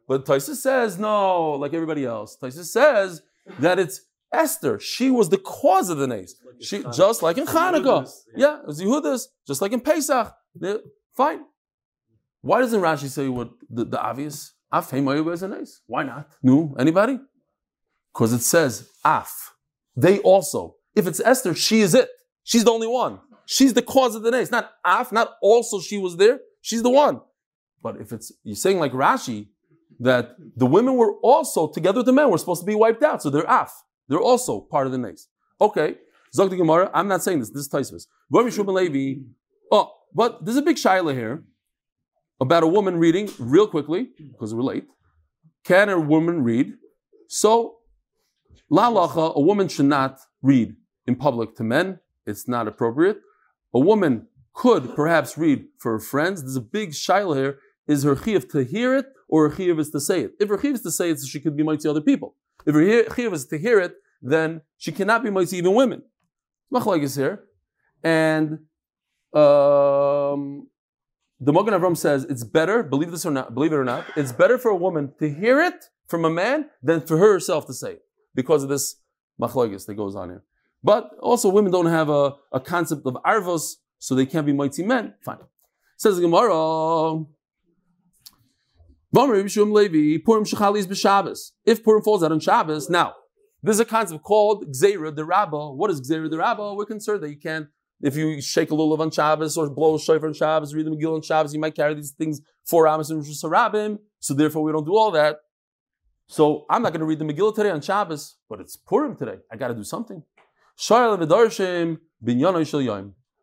But 0.08 0.26
Taisa 0.26 0.56
says, 0.56 0.98
no, 0.98 1.52
like 1.54 1.74
everybody 1.74 2.06
else. 2.06 2.38
Taisa 2.42 2.64
says 2.64 3.22
that 3.60 3.80
it's 3.80 4.02
Esther. 4.32 4.80
She 4.80 5.10
was 5.10 5.30
the 5.30 5.38
cause 5.38 5.90
of 5.90 5.98
the 5.98 6.08
nace. 6.08 6.36
She, 6.62 6.84
just 6.94 7.22
like 7.22 7.38
in 7.38 7.46
Hanukkah. 7.46 8.10
Yeah, 8.36 8.60
it 8.60 8.68
was 8.68 8.82
Yehudas, 8.82 9.26
just 9.46 9.62
like 9.62 9.74
in 9.74 9.82
Pesach. 9.82 10.34
They're, 10.56 10.80
fine. 11.16 11.42
Why 12.42 12.62
doesn't 12.62 12.80
Rashi 12.80 13.10
say 13.10 13.28
what 13.28 13.50
the, 13.70 13.86
the 13.86 14.02
obvious? 14.02 14.54
Af 14.72 14.94
is 14.94 15.44
a 15.44 15.48
nace. 15.48 15.82
Why 15.88 16.04
not? 16.04 16.30
No, 16.44 16.76
anybody? 16.78 17.20
Because 18.14 18.34
it 18.34 18.42
says 18.42 18.90
Af. 19.04 19.54
They 19.96 20.20
also. 20.20 20.76
If 20.96 21.08
it's 21.08 21.20
Esther, 21.20 21.54
she 21.54 21.82
is 21.82 21.94
it. 21.94 22.10
She's 22.44 22.64
the 22.64 22.72
only 22.72 22.88
one. 22.88 23.20
She's 23.46 23.74
the 23.74 23.82
cause 23.82 24.16
of 24.16 24.24
the 24.24 24.32
nays. 24.32 24.52
Not 24.52 24.72
Af, 24.86 25.12
not 25.12 25.36
also 25.42 25.80
she 25.80 25.98
was 25.98 26.18
there. 26.18 26.40
She's 26.62 26.84
the 26.84 26.90
one. 26.90 27.22
But 27.82 28.02
if 28.02 28.12
it's 28.12 28.32
you're 28.44 28.56
saying 28.56 28.80
like 28.80 28.92
Rashi, 28.92 29.48
that 30.00 30.36
the 30.56 30.66
women 30.66 30.96
were 30.96 31.14
also 31.22 31.68
together 31.68 32.00
with 32.00 32.06
the 32.06 32.14
men 32.14 32.30
were 32.30 32.38
supposed 32.38 32.62
to 32.62 32.66
be 32.66 32.76
wiped 32.76 33.04
out, 33.04 33.22
so 33.22 33.30
they're 33.30 33.46
Af. 33.48 33.72
They're 34.08 34.20
also 34.20 34.62
part 34.62 34.86
of 34.86 34.92
the 34.92 34.98
nays. 34.98 35.28
Okay. 35.60 35.96
Zog 36.34 36.50
the 36.50 36.58
Gemara, 36.58 36.92
I'm 36.94 37.08
not 37.08 37.24
saying 37.24 37.40
this, 37.40 37.50
this 37.50 37.62
is 37.62 37.70
Taisvis. 37.70 38.06
Oh, 39.72 39.92
but 40.14 40.46
there's 40.46 40.58
a 40.58 40.62
big 40.62 40.76
shaila 40.76 41.14
here 41.14 41.44
about 42.40 42.64
a 42.64 42.68
woman 42.68 42.98
reading 42.98 43.30
real 43.40 43.68
quickly, 43.68 44.10
because 44.32 44.54
we're 44.54 44.62
late. 44.62 44.88
Can 45.64 45.90
a 45.90 46.00
woman 46.00 46.44
read? 46.44 46.74
So, 47.28 47.78
la 48.70 48.90
lacha, 48.90 49.36
a 49.36 49.42
woman 49.42 49.68
should 49.68 49.86
not 49.88 50.20
read 50.42 50.76
in 51.06 51.16
public 51.16 51.56
to 51.56 51.64
men. 51.64 52.00
It's 52.26 52.48
not 52.48 52.68
appropriate. 52.68 53.18
A 53.74 53.80
woman 53.80 54.28
could 54.54 54.96
perhaps 54.96 55.38
read 55.38 55.66
for 55.78 55.94
her 55.94 56.00
friends. 56.00 56.42
There's 56.42 56.56
a 56.56 56.62
big 56.62 56.92
shaila 56.92 57.36
here. 57.36 57.60
Is 57.88 58.04
her 58.04 58.16
chiv 58.16 58.50
to 58.50 58.64
hear 58.64 58.96
it 58.98 59.06
or 59.28 59.50
her 59.50 59.56
chiv 59.56 59.80
is 59.80 59.92
to 59.92 60.00
say 60.00 60.22
it? 60.22 60.32
If 60.40 60.50
her 60.50 60.60
chiv 60.60 60.76
is 60.76 60.82
to 60.82 60.92
say 60.92 61.10
it, 61.12 61.20
she 61.26 61.40
could 61.40 61.56
be 61.56 61.64
mighty 61.64 61.88
other 61.88 62.02
people. 62.02 62.36
If 62.66 62.76
her 62.76 63.16
chiv 63.16 63.34
is 63.34 63.46
to 63.48 63.58
hear 63.58 63.80
it, 63.80 63.96
then 64.22 64.62
she 64.78 64.92
cannot 64.92 65.24
be 65.24 65.30
mighty 65.30 65.58
even 65.58 65.74
women. 65.74 66.04
Machlaik 66.74 67.04
is 67.04 67.16
here. 67.16 67.44
And 68.04 68.60
um, 69.34 70.68
the 71.40 71.54
Magen 71.54 71.74
Avram 71.74 71.96
says 71.96 72.24
it's 72.26 72.44
better, 72.44 72.84
believe 72.84 73.12
this 73.12 73.26
or 73.26 73.32
not, 73.32 73.54
believe 73.54 73.72
it 73.72 73.76
or 73.76 73.86
not, 73.86 74.06
it's 74.16 74.32
better 74.32 74.58
for 74.58 74.70
a 74.70 74.76
woman 74.76 75.14
to 75.20 75.30
hear 75.32 75.62
it 75.62 75.86
from 76.08 76.26
a 76.26 76.30
man 76.30 76.70
than 76.82 77.02
for 77.02 77.18
her 77.18 77.34
herself 77.34 77.66
to 77.68 77.74
say 77.74 77.94
it 77.94 78.02
because 78.34 78.64
of 78.64 78.70
this 78.70 78.96
machlokes 79.40 79.86
that 79.86 79.96
goes 79.96 80.16
on 80.16 80.30
here. 80.30 80.44
But 80.84 81.12
also, 81.22 81.50
women 81.50 81.72
don't 81.72 81.88
have 81.88 82.10
a, 82.10 82.36
a 82.52 82.60
concept 82.60 83.06
of 83.06 83.18
arvos, 83.26 83.76
so 84.00 84.16
they 84.16 84.26
can't 84.26 84.46
be 84.46 84.54
mighty 84.54 84.84
men. 84.84 85.16
Fine. 85.24 85.40
Says 85.98 86.20
Gemara. 86.20 87.26
If 89.14 90.24
Purim 90.24 90.46
falls 92.04 92.24
out 92.24 92.32
on 92.32 92.40
Shabbos, 92.40 92.90
now 92.90 93.16
there's 93.64 93.80
a 93.80 93.86
concept 93.86 94.24
called 94.24 94.68
Gzeira 94.68 95.16
the 95.16 95.26
Rabbah. 95.26 95.72
What 95.72 95.90
is 95.90 96.02
Gzeira 96.02 96.30
the 96.30 96.38
Rabbah? 96.38 96.74
We're 96.74 96.86
concerned 96.86 97.24
that 97.24 97.30
you 97.30 97.38
can't 97.38 97.68
if 98.02 98.16
you 98.16 98.42
shake 98.42 98.72
a 98.72 98.74
lulav 98.76 99.00
on 99.00 99.12
Shabbos 99.12 99.58
or 99.58 99.70
blow 99.70 99.96
a 99.96 100.00
shofar 100.00 100.28
on 100.28 100.34
Shabbos, 100.34 100.74
read 100.74 100.86
the 100.86 100.92
Megillah 100.92 101.16
on 101.16 101.22
Shabbos, 101.22 101.54
you 101.54 101.60
might 101.60 101.76
carry 101.76 101.96
these 101.96 102.12
things 102.12 102.42
for 102.66 102.88
Amos 102.88 103.10
and 103.10 103.24
Hashanah. 103.24 103.98
So 104.20 104.34
therefore, 104.34 104.64
we 104.64 104.72
don't 104.72 104.86
do 104.86 104.96
all 104.96 105.12
that. 105.12 105.38
So 106.28 106.66
I'm 106.70 106.82
not 106.82 106.92
going 106.92 107.00
to 107.00 107.06
read 107.06 107.20
the 107.20 107.26
Megillah 107.26 107.56
today 107.56 107.72
on 107.72 107.82
Shabbos, 107.82 108.36
but 108.50 108.60
it's 108.60 108.76
Purim 108.76 109.16
today. 109.16 109.38
I 109.52 109.56
got 109.56 109.70
to 109.70 109.74
do 109.74 109.84
something. 109.84 110.24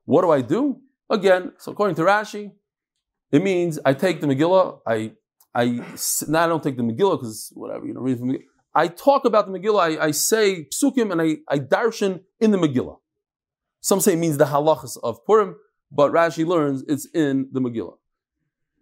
What 0.04 0.22
do 0.22 0.30
I 0.30 0.40
do? 0.40 0.80
Again, 1.10 1.52
so 1.58 1.72
according 1.72 1.96
to 1.96 2.02
Rashi, 2.02 2.52
it 3.32 3.42
means 3.42 3.78
I 3.84 3.94
take 3.94 4.20
the 4.20 4.26
Megillah. 4.26 4.80
I 4.86 5.12
I 5.54 5.82
now 6.28 6.44
I 6.44 6.46
don't 6.46 6.62
take 6.62 6.76
the 6.76 6.82
Megillah 6.82 7.18
because 7.18 7.52
whatever 7.54 7.86
you 7.86 7.94
know. 7.94 8.00
Read 8.00 8.18
Megillah. 8.18 8.42
I 8.74 8.88
talk 8.88 9.24
about 9.24 9.50
the 9.50 9.58
Megillah. 9.58 9.98
I, 9.98 10.06
I 10.06 10.10
say 10.12 10.66
psukim 10.66 11.12
and 11.12 11.20
I, 11.20 11.36
I 11.48 11.58
darshan 11.58 12.22
in 12.40 12.50
the 12.50 12.58
Megillah. 12.58 12.98
Some 13.84 14.00
say 14.00 14.14
it 14.14 14.16
means 14.16 14.38
the 14.38 14.46
halachas 14.46 14.96
of 15.02 15.26
Purim, 15.26 15.56
but 15.92 16.10
Rashi 16.10 16.46
learns 16.46 16.82
it's 16.88 17.04
in 17.04 17.50
the 17.52 17.60
Megillah. 17.60 17.98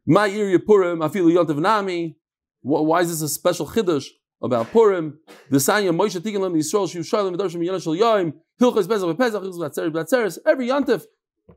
My 0.07 0.31
area 0.31 0.61
Purim, 0.61 1.01
afilu 1.01 1.59
nami. 1.59 2.17
Why 2.61 3.01
is 3.01 3.09
this 3.09 3.21
a 3.21 3.29
special 3.29 3.67
chiddush 3.67 4.07
about 4.41 4.71
Purim? 4.71 5.19
The 5.51 5.57
Sanya 5.57 5.91
Moshe 5.91 6.21
Tikkun 6.21 6.38
Lam 6.38 6.55
Yisrael 6.55 6.88
Shu 6.88 7.03
Shalom 7.03 7.35
Midrashim 7.35 7.65
Yonah 7.65 7.81
Yaim 7.81 8.35
Hilchas 8.61 8.87
Hilchas 8.87 10.38
every 10.47 10.69
yontif. 10.69 11.03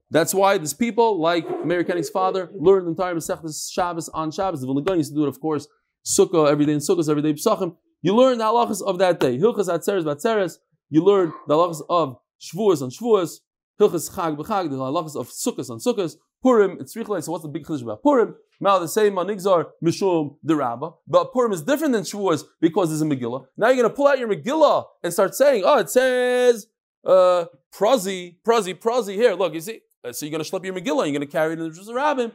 That's 0.10 0.34
why 0.34 0.58
these 0.58 0.74
people, 0.74 1.22
like 1.22 1.46
Meir 1.64 1.84
Kenny's 1.84 2.10
father, 2.10 2.50
learned 2.52 2.88
the 2.88 2.90
entire 2.90 3.14
Masechtas 3.14 3.72
Shabbos 3.72 4.10
on 4.10 4.32
Shabbos. 4.32 4.62
The 4.62 4.66
Vilna 4.66 4.96
used 4.96 5.12
to 5.12 5.16
do 5.16 5.26
it, 5.26 5.30
of 5.30 5.40
course, 5.40 5.68
Sukkah 6.04 6.50
every 6.50 6.66
day 6.66 6.74
in 6.74 6.80
Sukkot, 6.80 7.08
every 7.08 7.22
day 7.22 7.34
Pesachim. 7.34 7.76
You 8.02 8.16
learn 8.16 8.40
the 8.40 8.46
halachas 8.46 8.82
of 8.82 8.98
that 8.98 9.20
day. 9.20 9.38
Hilchas 9.38 9.70
Atzeres 9.70 10.04
Batzeres. 10.04 10.58
You 10.90 11.04
learn 11.04 11.32
the 11.48 11.54
halachas 11.54 11.84
of 11.88 12.18
Shavuos 12.42 12.82
on 12.82 12.90
Shavuos, 12.90 13.40
Hilchas 13.80 14.14
Chag 14.14 14.38
b'Chag, 14.38 14.70
the 14.70 14.78
halachas 14.78 15.16
of 15.16 15.30
Sukkos 15.30 15.70
on 15.70 15.80
Sukkos, 15.80 16.16
Purim, 16.42 16.78
it's 16.80 16.96
Richlai, 16.96 17.24
so 17.24 17.32
what's 17.32 17.42
the 17.42 17.50
big 17.50 17.66
chiddush 17.66 17.82
about 17.82 18.04
Purim? 18.04 18.36
Now 18.60 18.78
the 18.78 18.88
same 18.88 19.14
Manigzar 19.14 19.66
Mishum 19.84 20.38
the 20.44 20.56
Rabbah, 20.56 20.92
but 21.08 21.34
Purim 21.34 21.52
is 21.52 21.64
different 21.64 21.94
than 21.94 22.04
Shavuos 22.04 22.44
because 22.62 22.90
there's 22.90 23.02
a 23.02 23.06
Megillah. 23.06 23.46
Now 23.58 23.68
you're 23.68 23.78
going 23.78 23.90
to 23.90 23.96
pull 23.96 24.08
out 24.08 24.20
your 24.20 24.28
Megillah 24.28 24.86
and 25.04 25.12
start 25.12 25.34
saying, 25.34 25.64
oh, 25.66 25.80
it 25.80 25.90
says 25.90 26.68
uh, 27.04 27.46
Prazi, 27.74 28.36
Prazi, 28.46 28.76
Prazi 28.76 29.16
here. 29.16 29.34
Look, 29.34 29.56
you 29.56 29.62
see, 29.62 29.82
uh, 30.04 30.14
so 30.14 30.26
you're 30.26 30.32
going 30.32 30.44
to 30.44 30.50
schlep 30.50 30.64
your 30.64 30.76
Megillah, 30.76 31.06
you're 31.06 31.18
going 31.18 31.22
to 31.22 31.26
carry 31.26 31.54
it 31.54 31.60
in 31.60 31.72
the 31.72 31.94
Rabbim. 31.94 32.32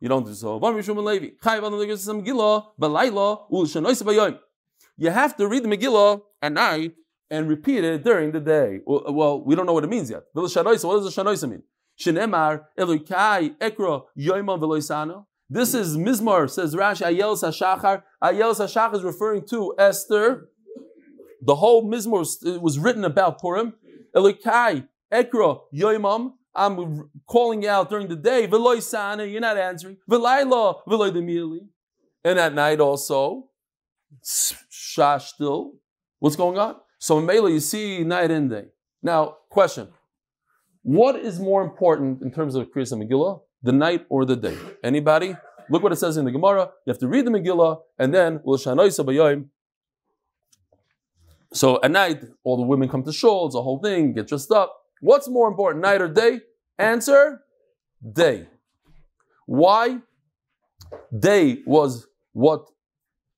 You 0.00 0.08
don't 0.08 0.26
do 0.26 0.34
so. 0.34 0.58
You 4.96 5.10
have 5.10 5.36
to 5.36 5.48
read 5.48 5.62
the 5.62 5.68
Megillah 5.68 6.22
at 6.42 6.52
night 6.52 6.92
and 7.34 7.48
repeat 7.48 7.82
it 7.82 8.04
during 8.04 8.30
the 8.30 8.40
day. 8.40 8.80
Well, 8.86 9.42
we 9.44 9.56
don't 9.56 9.66
know 9.66 9.72
what 9.72 9.84
it 9.84 9.90
means 9.90 10.08
yet. 10.08 10.22
What 10.32 10.42
does 10.42 10.54
the 10.54 10.60
shanoisa 10.60 11.50
mean? 11.50 11.64
Shinemar 11.98 12.64
Elokai 12.78 13.56
Ekra 13.58 14.02
Yoimam 14.18 14.60
Veloisano. 14.60 15.26
This 15.50 15.74
is 15.74 15.96
Mizmar, 15.96 16.48
says 16.48 16.74
Rashi, 16.74 17.04
Ayel 17.06 17.36
Sashachar. 17.36 18.02
Ayel 18.22 18.54
Sashachar 18.54 18.94
is 18.94 19.02
referring 19.02 19.46
to 19.48 19.74
Esther. 19.78 20.48
The 21.42 21.56
whole 21.56 21.90
Mizmar 21.90 22.60
was 22.60 22.78
written 22.78 23.04
about 23.04 23.40
Purim. 23.40 23.74
Elokai 24.14 24.88
Ekra 25.12 25.60
Yoimam. 25.74 26.34
I'm 26.54 27.10
calling 27.26 27.66
out 27.66 27.90
during 27.90 28.06
the 28.06 28.16
day. 28.16 28.46
Veloisana, 28.46 29.30
you're 29.30 29.40
not 29.40 29.58
answering. 29.58 29.96
Velayla, 30.08 30.84
Veloy 30.86 31.58
And 32.24 32.38
at 32.38 32.54
night 32.54 32.78
also, 32.78 33.48
Shashtil. 34.22 35.72
What's 36.20 36.36
going 36.36 36.58
on? 36.58 36.76
So 37.04 37.18
in 37.18 37.26
Mela, 37.26 37.50
you 37.50 37.60
see 37.60 38.02
night 38.02 38.30
and 38.30 38.48
day. 38.48 38.64
Now, 39.02 39.36
question. 39.50 39.88
What 40.80 41.16
is 41.16 41.38
more 41.38 41.62
important 41.62 42.22
in 42.22 42.30
terms 42.32 42.54
of 42.54 42.72
Kriyas 42.72 42.94
Megillah, 42.94 43.42
the 43.62 43.72
night 43.72 44.06
or 44.08 44.24
the 44.24 44.36
day? 44.36 44.56
Anybody? 44.82 45.36
Look 45.68 45.82
what 45.82 45.92
it 45.92 45.96
says 45.96 46.16
in 46.16 46.24
the 46.24 46.30
Gemara. 46.30 46.70
You 46.86 46.90
have 46.94 46.98
to 47.00 47.06
read 47.06 47.26
the 47.26 47.30
Megillah, 47.30 47.82
and 47.98 48.14
then 48.14 48.40
so 51.52 51.78
at 51.82 51.90
night, 51.90 52.22
all 52.42 52.56
the 52.56 52.62
women 52.62 52.88
come 52.88 53.02
to 53.02 53.12
shul, 53.12 53.48
it's 53.48 53.54
a 53.54 53.60
whole 53.60 53.80
thing, 53.80 54.14
get 54.14 54.28
dressed 54.28 54.50
up. 54.50 54.74
What's 55.02 55.28
more 55.28 55.46
important, 55.46 55.82
night 55.82 56.00
or 56.00 56.08
day? 56.08 56.40
Answer, 56.78 57.42
day. 58.00 58.48
Why? 59.44 59.98
Day 61.16 61.58
was 61.66 62.06
what 62.32 62.70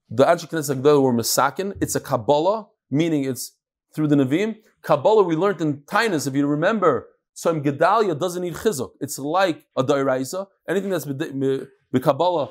the 0.09 0.24
Anshe 0.24 0.49
Knesset 0.49 0.80
were 1.03 1.12
misakin. 1.12 1.74
It's 1.80 1.97
a 1.97 2.01
Kabbalah, 2.01 2.68
meaning 2.93 3.24
it's 3.24 3.55
through 3.97 4.07
the 4.07 4.14
Nevi'im. 4.14 4.57
Kabbalah 4.82 5.24
we 5.24 5.34
learned 5.34 5.61
in 5.61 5.78
Tainus, 5.78 6.28
if 6.28 6.34
you 6.36 6.47
remember, 6.47 7.09
so 7.32 7.53
Gedalia 7.61 8.14
doesn't 8.18 8.42
need 8.42 8.55
chizuk. 8.55 8.90
It's 9.01 9.18
like 9.18 9.66
a 9.76 9.82
dairaisa. 9.82 10.47
Anything 10.68 10.90
that's 10.90 11.07
the 11.07 11.68
Kabbalah, 12.01 12.51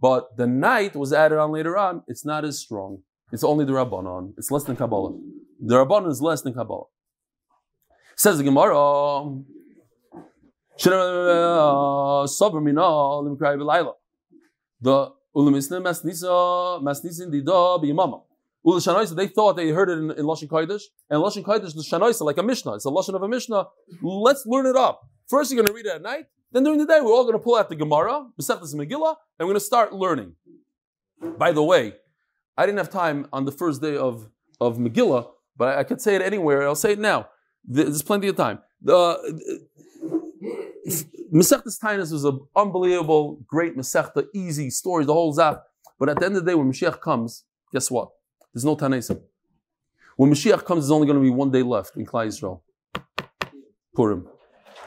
but 0.00 0.36
the 0.36 0.46
night 0.46 0.96
was 0.96 1.12
added 1.12 1.38
on 1.38 1.52
later 1.52 1.76
on. 1.76 2.02
It's 2.06 2.24
not 2.24 2.44
as 2.44 2.58
strong. 2.58 3.02
It's 3.32 3.44
only 3.44 3.64
the 3.66 3.72
Rabbanon. 3.72 4.32
It's 4.38 4.50
less 4.50 4.64
than 4.64 4.76
Kabbalah. 4.76 5.12
The 5.60 5.76
Rabbanon 5.84 6.10
is 6.10 6.22
less 6.22 6.40
than 6.40 6.54
Kabbalah. 6.54 6.86
Says 8.16 8.38
the 8.38 8.44
Gemara. 8.44 8.72
The 14.80 15.12
ulemisne 15.36 15.80
masnisa 15.82 16.80
masnisin 16.82 17.30
dida 17.32 17.78
b'yamama. 18.68 18.78
Ulashanoisa, 18.80 19.16
they 19.16 19.26
thought 19.28 19.56
they 19.56 19.68
heard 19.68 19.88
it 19.88 19.98
in, 19.98 20.10
in 20.12 20.24
Lashon 20.24 20.48
Kodesh, 20.48 20.82
and 21.10 21.20
Lashon 21.20 21.42
Kodesh 21.42 21.76
is 21.76 21.88
Shanoisa, 21.90 22.22
like 22.22 22.38
a 22.38 22.42
Mishnah. 22.42 22.74
It's 22.74 22.84
a 22.84 22.88
Lashon 22.88 23.14
of 23.14 23.22
a 23.22 23.28
Mishnah. 23.28 23.66
Let's 24.02 24.44
learn 24.46 24.66
it 24.66 24.76
up. 24.76 25.08
First, 25.28 25.50
you're 25.50 25.56
going 25.56 25.66
to 25.66 25.72
read 25.72 25.86
it 25.86 25.94
at 25.94 26.02
night. 26.02 26.26
Then 26.52 26.64
during 26.64 26.78
the 26.78 26.86
day, 26.86 27.00
we're 27.00 27.12
all 27.12 27.24
going 27.24 27.34
to 27.34 27.38
pull 27.38 27.56
out 27.56 27.68
the 27.68 27.76
Gemara, 27.76 28.26
Masechtas 28.40 28.74
Megillah, 28.74 29.16
and 29.38 29.46
we're 29.46 29.52
going 29.52 29.54
to 29.54 29.60
start 29.60 29.92
learning. 29.92 30.34
By 31.36 31.52
the 31.52 31.62
way, 31.62 31.94
I 32.56 32.64
didn't 32.64 32.78
have 32.78 32.90
time 32.90 33.26
on 33.32 33.44
the 33.44 33.52
first 33.52 33.82
day 33.82 33.96
of, 33.96 34.30
of 34.60 34.78
Megillah, 34.78 35.28
but 35.56 35.76
I, 35.76 35.80
I 35.80 35.84
could 35.84 36.00
say 36.00 36.14
it 36.16 36.22
anywhere. 36.22 36.66
I'll 36.66 36.74
say 36.74 36.92
it 36.92 36.98
now. 36.98 37.28
There's 37.64 38.02
plenty 38.02 38.28
of 38.28 38.36
time. 38.36 38.60
The 38.80 39.18
Masechtas 41.32 41.78
Tainus 41.78 42.12
is 42.12 42.24
an 42.24 42.40
unbelievable, 42.56 43.40
great 43.46 43.76
Masechta, 43.76 44.26
easy 44.34 44.70
story, 44.70 45.04
the 45.04 45.12
whole 45.12 45.32
Zach. 45.32 45.58
But 45.98 46.08
at 46.08 46.18
the 46.18 46.26
end 46.26 46.36
of 46.36 46.44
the 46.44 46.50
day, 46.50 46.54
when 46.54 46.72
Mashiach 46.72 47.00
comes, 47.00 47.44
guess 47.72 47.90
what? 47.90 48.08
There's 48.52 48.64
no 48.64 48.76
Tanesim. 48.76 49.20
When 50.16 50.30
Mashiach 50.30 50.64
comes, 50.64 50.84
there's 50.84 50.90
only 50.90 51.06
going 51.06 51.18
to 51.18 51.22
be 51.22 51.30
one 51.30 51.50
day 51.50 51.62
left 51.62 51.96
in 51.96 52.04
Klal 52.04 52.26
Yisrael. 52.26 52.60
Purim. 53.94 54.28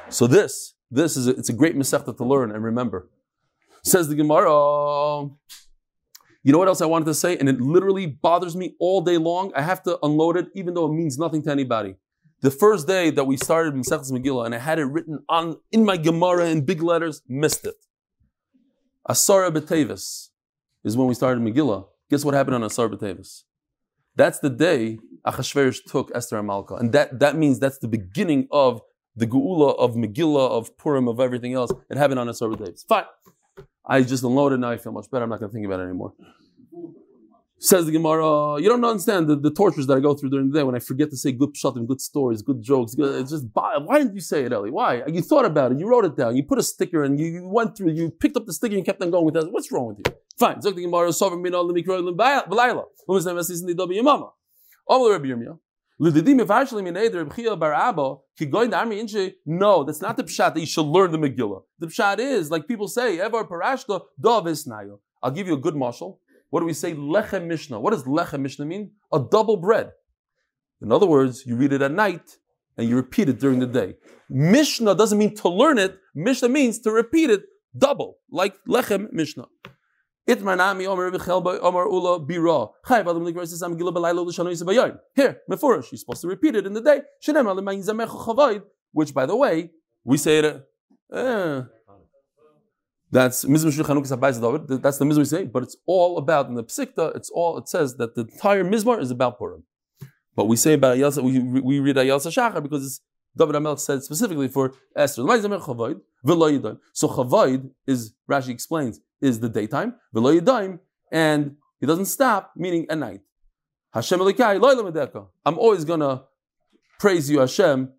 So 0.09 0.27
this, 0.27 0.75
this 0.89 1.15
is 1.15 1.27
a, 1.27 1.31
it's 1.31 1.49
a 1.49 1.53
great 1.53 1.75
Masechta 1.75 2.15
to 2.15 2.23
learn 2.25 2.51
and 2.51 2.63
remember. 2.63 3.09
Says 3.83 4.09
the 4.09 4.15
Gemara. 4.15 5.29
You 6.43 6.51
know 6.51 6.57
what 6.57 6.67
else 6.67 6.81
I 6.81 6.85
wanted 6.85 7.05
to 7.05 7.13
say? 7.13 7.37
And 7.37 7.47
it 7.47 7.61
literally 7.61 8.07
bothers 8.07 8.55
me 8.55 8.75
all 8.79 9.01
day 9.01 9.17
long. 9.17 9.51
I 9.55 9.61
have 9.61 9.83
to 9.83 9.99
unload 10.03 10.37
it, 10.37 10.47
even 10.55 10.73
though 10.73 10.85
it 10.87 10.93
means 10.93 11.17
nothing 11.17 11.43
to 11.43 11.51
anybody. 11.51 11.95
The 12.41 12.51
first 12.51 12.87
day 12.87 13.11
that 13.11 13.25
we 13.25 13.37
started 13.37 13.75
Masechtas 13.75 14.11
Megillah, 14.11 14.47
and 14.47 14.55
I 14.55 14.57
had 14.57 14.79
it 14.79 14.85
written 14.85 15.19
on 15.29 15.57
in 15.71 15.85
my 15.85 15.97
Gemara 15.97 16.49
in 16.49 16.65
big 16.65 16.81
letters, 16.81 17.21
missed 17.27 17.65
it. 17.65 17.75
Asara 19.07 19.51
B'Tevis 19.51 20.29
is 20.83 20.97
when 20.97 21.07
we 21.07 21.13
started 21.13 21.43
Megillah. 21.43 21.87
Guess 22.09 22.25
what 22.25 22.33
happened 22.33 22.55
on 22.55 22.61
Asara 22.61 22.91
B'Tevis? 22.91 23.43
That's 24.15 24.39
the 24.39 24.49
day 24.49 24.99
Achashverosh 25.25 25.85
took 25.85 26.11
Esther 26.13 26.37
and 26.37 26.47
Malka, 26.47 26.75
and 26.75 26.91
that, 26.93 27.19
that 27.19 27.35
means 27.35 27.59
that's 27.59 27.77
the 27.79 27.87
beginning 27.87 28.47
of 28.51 28.81
the 29.15 29.27
Geula 29.27 29.77
of 29.77 29.95
Megillah, 29.95 30.49
of 30.49 30.77
Purim, 30.77 31.07
of 31.07 31.19
everything 31.19 31.53
else. 31.53 31.71
It 31.89 31.97
happened 31.97 32.19
on 32.19 32.27
Asara 32.27 32.55
B'Tevis. 32.55 32.85
Fine. 32.87 33.05
I 33.85 34.01
just 34.03 34.23
unloaded. 34.23 34.59
Now 34.59 34.71
I 34.71 34.77
feel 34.77 34.91
much 34.91 35.09
better. 35.11 35.23
I'm 35.23 35.29
not 35.29 35.39
going 35.39 35.49
to 35.49 35.53
think 35.53 35.65
about 35.65 35.79
it 35.79 35.83
anymore. 35.83 36.13
Says 37.63 37.85
the 37.85 37.91
Gemara, 37.91 38.59
you 38.59 38.67
don't 38.67 38.83
understand 38.83 39.27
the, 39.27 39.35
the, 39.35 39.51
tortures 39.51 39.85
that 39.85 39.95
I 39.95 39.99
go 39.99 40.15
through 40.15 40.31
during 40.31 40.49
the 40.49 40.57
day 40.57 40.63
when 40.63 40.73
I 40.73 40.79
forget 40.79 41.11
to 41.11 41.15
say 41.15 41.31
good 41.31 41.53
pshatim, 41.53 41.85
good 41.85 42.01
stories, 42.01 42.41
good 42.41 42.59
jokes. 42.59 42.95
Good, 42.95 43.21
it's 43.21 43.29
just 43.29 43.45
why 43.53 43.99
didn't 43.99 44.15
you 44.15 44.19
say 44.19 44.45
it, 44.45 44.51
Eli? 44.51 44.69
Why? 44.69 45.03
You 45.05 45.21
thought 45.21 45.45
about 45.45 45.71
it, 45.71 45.77
you 45.77 45.87
wrote 45.87 46.05
it 46.05 46.17
down, 46.17 46.35
you 46.35 46.41
put 46.41 46.57
a 46.57 46.63
sticker, 46.63 47.03
and 47.03 47.19
you, 47.19 47.27
you 47.27 47.47
went 47.47 47.77
through, 47.77 47.91
you 47.91 48.09
picked 48.09 48.35
up 48.35 48.47
the 48.47 48.53
sticker 48.53 48.75
and 48.75 48.83
kept 48.83 48.99
on 49.03 49.11
going 49.11 49.25
with 49.25 49.35
that. 49.35 49.51
What's 49.51 49.71
wrong 49.71 49.89
with 49.89 49.99
you? 49.99 50.05
Fine. 50.39 50.55
Zok 50.55 50.73
the 50.73 50.81
Gemara, 50.81 51.13
sovereign 51.13 51.43
min 51.43 51.53
al 51.53 51.69
mikro 51.69 52.01
b'layla. 52.01 52.85
Women's 53.07 53.27
name 53.27 53.37
is 53.37 53.61
in 53.61 53.67
the 53.67 53.75
dobi 53.75 54.01
yamama. 54.01 54.31
All 54.87 55.11
Rabbi 55.11 55.27
Yirmiyah. 55.27 55.59
No, 56.03 56.09
that's 59.83 60.01
not 60.01 60.17
the 60.17 60.23
pshat 60.23 60.55
that 60.55 60.59
you 60.59 60.65
should 60.65 60.87
learn 60.87 61.11
the 61.11 61.19
Megillah. 61.19 61.61
The 61.77 61.85
pshat 61.85 62.17
is, 62.17 62.49
like 62.49 62.67
people 62.67 62.87
say, 62.87 63.19
Evar 63.19 63.47
Parashta, 63.47 64.01
Davis 64.19 64.67
Nayo. 64.67 64.97
I'll 65.21 65.29
give 65.29 65.45
you 65.45 65.53
a 65.53 65.57
good 65.57 65.75
marshal. 65.75 66.19
What 66.51 66.59
do 66.59 66.67
we 66.67 66.73
say? 66.73 66.93
Lechem 66.93 67.47
Mishnah. 67.47 67.79
What 67.79 67.91
does 67.91 68.03
Lechem 68.03 68.41
Mishnah 68.41 68.65
mean? 68.65 68.91
A 69.11 69.19
double 69.19 69.57
bread. 69.57 69.91
In 70.81 70.91
other 70.91 71.07
words, 71.07 71.45
you 71.45 71.55
read 71.55 71.73
it 71.73 71.81
at 71.81 71.91
night 71.91 72.37
and 72.77 72.87
you 72.87 72.95
repeat 72.95 73.29
it 73.29 73.39
during 73.39 73.59
the 73.59 73.67
day. 73.67 73.95
Mishnah 74.29 74.95
doesn't 74.95 75.17
mean 75.17 75.33
to 75.37 75.49
learn 75.49 75.77
it. 75.77 75.97
Mishnah 76.13 76.49
means 76.49 76.79
to 76.79 76.91
repeat 76.91 77.29
it 77.29 77.41
double, 77.75 78.17
like 78.29 78.55
Lechem 78.67 79.11
Mishnah. 79.11 79.47
Here, 80.27 80.35
Mefurish. 85.49 85.91
You're 85.91 85.97
supposed 85.97 86.21
to 86.21 86.27
repeat 86.27 86.55
it 86.55 86.65
in 86.65 86.73
the 86.73 86.81
day. 86.81 87.01
Which, 88.93 89.13
by 89.13 89.25
the 89.25 89.35
way, 89.35 89.71
we 90.03 90.17
say 90.17 90.39
it. 90.39 90.63
Uh, 91.11 91.63
that's 93.11 93.43
Mizmor 93.43 93.71
Chanukah 93.77 94.81
That's 94.81 94.97
the 94.97 95.05
Mizmor 95.05 95.17
we 95.17 95.25
say, 95.25 95.43
but 95.43 95.63
it's 95.63 95.75
all 95.85 96.17
about 96.17 96.47
in 96.47 96.55
the 96.55 96.63
Psikta. 96.63 97.15
It's 97.15 97.29
all 97.29 97.57
it 97.57 97.67
says 97.67 97.97
that 97.97 98.15
the 98.15 98.21
entire 98.21 98.63
Mizmor 98.63 99.01
is 99.01 99.11
about 99.11 99.37
Purim. 99.37 99.63
But 100.35 100.45
we 100.45 100.55
say 100.55 100.73
about 100.73 100.97
Ayasa, 100.97 101.21
we, 101.21 101.39
we 101.61 101.79
read 101.79 101.97
Ayasa 101.97 102.31
Shachar 102.31 102.63
because 102.63 102.85
it's 102.85 103.01
David 103.37 103.55
Amel 103.55 103.77
said 103.77 104.03
specifically 104.03 104.47
for 104.47 104.73
Esther. 104.95 105.23
So 105.23 105.27
Chavaid 107.07 107.69
is 107.85 108.13
Rashi 108.29 108.49
explains 108.49 109.01
is 109.19 109.39
the 109.39 109.49
daytime, 109.49 109.95
and 111.11 111.55
he 111.79 111.85
doesn't 111.85 112.05
stop, 112.05 112.53
meaning 112.55 112.87
at 112.89 112.97
night. 112.97 113.21
Hashem 113.93 114.21
I'm 114.21 115.59
always 115.59 115.85
gonna 115.85 116.23
praise 116.99 117.29
you, 117.29 117.39
Hashem, 117.39 117.91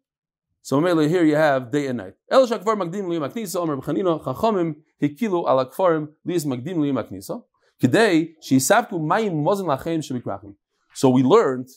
so 0.63 0.81
Mele 0.81 1.09
here 1.09 1.25
you 1.25 1.35
have 1.35 1.71
day 1.71 1.89
and 1.89 1.99
night. 1.99 2.15
El 2.31 2.47
shakvar 2.47 2.77
magdim 2.77 3.09
li 3.09 3.19
maknisa 3.19 3.57
omer 3.57 3.77
b'chanina 3.77 4.23
chachamim 4.23 4.77
hikilu 5.03 5.47
al 5.49 5.67
akfarim 5.67 6.09
liis 6.27 6.47
magdim 6.47 6.79
li 6.79 6.93
maknisa. 6.93 7.43
Today 7.81 8.35
she 8.41 8.57
savku 8.57 8.93
mayim 8.93 9.43
mozim 9.45 9.67
lachem 9.67 9.99
shemikrachim. 9.99 10.55
So 10.95 11.11
we 11.11 11.23
learned, 11.23 11.69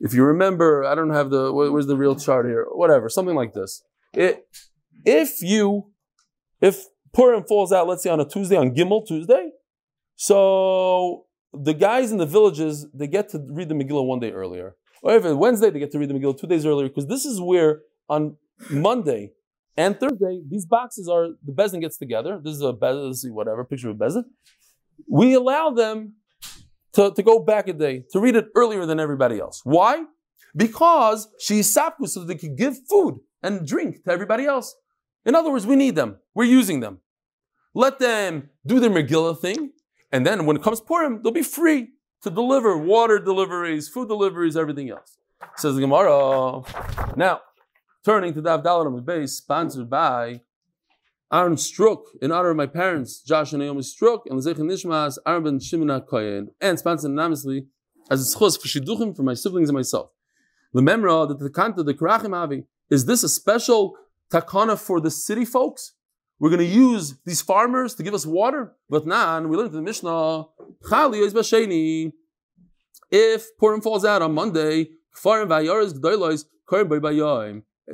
if 0.00 0.14
you 0.14 0.24
remember, 0.24 0.84
I 0.84 0.94
don't 0.94 1.10
have 1.10 1.30
the 1.30 1.52
where's 1.52 1.86
the 1.86 1.96
real 1.96 2.16
chart 2.16 2.46
here, 2.46 2.66
whatever, 2.72 3.08
something 3.08 3.36
like 3.36 3.52
this. 3.52 3.82
It, 4.14 4.46
if 5.04 5.40
you, 5.40 5.92
if 6.60 6.86
Purim 7.12 7.44
falls 7.44 7.72
out, 7.72 7.86
let's 7.86 8.02
say 8.02 8.10
on 8.10 8.20
a 8.20 8.24
Tuesday, 8.24 8.56
on 8.56 8.74
Gimel 8.74 9.06
Tuesday, 9.06 9.50
so 10.16 11.26
the 11.52 11.74
guys 11.74 12.10
in 12.12 12.18
the 12.18 12.26
villages 12.26 12.86
they 12.92 13.06
get 13.06 13.28
to 13.30 13.38
read 13.50 13.68
the 13.68 13.74
Megillah 13.74 14.04
one 14.04 14.20
day 14.20 14.32
earlier. 14.32 14.76
Oh, 15.02 15.10
or 15.10 15.16
if 15.16 15.36
Wednesday, 15.36 15.70
they 15.70 15.78
get 15.78 15.90
to 15.92 15.98
read 15.98 16.10
the 16.10 16.14
Megillah 16.14 16.38
two 16.38 16.46
days 16.46 16.66
earlier, 16.66 16.88
because 16.88 17.06
this 17.06 17.24
is 17.24 17.40
where 17.40 17.80
on 18.08 18.36
Monday 18.68 19.32
and 19.76 19.98
Thursday, 19.98 20.42
these 20.48 20.66
boxes 20.66 21.08
are, 21.08 21.28
the 21.44 21.52
Bezin 21.52 21.80
gets 21.80 21.96
together. 21.96 22.40
This 22.42 22.54
is 22.54 22.62
a 22.62 22.72
Bezin, 22.72 23.32
whatever, 23.32 23.64
picture 23.64 23.90
of 23.90 23.96
Bezin. 23.96 24.24
We 25.08 25.34
allow 25.34 25.70
them 25.70 26.14
to, 26.92 27.12
to 27.12 27.22
go 27.22 27.38
back 27.38 27.68
a 27.68 27.72
day, 27.72 28.04
to 28.10 28.20
read 28.20 28.36
it 28.36 28.48
earlier 28.54 28.84
than 28.84 29.00
everybody 29.00 29.38
else. 29.38 29.62
Why? 29.64 30.04
Because 30.54 31.28
she's 31.38 31.74
sapku 31.74 32.08
so 32.08 32.24
they 32.24 32.34
can 32.34 32.56
give 32.56 32.76
food 32.88 33.20
and 33.42 33.66
drink 33.66 34.04
to 34.04 34.12
everybody 34.12 34.44
else. 34.44 34.74
In 35.24 35.34
other 35.34 35.50
words, 35.50 35.66
we 35.66 35.76
need 35.76 35.94
them. 35.94 36.18
We're 36.34 36.44
using 36.44 36.80
them. 36.80 36.98
Let 37.72 38.00
them 38.00 38.50
do 38.66 38.80
their 38.80 38.90
Megillah 38.90 39.38
thing, 39.38 39.70
and 40.10 40.26
then 40.26 40.44
when 40.44 40.56
it 40.56 40.62
comes 40.62 40.80
Purim, 40.80 41.22
they'll 41.22 41.32
be 41.32 41.42
free 41.42 41.90
to 42.22 42.30
deliver 42.30 42.76
water 42.76 43.18
deliveries, 43.18 43.88
food 43.88 44.08
deliveries, 44.08 44.56
everything 44.56 44.90
else. 44.90 45.18
Says 45.56 45.74
the 45.74 45.80
Gemara. 45.80 46.62
Now, 47.16 47.40
turning 48.04 48.34
to 48.34 48.40
the 48.40 48.58
Avdalah 48.58 48.94
the 48.94 49.02
base, 49.02 49.32
sponsored 49.32 49.88
by 49.88 50.42
Aaron 51.32 51.56
Strook, 51.56 52.06
in 52.20 52.32
honor 52.32 52.50
of 52.50 52.56
my 52.56 52.66
parents, 52.66 53.20
Josh 53.20 53.52
and 53.52 53.62
Naomi 53.62 53.82
Strook, 53.82 54.24
and 54.26 54.38
Lezech 54.38 54.56
Nishmas, 54.56 55.16
Aaron 55.26 55.44
ben 55.44 55.60
Shimon 55.60 56.00
Koyen, 56.02 56.48
and 56.60 56.78
sponsored 56.78 57.10
anonymously 57.10 57.66
as 58.10 58.20
a 58.20 58.36
schus 58.36 58.60
for 58.60 58.68
Shidduchim 58.68 59.16
for 59.16 59.22
my 59.22 59.34
siblings 59.34 59.68
and 59.68 59.76
myself. 59.76 60.10
The 60.74 60.82
memra 60.82 61.26
that 61.28 61.38
the 61.38 61.48
Kanta, 61.48 61.84
the 61.84 61.94
Karachim 61.94 62.34
Avi, 62.34 62.64
is 62.90 63.06
this 63.06 63.22
a 63.22 63.28
special 63.28 63.96
takana 64.32 64.78
for 64.78 65.00
the 65.00 65.10
city 65.10 65.44
folks? 65.44 65.92
We're 66.40 66.48
going 66.48 66.60
to 66.60 66.64
use 66.64 67.14
these 67.24 67.42
farmers 67.42 67.94
to 67.96 68.02
give 68.02 68.14
us 68.14 68.24
water. 68.26 68.72
But 68.88 69.06
now 69.06 69.40
we 69.40 69.56
learned 69.56 69.70
in 69.70 69.76
the 69.76 69.82
Mishnah, 69.82 70.46
if 73.10 73.56
Purim 73.58 73.82
falls 73.82 74.04
out 74.04 74.22
on 74.22 74.34
Monday, 74.34 74.88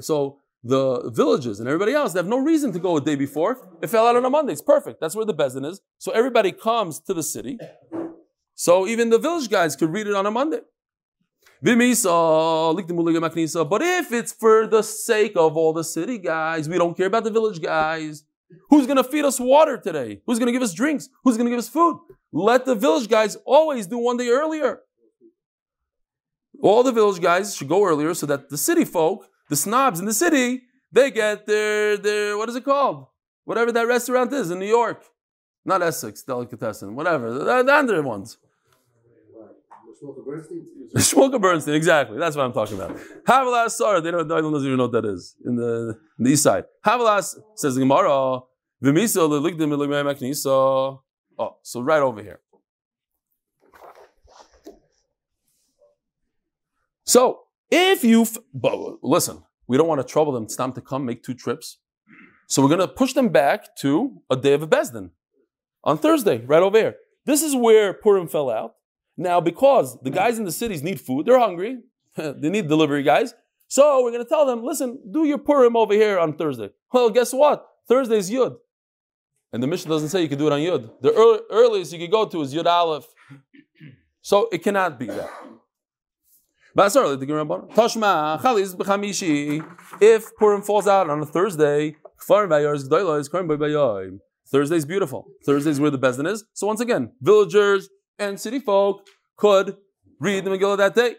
so 0.01 0.38
the 0.62 1.11
villages 1.12 1.61
and 1.61 1.68
everybody 1.68 1.92
else, 1.92 2.12
they 2.12 2.18
have 2.18 2.28
no 2.28 2.38
reason 2.38 2.72
to 2.72 2.78
go 2.78 2.97
a 2.97 3.01
day 3.01 3.16
before. 3.16 3.59
It 3.82 3.88
fell 3.88 4.07
out 4.07 4.16
on 4.16 4.24
a 4.24 4.30
Monday. 4.30 4.53
It's 4.53 4.62
perfect. 4.62 5.01
That's 5.01 5.16
where 5.16 5.24
the 5.24 5.34
bezin 5.34 5.66
is. 5.66 5.80
So 5.99 6.12
everybody 6.12 6.53
comes 6.53 7.01
to 7.01 7.14
the 7.14 7.22
city. 7.22 7.59
So 8.55 8.86
even 8.86 9.11
the 9.11 9.18
village 9.18 9.51
guys 9.51 9.74
could 9.74 9.92
read 9.92 10.07
it 10.07 10.14
on 10.14 10.24
a 10.24 10.30
Monday. 10.30 10.61
But 11.62 11.80
if 11.80 12.05
it's 14.12 14.32
for 14.32 14.66
the 14.66 14.82
sake 14.82 15.32
of 15.36 15.57
all 15.57 15.72
the 15.72 15.84
city 15.84 16.18
guys, 16.18 16.68
we 16.68 16.76
don't 16.78 16.97
care 16.97 17.07
about 17.07 17.24
the 17.24 17.30
village 17.30 17.61
guys. 17.61 18.24
Who's 18.70 18.86
going 18.86 18.97
to 18.97 19.05
feed 19.05 19.24
us 19.24 19.40
water 19.40 19.76
today? 19.76 20.20
Who's 20.26 20.38
going 20.38 20.47
to 20.47 20.53
give 20.53 20.62
us 20.62 20.72
drinks? 20.72 21.09
Who's 21.24 21.36
going 21.36 21.47
to 21.47 21.51
give 21.51 21.59
us 21.59 21.68
food? 21.68 21.99
Let 22.32 22.64
the 22.64 22.74
village 22.74 23.09
guys 23.09 23.36
always 23.44 23.86
do 23.86 23.99
one 23.99 24.16
day 24.16 24.28
earlier. 24.28 24.80
All 26.62 26.82
the 26.82 26.92
village 26.92 27.20
guys 27.20 27.57
should 27.57 27.68
go 27.68 27.84
earlier 27.84 28.14
so 28.14 28.26
that 28.26 28.49
the 28.49 28.59
city 28.59 28.84
folk, 28.84 29.28
the 29.51 29.57
snobs 29.57 30.01
in 30.01 30.07
the 30.07 30.14
city, 30.14 30.62
they 30.92 31.11
get 31.11 31.47
their, 31.47 31.97
their 31.97 32.38
what 32.38 32.49
is 32.49 32.57
it 32.57 32.64
called? 32.64 33.07
Whatever 33.44 33.72
that 33.72 33.86
restaurant 33.86 34.32
is 34.32 34.51
in 34.51 34.59
New 34.59 34.66
York. 34.66 35.05
Not 35.64 35.82
Essex, 35.82 36.22
Delicatessen, 36.22 36.94
whatever. 36.94 37.32
The, 37.32 37.62
the 37.62 37.72
other 37.72 38.03
ones. 38.03 38.38
Shmulke 40.97 41.40
Bernstein, 41.40 41.74
exactly. 41.82 42.18
That's 42.18 42.36
what 42.36 42.44
I'm 42.44 42.53
talking 42.53 42.76
about. 42.76 42.97
Havalas 43.26 43.70
Sar, 43.70 44.01
they 44.01 44.11
don't, 44.11 44.28
they 44.28 44.34
don't 44.36 44.55
even 44.55 44.76
know 44.76 44.84
what 44.84 44.92
that 44.92 45.05
is 45.05 45.36
in 45.44 45.57
the, 45.57 45.99
in 46.18 46.24
the 46.24 46.30
east 46.30 46.42
side. 46.42 46.64
Havalas 46.84 47.34
says 47.55 47.74
the 47.74 47.80
Gemara, 47.80 48.40
V'misa 48.82 49.28
le'ligdim 49.28 49.70
le'ligdim 49.74 50.99
Oh, 51.38 51.57
so 51.62 51.80
right 51.80 52.01
over 52.01 52.22
here. 52.22 52.40
So 57.05 57.40
if 57.70 58.03
you, 58.05 58.22
f- 58.22 58.38
but 58.55 59.03
listen, 59.03 59.42
we 59.66 59.76
don't 59.76 59.88
want 59.88 60.01
to 60.01 60.07
trouble 60.07 60.32
them. 60.32 60.44
It's 60.44 60.57
time 60.57 60.72
to 60.72 60.80
come 60.80 61.05
make 61.05 61.22
two 61.22 61.34
trips. 61.34 61.78
So 62.49 62.62
we're 62.62 62.68
going 62.68 62.80
to 62.80 62.88
push 62.88 63.12
them 63.12 63.28
back 63.28 63.76
to 63.78 64.22
a 64.30 64.36
day 64.36 64.53
of 64.53 64.62
a 64.62 64.66
Bezdin 64.66 65.11
on 65.84 65.99
Thursday, 65.99 66.38
right 66.47 66.62
over 66.62 66.78
here. 66.78 66.97
This 67.24 67.42
is 67.42 67.55
where 67.57 67.92
Purim 67.92 68.28
fell 68.28 68.49
out. 68.51 68.75
Now, 69.16 69.40
because 69.40 69.98
the 70.00 70.10
mm. 70.10 70.14
guys 70.14 70.38
in 70.38 70.44
the 70.44 70.52
cities 70.52 70.82
need 70.82 71.00
food, 71.00 71.26
they're 71.26 71.38
hungry, 71.38 71.78
they 72.16 72.50
need 72.50 72.68
delivery 72.68 73.02
guys. 73.02 73.34
So 73.68 74.02
we're 74.02 74.12
going 74.12 74.22
to 74.22 74.28
tell 74.28 74.46
them, 74.46 74.64
listen, 74.64 74.98
do 75.10 75.24
your 75.24 75.38
Purim 75.38 75.76
over 75.76 75.94
here 75.94 76.18
on 76.18 76.34
Thursday. 76.34 76.70
Well, 76.92 77.10
guess 77.10 77.32
what? 77.32 77.66
Thursday's 77.88 78.30
Yud. 78.30 78.56
And 79.52 79.62
the 79.62 79.66
Mishnah 79.66 79.90
doesn't 79.90 80.08
say 80.08 80.22
you 80.22 80.28
can 80.28 80.38
do 80.38 80.46
it 80.46 80.52
on 80.52 80.60
Yud. 80.60 81.02
The 81.02 81.12
early, 81.12 81.40
earliest 81.50 81.92
you 81.92 81.98
can 81.98 82.10
go 82.10 82.24
to 82.24 82.40
is 82.40 82.54
Yud 82.54 82.64
Aleph. 82.64 83.06
So 84.22 84.48
it 84.50 84.62
cannot 84.62 84.98
be 84.98 85.06
that. 85.06 85.28
Toshma, 86.74 88.40
chali, 88.40 88.62
this 88.62 88.70
is 88.70 88.76
bechamishi. 88.76 89.64
If 90.00 90.34
Purim 90.36 90.62
falls 90.62 90.86
out 90.86 91.10
on 91.10 91.20
a 91.20 91.26
Thursday, 91.26 91.96
Thursday's 94.48 94.84
beautiful. 94.84 95.26
Thursday's 95.44 95.80
where 95.80 95.90
the 95.90 95.98
Bezdin 95.98 96.26
is. 96.28 96.44
So 96.54 96.66
once 96.66 96.80
again, 96.80 97.12
villagers 97.20 97.88
and 98.18 98.40
city 98.40 98.58
folk 98.58 99.06
could 99.36 99.76
read 100.20 100.44
the 100.44 100.50
Megillah 100.50 100.78
that 100.78 100.94
day. 100.94 101.16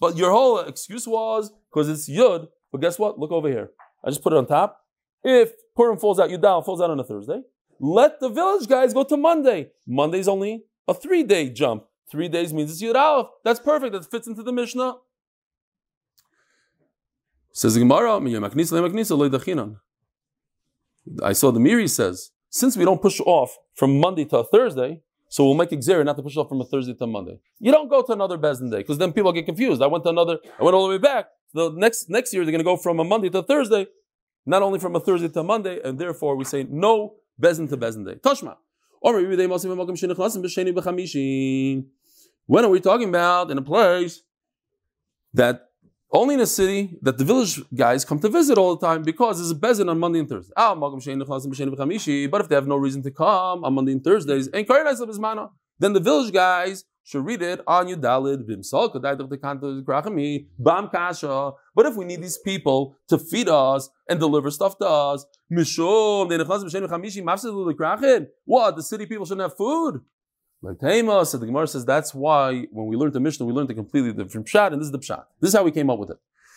But 0.00 0.16
your 0.16 0.32
whole 0.32 0.58
excuse 0.60 1.06
was 1.06 1.52
because 1.70 1.88
it's 1.88 2.10
Yud. 2.10 2.48
But 2.72 2.80
guess 2.80 2.98
what? 2.98 3.18
Look 3.18 3.30
over 3.30 3.48
here. 3.48 3.70
I 4.04 4.10
just 4.10 4.22
put 4.22 4.32
it 4.32 4.36
on 4.36 4.46
top. 4.46 4.80
If 5.22 5.52
Purim 5.76 5.98
falls 5.98 6.18
out, 6.20 6.30
Yudal 6.30 6.64
falls 6.64 6.80
out 6.80 6.90
on 6.90 7.00
a 7.00 7.04
Thursday, 7.04 7.40
let 7.80 8.20
the 8.20 8.28
village 8.28 8.68
guys 8.68 8.92
go 8.92 9.04
to 9.04 9.16
Monday. 9.16 9.70
Monday's 9.86 10.28
only 10.28 10.64
a 10.86 10.94
three 10.94 11.22
day 11.22 11.48
jump. 11.48 11.84
Three 12.10 12.28
days 12.28 12.52
means 12.52 12.70
it's 12.70 12.82
Yud 12.82 12.94
Aleph. 12.94 13.28
That's 13.44 13.60
perfect. 13.60 13.92
That 13.92 14.10
fits 14.10 14.26
into 14.26 14.42
the 14.42 14.52
Mishnah. 14.52 14.96
Says 17.52 17.74
the 17.74 17.80
Gemara, 17.80 18.20
I 21.22 21.32
saw 21.32 21.50
the 21.50 21.60
Miri 21.60 21.88
says, 21.88 22.30
since 22.50 22.76
we 22.76 22.84
don't 22.84 23.02
push 23.02 23.20
off 23.20 23.56
from 23.74 23.98
Monday 23.98 24.24
to 24.26 24.44
Thursday, 24.44 25.00
so 25.28 25.44
we'll 25.44 25.54
make 25.54 25.72
a 25.72 25.76
Xer 25.76 26.04
not 26.04 26.16
to 26.16 26.22
push 26.22 26.36
off 26.36 26.48
from 26.48 26.60
a 26.60 26.64
Thursday 26.64 26.94
to 26.94 27.06
Monday. 27.06 27.40
You 27.58 27.72
don't 27.72 27.88
go 27.88 28.02
to 28.02 28.12
another 28.12 28.38
Bezdin 28.38 28.70
day, 28.70 28.78
because 28.78 28.98
then 28.98 29.12
people 29.12 29.32
get 29.32 29.46
confused. 29.46 29.82
I 29.82 29.86
went 29.88 30.04
to 30.04 30.10
another, 30.10 30.38
I 30.60 30.62
went 30.62 30.74
all 30.74 30.84
the 30.86 30.90
way 30.90 30.98
back. 30.98 31.26
The 31.52 31.70
next 31.70 32.08
next 32.08 32.32
year 32.32 32.44
they're 32.44 32.52
going 32.52 32.60
to 32.60 32.64
go 32.64 32.76
from 32.76 33.00
a 33.00 33.04
Monday 33.04 33.30
to 33.30 33.42
Thursday, 33.42 33.86
not 34.46 34.62
only 34.62 34.78
from 34.78 34.94
a 34.94 35.00
Thursday 35.00 35.28
to 35.28 35.42
Monday, 35.42 35.80
and 35.84 35.98
therefore 35.98 36.36
we 36.36 36.44
say 36.44 36.66
no 36.68 37.16
Bezdin 37.40 37.68
to 37.70 37.76
Bezdin 37.76 38.04
day. 38.06 38.14
Toshma. 38.14 38.56
When 42.46 42.64
are 42.64 42.68
we 42.68 42.80
talking 42.80 43.08
about 43.08 43.50
in 43.50 43.58
a 43.58 43.62
place 43.62 44.22
that 45.34 45.70
only 46.14 46.36
in 46.36 46.40
a 46.40 46.46
city 46.46 46.96
that 47.02 47.18
the 47.18 47.24
village 47.24 47.60
guys 47.74 48.04
come 48.04 48.20
to 48.20 48.28
visit 48.28 48.56
all 48.56 48.76
the 48.76 48.86
time 48.86 49.02
because 49.02 49.38
there's 49.38 49.50
a 49.50 49.54
bezin 49.54 49.90
on 49.90 49.98
Monday 49.98 50.20
and 50.20 50.28
Thursday. 50.28 50.52
Ah, 50.56 50.74
but 50.74 52.40
if 52.40 52.48
they 52.48 52.54
have 52.54 52.68
no 52.68 52.76
reason 52.76 53.02
to 53.02 53.10
come 53.10 53.64
on 53.64 53.74
Monday 53.74 53.92
and 53.92 54.04
Thursdays, 54.04 54.48
then 54.48 55.92
the 55.92 56.00
village 56.00 56.32
guys 56.32 56.84
should 57.02 57.26
read 57.26 57.42
it 57.42 57.60
on 57.66 57.88
Yudalid, 57.88 58.46
Kasha. 60.92 61.52
But 61.74 61.86
if 61.86 61.96
we 61.96 62.04
need 62.04 62.22
these 62.22 62.38
people 62.38 62.96
to 63.08 63.18
feed 63.18 63.48
us 63.48 63.90
and 64.08 64.20
deliver 64.20 64.50
stuff 64.50 64.78
to 64.78 64.86
us, 64.86 65.26
what? 68.44 68.76
The 68.76 68.82
city 68.82 69.06
people 69.06 69.26
shouldn't 69.26 69.42
have 69.42 69.56
food? 69.56 70.00
Like 70.64 70.78
Taima 70.78 71.26
said, 71.26 71.40
the 71.40 71.46
Gemara 71.46 71.66
says 71.66 71.84
that's 71.84 72.14
why 72.14 72.66
when 72.70 72.86
we 72.86 72.96
learned 72.96 73.12
the 73.12 73.20
Mishnah, 73.20 73.44
we 73.44 73.52
learned 73.52 73.70
a 73.70 73.74
completely 73.74 74.14
different 74.14 74.46
pshat, 74.46 74.72
and 74.72 74.80
this 74.80 74.86
is 74.86 74.92
the 74.92 74.98
pshat. 74.98 75.24
This 75.38 75.48
is 75.48 75.54
how 75.54 75.62
we 75.62 75.70
came 75.70 75.90
up 75.90 75.98
with 75.98 76.08
it. 76.08 76.16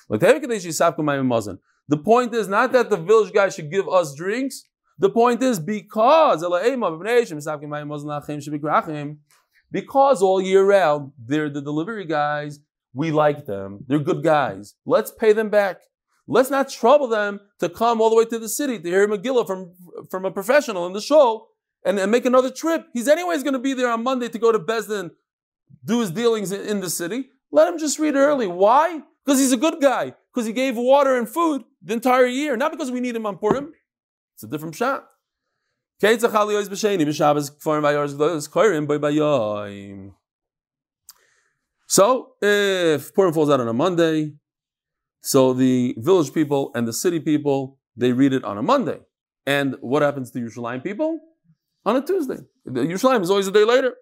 The 0.09 1.97
point 1.97 2.33
is 2.33 2.47
not 2.47 2.71
that 2.71 2.89
the 2.89 2.95
village 2.95 3.33
guy 3.33 3.49
should 3.49 3.69
give 3.69 3.89
us 3.89 4.15
drinks. 4.15 4.63
The 4.97 5.09
point 5.09 5.43
is 5.43 5.59
because 5.59 6.41
because 9.69 10.21
all 10.21 10.41
year 10.41 10.65
round 10.65 11.11
they're 11.19 11.49
the 11.49 11.61
delivery 11.61 12.05
guys. 12.05 12.61
We 12.93 13.11
like 13.11 13.45
them. 13.45 13.83
They're 13.87 13.99
good 13.99 14.23
guys. 14.23 14.75
Let's 14.85 15.11
pay 15.11 15.33
them 15.33 15.49
back. 15.49 15.81
Let's 16.27 16.49
not 16.49 16.69
trouble 16.69 17.09
them 17.09 17.41
to 17.59 17.67
come 17.67 17.99
all 17.99 18.09
the 18.09 18.15
way 18.15 18.23
to 18.25 18.39
the 18.39 18.47
city 18.47 18.79
to 18.79 18.89
hear 18.89 19.05
Megillah 19.07 19.45
from, 19.45 19.73
from 20.09 20.23
a 20.23 20.31
professional 20.31 20.87
in 20.87 20.93
the 20.93 21.01
show 21.01 21.49
and, 21.85 21.99
and 21.99 22.11
make 22.11 22.25
another 22.25 22.49
trip. 22.49 22.87
He's 22.93 23.07
anyways 23.07 23.43
going 23.43 23.53
to 23.53 23.59
be 23.59 23.73
there 23.73 23.89
on 23.89 24.03
Monday 24.03 24.29
to 24.29 24.39
go 24.39 24.51
to 24.51 24.59
Besdin, 24.59 25.11
do 25.83 26.01
his 26.01 26.11
dealings 26.11 26.51
in, 26.51 26.61
in 26.61 26.81
the 26.81 26.89
city. 26.89 27.29
Let 27.51 27.71
him 27.71 27.79
just 27.79 27.99
read 27.99 28.15
early. 28.15 28.47
Why? 28.47 29.01
Because 29.25 29.39
he's 29.39 29.53
a 29.53 29.57
good 29.57 29.81
guy. 29.81 30.13
Because 30.33 30.45
he 30.45 30.53
gave 30.53 30.75
water 30.77 31.17
and 31.17 31.27
food 31.27 31.63
the 31.81 31.93
entire 31.93 32.25
year. 32.25 32.57
Not 32.57 32.71
because 32.71 32.91
we 32.91 32.99
need 32.99 33.15
him 33.15 33.25
on 33.25 33.37
Purim. 33.37 33.73
It's 34.35 34.43
a 34.43 34.47
different 34.47 34.75
shot. 34.75 35.07
So, 41.89 42.33
if 42.41 43.13
Purim 43.15 43.33
falls 43.33 43.49
out 43.49 43.61
on 43.61 43.67
a 43.67 43.73
Monday, 43.73 44.33
so 45.21 45.53
the 45.53 45.95
village 45.97 46.33
people 46.33 46.71
and 46.75 46.87
the 46.87 46.93
city 46.93 47.19
people, 47.19 47.79
they 47.95 48.11
read 48.11 48.33
it 48.33 48.43
on 48.43 48.57
a 48.57 48.61
Monday. 48.61 48.99
And 49.45 49.75
what 49.81 50.01
happens 50.01 50.29
to 50.31 50.39
the 50.39 50.45
Yerushalayim 50.45 50.83
people? 50.83 51.19
On 51.87 51.95
a 51.95 52.01
Tuesday. 52.01 52.39
The 52.65 52.81
Yerushalayim 52.81 53.21
is 53.21 53.29
always 53.29 53.47
a 53.47 53.51
day 53.51 53.63
later. 53.63 53.95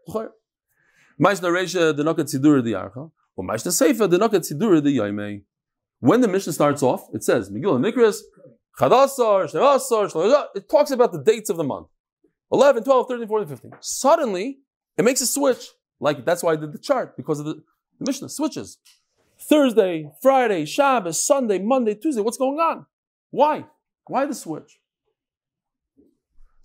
When 6.00 6.22
the 6.22 6.28
Mishnah 6.28 6.54
starts 6.54 6.82
off, 6.82 7.08
it 7.14 7.24
says 7.24 7.52
Megillah 7.52 7.80
Mikras, 7.86 8.22
Chadasar, 8.80 9.52
Shnevasar, 9.52 10.48
it 10.56 10.68
talks 10.68 10.90
about 10.90 11.12
the 11.12 11.22
dates 11.22 11.52
of 11.52 11.58
the 11.58 11.64
month 11.64 11.86
11, 12.52 12.86
12, 12.86 13.08
13, 13.08 13.28
14, 13.28 13.48
15. 13.50 13.72
Suddenly, 13.82 14.62
it 14.98 15.06
makes 15.06 15.22
a 15.22 15.28
switch. 15.28 15.68
Like 16.00 16.26
that's 16.26 16.42
why 16.42 16.54
I 16.54 16.56
did 16.56 16.74
the 16.74 16.80
chart, 16.80 17.16
because 17.16 17.40
of 17.40 17.46
the, 17.46 17.62
the 18.00 18.06
Mishnah 18.08 18.30
switches. 18.30 18.80
Thursday, 19.40 20.10
Friday, 20.24 20.66
Shabbos, 20.66 21.24
Sunday, 21.24 21.60
Monday, 21.60 21.94
Tuesday. 21.94 22.24
What's 22.24 22.38
going 22.38 22.58
on? 22.58 22.88
Why? 23.30 23.66
Why 24.08 24.26
the 24.26 24.34
switch? 24.34 24.80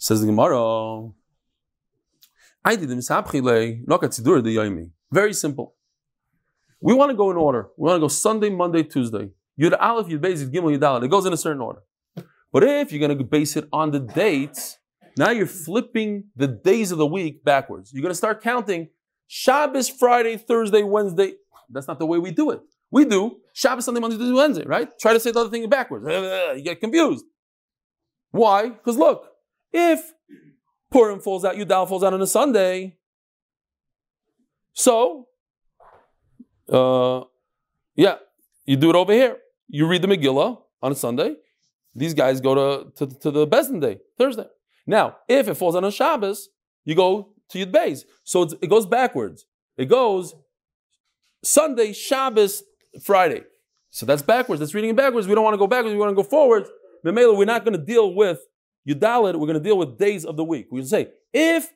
Says 0.00 0.22
the 0.22 0.26
Gemara. 0.26 1.10
I 2.64 2.74
did 2.74 2.88
the 2.88 4.90
Very 5.12 5.34
simple. 5.34 5.74
We 6.80 6.94
want 6.94 7.10
to 7.10 7.16
go 7.16 7.30
in 7.30 7.36
order. 7.36 7.68
We 7.76 7.86
want 7.86 7.96
to 7.96 8.00
go 8.00 8.08
Sunday, 8.08 8.48
Monday, 8.48 8.82
Tuesday. 8.82 9.28
Yud 9.60 9.76
Aleph, 9.78 10.06
Yud 10.06 10.20
Beis, 10.20 10.42
Yud 10.42 10.54
Gimel, 10.54 10.74
Yud 10.74 10.82
Aleph. 10.82 11.04
It 11.04 11.10
goes 11.10 11.26
in 11.26 11.34
a 11.34 11.36
certain 11.36 11.60
order. 11.60 11.82
But 12.50 12.64
if 12.64 12.92
you're 12.92 13.06
going 13.06 13.16
to 13.16 13.22
base 13.22 13.58
it 13.58 13.68
on 13.74 13.90
the 13.90 14.00
dates, 14.00 14.78
now 15.18 15.32
you're 15.32 15.46
flipping 15.46 16.24
the 16.34 16.48
days 16.48 16.92
of 16.92 16.98
the 16.98 17.06
week 17.06 17.44
backwards. 17.44 17.92
You're 17.92 18.02
going 18.02 18.10
to 18.10 18.16
start 18.16 18.42
counting 18.42 18.88
Shabbos, 19.26 19.90
Friday, 19.90 20.38
Thursday, 20.38 20.82
Wednesday. 20.82 21.34
That's 21.68 21.86
not 21.86 21.98
the 21.98 22.06
way 22.06 22.18
we 22.18 22.30
do 22.30 22.52
it. 22.52 22.60
We 22.90 23.04
do 23.04 23.36
Shabbos, 23.52 23.84
Sunday, 23.84 24.00
Monday, 24.00 24.16
Tuesday, 24.16 24.34
Wednesday, 24.34 24.64
right? 24.64 24.88
Try 24.98 25.12
to 25.12 25.20
say 25.20 25.30
the 25.30 25.40
other 25.40 25.50
thing 25.50 25.68
backwards. 25.68 26.06
You 26.56 26.62
get 26.62 26.80
confused. 26.80 27.26
Why? 28.30 28.70
Because 28.70 28.96
look, 28.96 29.29
if 29.72 30.12
Purim 30.90 31.20
falls 31.20 31.44
out, 31.44 31.56
Yudal 31.56 31.88
falls 31.88 32.02
out 32.02 32.14
on 32.14 32.20
a 32.20 32.26
Sunday, 32.26 32.96
so 34.72 35.28
uh, 36.70 37.24
yeah, 37.96 38.16
you 38.64 38.76
do 38.76 38.90
it 38.90 38.96
over 38.96 39.12
here. 39.12 39.38
You 39.68 39.86
read 39.86 40.02
the 40.02 40.08
Megillah 40.08 40.58
on 40.82 40.92
a 40.92 40.94
Sunday. 40.94 41.36
These 41.94 42.14
guys 42.14 42.40
go 42.40 42.54
to, 42.54 42.90
to, 42.96 43.18
to 43.18 43.30
the 43.30 43.46
Bezdin 43.46 43.80
day, 43.80 43.98
Thursday. 44.16 44.46
Now, 44.86 45.16
if 45.28 45.48
it 45.48 45.54
falls 45.54 45.74
on 45.74 45.84
a 45.84 45.90
Shabbos, 45.90 46.48
you 46.84 46.94
go 46.94 47.34
to 47.50 47.58
Yud 47.58 47.72
Beis. 47.72 48.04
So 48.24 48.42
it 48.60 48.70
goes 48.70 48.86
backwards. 48.86 49.46
It 49.76 49.86
goes 49.86 50.34
Sunday, 51.42 51.92
Shabbos, 51.92 52.62
Friday. 53.02 53.42
So 53.90 54.06
that's 54.06 54.22
backwards. 54.22 54.60
That's 54.60 54.74
reading 54.74 54.90
it 54.90 54.96
backwards. 54.96 55.26
We 55.26 55.34
don't 55.34 55.44
want 55.44 55.54
to 55.54 55.58
go 55.58 55.66
backwards. 55.66 55.92
We 55.92 55.98
want 55.98 56.10
to 56.10 56.22
go 56.22 56.22
forward. 56.22 56.66
Memela, 57.04 57.36
we're 57.36 57.44
not 57.44 57.64
going 57.64 57.76
to 57.76 57.84
deal 57.84 58.14
with 58.14 58.40
Yudalit, 58.88 59.34
we're 59.34 59.46
going 59.46 59.54
to 59.54 59.60
deal 59.60 59.78
with 59.78 59.98
days 59.98 60.24
of 60.24 60.36
the 60.36 60.44
week. 60.44 60.70
To 60.70 60.84
say, 60.84 61.08
if, 61.32 61.72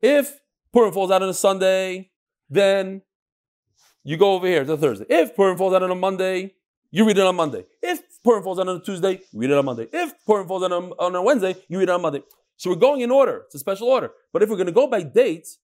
if 0.00 0.40
Purim 0.72 0.92
falls 0.92 1.10
out 1.10 1.22
on 1.22 1.28
a 1.28 1.34
Sunday, 1.34 2.10
then 2.50 3.02
you 4.04 4.16
go 4.16 4.34
over 4.34 4.46
here 4.46 4.64
to 4.64 4.76
Thursday. 4.76 5.06
If 5.08 5.36
Purim 5.36 5.56
falls 5.56 5.74
out 5.74 5.82
on 5.82 5.90
a 5.90 5.94
Monday, 5.94 6.54
you 6.90 7.06
read 7.06 7.16
it 7.18 7.24
on 7.24 7.36
Monday. 7.36 7.64
If 7.82 8.02
Purim 8.22 8.42
falls 8.42 8.58
out 8.58 8.68
on 8.68 8.76
a 8.76 8.80
Tuesday, 8.80 9.20
you 9.32 9.40
read 9.40 9.50
it 9.50 9.56
on 9.56 9.64
Monday. 9.64 9.88
If 9.92 10.12
Purim 10.26 10.46
falls 10.46 10.62
out 10.62 10.72
on 10.72 10.84
a, 10.84 10.86
on 10.96 11.14
a 11.14 11.22
Wednesday, 11.22 11.56
you 11.68 11.78
read 11.78 11.88
it 11.88 11.92
on 11.92 12.02
Monday. 12.02 12.22
So 12.56 12.70
we're 12.70 12.76
going 12.76 13.00
in 13.00 13.10
order. 13.10 13.42
It's 13.46 13.54
a 13.54 13.58
special 13.58 13.88
order. 13.88 14.10
But 14.32 14.42
if 14.42 14.48
we're 14.48 14.56
going 14.56 14.66
to 14.66 14.72
go 14.72 14.86
by 14.86 15.02
dates, 15.02 15.58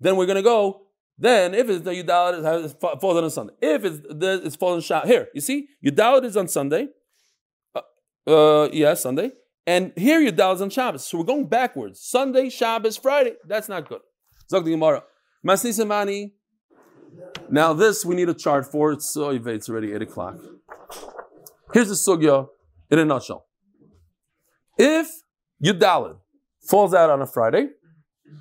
then 0.00 0.16
we're 0.16 0.26
going 0.26 0.36
to 0.36 0.42
go. 0.42 0.82
Then 1.18 1.54
if 1.54 1.68
it's 1.68 1.84
the 1.84 1.90
Yudalit, 1.90 2.64
it 2.64 2.80
falls 2.80 3.16
on 3.16 3.24
a 3.24 3.30
Sunday. 3.30 3.54
If 3.60 3.84
it's 3.84 4.00
the, 4.00 4.42
it's 4.44 4.56
on 4.60 4.80
Shabbat. 4.80 5.06
Here, 5.06 5.28
you 5.34 5.40
see, 5.40 5.68
Yudalit 5.84 6.24
is 6.24 6.36
on 6.36 6.48
Sunday. 6.48 6.88
Uh, 7.74 7.80
uh, 8.26 8.68
yeah, 8.72 8.94
Sunday. 8.94 9.32
And 9.66 9.92
here 9.96 10.20
Yudalit 10.20 10.56
is 10.56 10.62
on 10.62 10.70
Shabbos. 10.70 11.06
So 11.06 11.18
we're 11.18 11.24
going 11.24 11.46
backwards. 11.48 12.00
Sunday, 12.00 12.50
Shabbos, 12.50 12.96
Friday. 12.96 13.34
That's 13.46 13.68
not 13.68 13.88
good. 13.88 14.00
Zog 14.50 14.64
the 14.64 14.72
Gemara. 14.72 15.02
Masnisamani. 15.46 16.32
Now 17.50 17.72
this 17.72 18.04
we 18.04 18.14
need 18.14 18.28
a 18.28 18.34
chart 18.34 18.70
for. 18.70 18.92
It's 18.92 19.10
so 19.10 19.30
it's 19.30 19.68
already 19.68 19.92
eight 19.92 20.02
o'clock. 20.02 20.36
Here's 21.72 21.88
the 21.88 21.94
sugya 21.94 22.48
in 22.90 22.98
a 22.98 23.04
nutshell. 23.04 23.46
If 24.78 25.08
you 25.60 25.72
Yudalid 25.74 26.18
falls 26.68 26.92
out 26.92 27.10
on 27.10 27.22
a 27.22 27.26
Friday, 27.26 27.68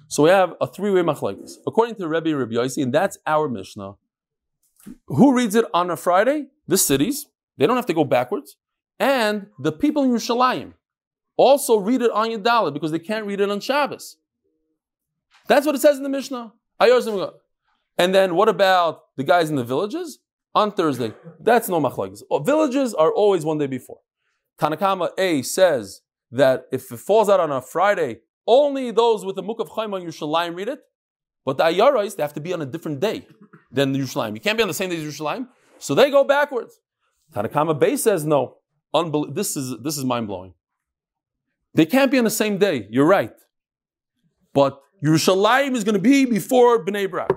so 0.08 0.24
we 0.24 0.30
have 0.30 0.54
a 0.60 0.68
three-way 0.68 1.02
machlekes. 1.02 1.54
According 1.68 1.96
to 1.96 2.08
Rebbe 2.08 2.36
Rabbi 2.36 2.54
Yossi, 2.54 2.84
and 2.84 2.94
that's 2.94 3.18
our 3.26 3.48
Mishnah. 3.48 3.94
Who 5.08 5.36
reads 5.36 5.56
it 5.56 5.66
on 5.74 5.90
a 5.90 5.96
Friday? 5.96 6.48
The 6.68 6.78
cities. 6.78 7.28
They 7.58 7.68
don't 7.68 7.76
have 7.76 7.86
to 7.88 7.94
go 7.94 8.04
backwards. 8.04 8.58
And 9.00 9.48
the 9.60 9.72
people 9.72 10.04
in 10.04 10.12
Yerushalayim 10.12 10.74
also 11.38 11.78
read 11.78 12.02
it 12.02 12.12
on 12.12 12.30
Yudalid 12.30 12.74
because 12.74 12.92
they 12.92 13.00
can't 13.00 13.26
read 13.26 13.40
it 13.40 13.50
on 13.50 13.60
Shabbos. 13.60 14.18
That's 15.48 15.66
what 15.66 15.76
it 15.76 15.82
says 15.82 15.98
in 15.98 16.04
the 16.04 16.10
Mishnah. 16.10 16.54
And 16.80 18.16
then 18.16 18.36
what 18.36 18.50
about 18.50 19.02
the 19.18 19.24
guys 19.24 19.50
in 19.50 19.56
the 19.56 19.64
villages? 19.64 20.20
On 20.56 20.72
Thursday. 20.72 21.14
That's 21.40 21.68
no 21.68 21.82
machlekes. 21.82 22.22
Oh, 22.30 22.40
villages 22.40 22.94
are 22.94 23.12
always 23.12 23.44
one 23.44 23.58
day 23.58 23.66
before. 23.66 24.00
Tanakama 24.60 25.10
A 25.18 25.42
says 25.42 26.02
that 26.32 26.66
if 26.72 26.92
it 26.92 26.98
falls 26.98 27.28
out 27.28 27.40
on 27.40 27.52
a 27.52 27.60
Friday, 27.62 28.20
only 28.46 28.92
those 28.92 29.26
with 29.26 29.36
the 29.36 29.42
Muk 29.42 29.60
of 29.60 29.70
Chaim 29.70 29.94
on 29.94 30.04
Yerushalayim 30.04 30.56
read 30.56 30.70
it. 30.70 30.80
But 31.46 31.58
the 31.58 31.64
Ayarais, 31.64 32.16
they 32.16 32.24
have 32.24 32.34
to 32.34 32.40
be 32.40 32.54
on 32.54 32.62
a 32.62 32.66
different 32.66 33.00
day 33.00 33.28
than 33.72 33.96
Yerushalayim. 33.96 34.36
You 34.36 34.42
can't 34.42 34.58
be 34.58 34.62
on 34.62 34.68
the 34.68 34.74
same 34.74 34.90
day 34.90 34.98
as 34.98 35.04
Yerushalayim. 35.04 35.48
So 35.80 35.96
they 35.96 36.12
go 36.12 36.24
backwards. 36.24 36.80
Tanakama 37.34 37.78
Bay 37.80 37.98
says 37.98 38.26
no. 38.26 38.58
Unbel- 38.94 39.34
this 39.34 39.58
is, 39.58 39.76
this 39.82 39.98
is 39.98 40.06
mind 40.06 40.28
blowing. 40.28 40.54
They 41.74 41.86
can't 41.86 42.12
be 42.12 42.18
on 42.18 42.24
the 42.24 42.30
same 42.30 42.58
day. 42.58 42.88
You're 42.90 43.08
right. 43.08 43.34
But 44.54 44.80
Yerushalayim 45.04 45.76
is 45.76 45.84
going 45.84 45.96
to 45.96 46.02
be 46.02 46.26
before 46.26 46.86
Bnei 46.86 47.10
Brak. 47.10 47.32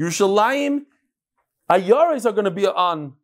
Yerushalayim, 0.00 0.82
Ayaris 1.70 2.24
are 2.24 2.32
going 2.32 2.46
to 2.46 2.50
be 2.50 2.66
on, 2.66 3.14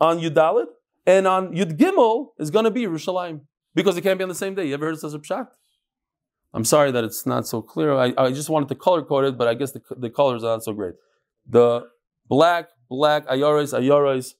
on 0.00 0.18
Yudalit, 0.18 0.66
and 1.06 1.26
on 1.26 1.54
Yud 1.54 1.76
Gimel 1.76 2.28
is 2.38 2.50
going 2.50 2.64
to 2.64 2.70
be 2.70 2.82
Yerushalayim. 2.82 3.42
Because 3.74 3.96
it 3.96 4.02
can't 4.02 4.18
be 4.18 4.24
on 4.24 4.28
the 4.28 4.34
same 4.34 4.54
day. 4.54 4.66
You 4.66 4.74
ever 4.74 4.86
heard 4.86 4.94
of 4.94 5.00
such 5.00 5.14
a 5.14 5.18
pshat? 5.18 5.46
I'm 6.52 6.64
sorry 6.64 6.90
that 6.90 7.04
it's 7.04 7.24
not 7.24 7.46
so 7.46 7.62
clear. 7.62 7.94
I, 7.94 8.12
I 8.18 8.32
just 8.32 8.50
wanted 8.50 8.68
to 8.70 8.74
color 8.74 9.02
code 9.02 9.24
it, 9.24 9.38
but 9.38 9.46
I 9.46 9.54
guess 9.54 9.70
the, 9.70 9.80
the 9.96 10.10
colors 10.10 10.42
are 10.42 10.54
not 10.54 10.64
so 10.64 10.72
great. 10.72 10.94
The 11.46 11.86
black, 12.28 12.70
black, 12.88 13.28
Ayaris, 13.28 13.72
Ayaris, 13.78 14.34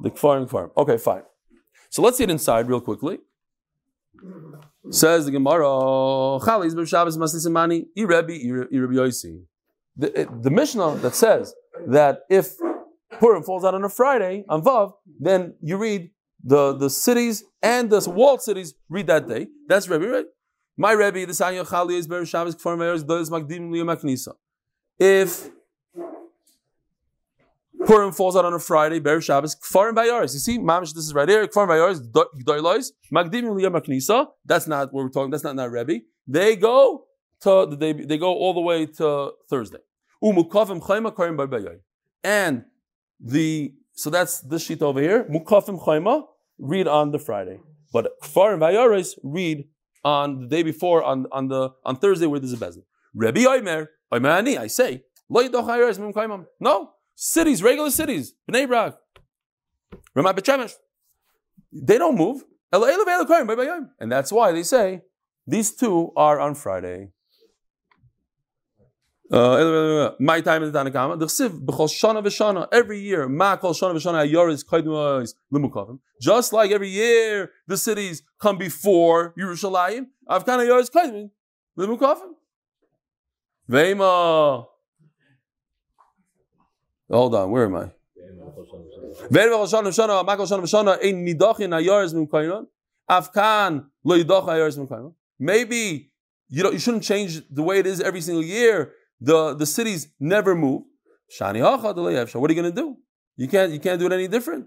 the 0.00 0.10
Kfarim, 0.10 0.48
Kfarim. 0.48 0.70
Okay, 0.76 0.96
fine. 0.96 1.22
So 1.90 2.02
let's 2.02 2.18
see 2.18 2.24
it 2.24 2.30
inside 2.30 2.68
real 2.68 2.80
quickly. 2.80 3.18
Says 4.90 5.24
the 5.26 5.30
Gemara, 5.30 5.64
Chalis 5.64 6.74
b'Shabbos 6.74 7.16
masisimani 7.16 7.86
irebi 7.96 8.44
irebi 8.72 8.94
yosi. 8.94 9.42
The, 9.96 10.50
Mishnah 10.50 10.96
that 10.96 11.14
says 11.14 11.54
that 11.86 12.20
if 12.28 12.54
Purim 13.18 13.42
falls 13.42 13.64
out 13.64 13.74
on 13.74 13.84
a 13.84 13.88
Friday 13.88 14.44
on 14.48 14.62
Vav, 14.62 14.92
then 15.20 15.54
you 15.60 15.76
read 15.76 16.10
the, 16.42 16.76
the 16.76 16.90
cities 16.90 17.44
and 17.62 17.90
the 17.90 18.08
walled 18.10 18.42
cities 18.42 18.74
read 18.88 19.06
that 19.06 19.28
day. 19.28 19.46
That's 19.68 19.88
Rebbe, 19.88 20.08
right? 20.08 20.26
My 20.76 20.92
Rebbe, 20.92 21.24
the 21.26 21.32
Sanya 21.32 21.68
Chali 21.68 21.96
is 21.96 22.06
Ber 22.06 22.26
Shabbos 22.26 22.56
Kfar 22.56 22.76
Meir 22.76 22.98
does 22.98 23.30
Magdim 23.30 23.70
Liyam 23.70 24.34
If 24.98 25.50
Purim 27.86 28.12
falls 28.12 28.36
out 28.36 28.44
on 28.44 28.54
a 28.54 28.58
Friday, 28.58 28.98
Ber 28.98 29.20
Shabbos, 29.20 29.56
Kfar 29.56 29.88
and 29.88 29.96
Bayaris. 29.96 30.32
You 30.34 30.40
see, 30.40 30.58
Mamish, 30.58 30.94
this 30.94 31.04
is 31.04 31.14
right 31.14 31.28
here. 31.28 31.46
Kfar 31.46 31.62
and 31.62 31.70
Bayaris, 31.70 32.00
Gdoilois, 32.42 32.92
Magdim 33.12 33.44
Liyam 33.44 33.74
Knisa. 33.80 34.28
That's 34.44 34.66
not 34.66 34.92
what 34.92 35.04
we're 35.04 35.10
talking. 35.10 35.30
That's 35.30 35.44
not 35.44 35.56
not 35.56 35.70
Rebbe. 35.70 36.00
They 36.26 36.56
go 36.56 37.06
to 37.40 37.76
they 37.78 37.92
they 37.92 38.18
go 38.18 38.32
all 38.32 38.54
the 38.54 38.60
way 38.60 38.86
to 38.86 39.32
Thursday. 39.48 39.78
Umukavim 40.22 40.80
Chayma 40.80 41.14
Karim 41.14 41.36
Bayayim. 41.36 41.80
And 42.22 42.64
the 43.20 43.74
so 43.92 44.10
that's 44.10 44.40
this 44.40 44.64
sheet 44.64 44.82
over 44.82 45.00
here. 45.00 45.24
Mukafim 45.24 45.82
Chayma 45.84 46.24
read 46.58 46.88
on 46.88 47.10
the 47.10 47.18
Friday, 47.18 47.60
but 47.92 48.20
Kfar 48.22 48.54
and 48.54 48.62
Bayaris 48.62 49.18
read 49.22 49.68
on 50.04 50.40
the 50.40 50.46
day 50.46 50.62
before 50.62 51.02
on, 51.02 51.26
on 51.32 51.48
the 51.48 51.70
on 51.84 51.96
Thursday 51.96 52.26
where 52.26 52.40
there's 52.40 52.52
a 52.52 52.56
bezin. 52.56 52.82
Rebbe 53.14 53.40
Oimer, 53.40 53.88
Oimer 54.12 54.58
I 54.58 54.66
say, 54.66 55.02
no, 56.60 56.90
cities, 57.14 57.62
regular 57.62 57.90
cities, 57.90 58.34
Bnei 58.50 58.66
Brak, 58.66 58.96
Ramat 60.16 60.36
Beit 60.36 60.44
Shemesh, 60.44 60.74
they 61.72 61.98
don't 61.98 62.16
move. 62.16 62.44
And 62.72 64.12
that's 64.12 64.32
why 64.32 64.52
they 64.52 64.62
say 64.62 65.02
these 65.46 65.74
two 65.74 66.12
are 66.16 66.40
on 66.40 66.54
Friday. 66.54 67.10
Uh, 69.32 70.10
my 70.20 70.40
time 70.40 70.62
in 70.62 70.70
the 70.70 70.78
Tanakama. 70.78 71.18
The 71.18 71.26
Chsiv 71.26 71.64
b'chol 71.64 71.88
shana 71.88 72.22
v'shana 72.22 72.68
every 72.70 73.00
year. 73.00 73.28
Ma 73.28 73.56
kol 73.56 73.72
shana 73.72 73.94
v'shana 73.94 74.28
ayoris 74.28 74.64
kaidmois 74.64 75.34
limukavim. 75.52 75.98
Just 76.20 76.52
like 76.52 76.70
every 76.70 76.90
year 76.90 77.50
the 77.66 77.76
cities 77.76 78.22
come 78.38 78.58
before 78.58 79.34
Yerushalayim. 79.38 80.06
Avkan 80.28 80.58
ayoris 80.58 80.90
kaidmin 80.90 81.30
limukavim. 81.78 82.34
Veima. 83.68 84.66
Hold 87.10 87.34
on, 87.34 87.50
where 87.50 87.66
am 87.66 87.76
I? 87.76 87.90
Maybe 95.38 96.10
you 96.48 96.62
know 96.62 96.70
you 96.70 96.78
shouldn't 96.78 97.04
change 97.04 97.42
the 97.50 97.62
way 97.62 97.78
it 97.78 97.86
is 97.86 98.00
every 98.00 98.20
single 98.20 98.42
year. 98.44 98.92
The 99.20 99.54
the 99.54 99.66
cities 99.66 100.08
never 100.18 100.54
move. 100.54 100.82
What 102.40 102.50
are 102.50 102.54
you 102.54 102.62
going 102.62 102.74
to 102.74 102.80
do? 102.82 102.96
You 103.36 103.48
can't 103.48 103.72
you 103.72 103.80
can't 103.80 103.98
do 103.98 104.06
it 104.06 104.12
any 104.12 104.28
different. 104.28 104.66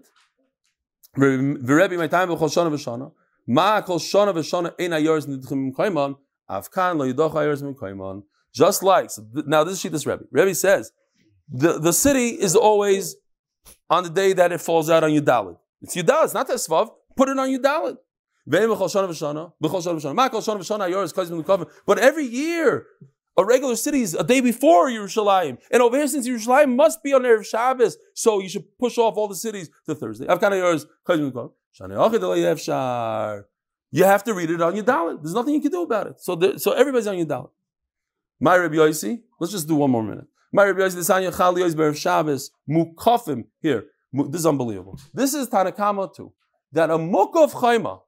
Just 8.53 8.83
like 8.83 9.09
so 9.09 9.23
th- 9.33 9.45
now, 9.45 9.63
this 9.63 9.83
is 9.83 9.91
this 9.91 10.05
Rebbe. 10.05 10.23
Rebbe 10.31 10.53
says 10.55 10.91
the, 11.49 11.79
the 11.79 11.93
city 11.93 12.29
is 12.29 12.55
always 12.55 13.15
on 13.89 14.03
the 14.03 14.09
day 14.09 14.33
that 14.33 14.51
it 14.51 14.61
falls 14.61 14.89
out 14.89 15.03
on 15.03 15.11
Yudalit. 15.11 15.57
It's 15.81 15.95
Yudalit, 15.95 16.25
it's 16.25 16.33
not 16.33 16.47
Tesvav. 16.47 16.89
Put 17.15 17.29
it 17.29 17.39
on 17.39 17.49
Yudalit. 17.49 17.97
But 21.85 21.99
every 21.99 22.25
year, 22.25 22.85
a 23.37 23.45
regular 23.45 23.75
city 23.75 24.01
is 24.01 24.13
a 24.13 24.23
day 24.23 24.39
before 24.39 24.89
Yerushalayim. 24.89 25.57
And 25.69 25.81
over 25.81 25.97
here, 25.97 26.07
since 26.07 26.27
Yerushalayim 26.27 26.75
must 26.75 27.03
be 27.03 27.13
on 27.13 27.23
Erev 27.23 27.45
Shabbos, 27.45 27.97
so 28.13 28.39
you 28.39 28.47
should 28.47 28.65
push 28.79 28.97
off 28.97 29.17
all 29.17 29.27
the 29.27 29.35
cities 29.35 29.69
to 29.85 29.95
Thursday. 29.95 30.25
You 33.91 34.03
have 34.03 34.23
to 34.23 34.33
read 34.33 34.49
it 34.49 34.61
on 34.61 34.75
your 34.75 34.85
dalit. 34.85 35.21
There's 35.21 35.33
nothing 35.33 35.53
you 35.53 35.61
can 35.61 35.71
do 35.71 35.83
about 35.83 36.07
it. 36.07 36.19
So, 36.19 36.35
the, 36.35 36.59
so 36.59 36.71
everybody's 36.71 37.07
on 37.07 37.17
your 37.17 37.27
dalit. 37.27 37.51
My 38.39 38.55
Rabbi 38.55 38.75
Yossi, 38.75 39.21
let's 39.39 39.51
just 39.51 39.67
do 39.67 39.75
one 39.75 39.91
more 39.91 40.03
minute. 40.03 40.25
My 40.57 40.65
Rabbi 40.65 40.79
Yossi, 40.79 40.95
this 40.95 41.09
Anya 41.11 41.31
Chali 41.31 41.61
Berev 41.61 41.95
Shabbos, 41.95 42.49
Mukafim, 42.67 43.43
here. 43.61 43.85
This 44.11 44.39
is 44.39 44.47
unbelievable. 44.47 44.99
This 45.13 45.35
is 45.35 45.47
Tanakama 45.49 46.11
too. 46.11 46.33
That 46.71 46.89
a 46.89 46.97
Mukaf 46.97 47.51
Chaima, 47.51 48.01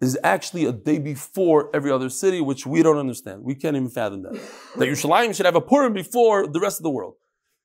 is 0.00 0.18
actually 0.24 0.64
a 0.64 0.72
day 0.72 0.98
before 0.98 1.68
every 1.74 1.90
other 1.90 2.08
city, 2.08 2.40
which 2.40 2.64
we 2.66 2.82
don't 2.82 2.96
understand. 2.96 3.42
We 3.42 3.54
can't 3.54 3.76
even 3.76 3.90
fathom 3.90 4.22
that. 4.22 4.32
that 4.76 4.88
Yerushalayim 4.88 5.36
should 5.36 5.44
have 5.44 5.54
a 5.54 5.60
Purim 5.60 5.92
before 5.92 6.46
the 6.46 6.60
rest 6.60 6.78
of 6.80 6.84
the 6.84 6.90
world. 6.90 7.16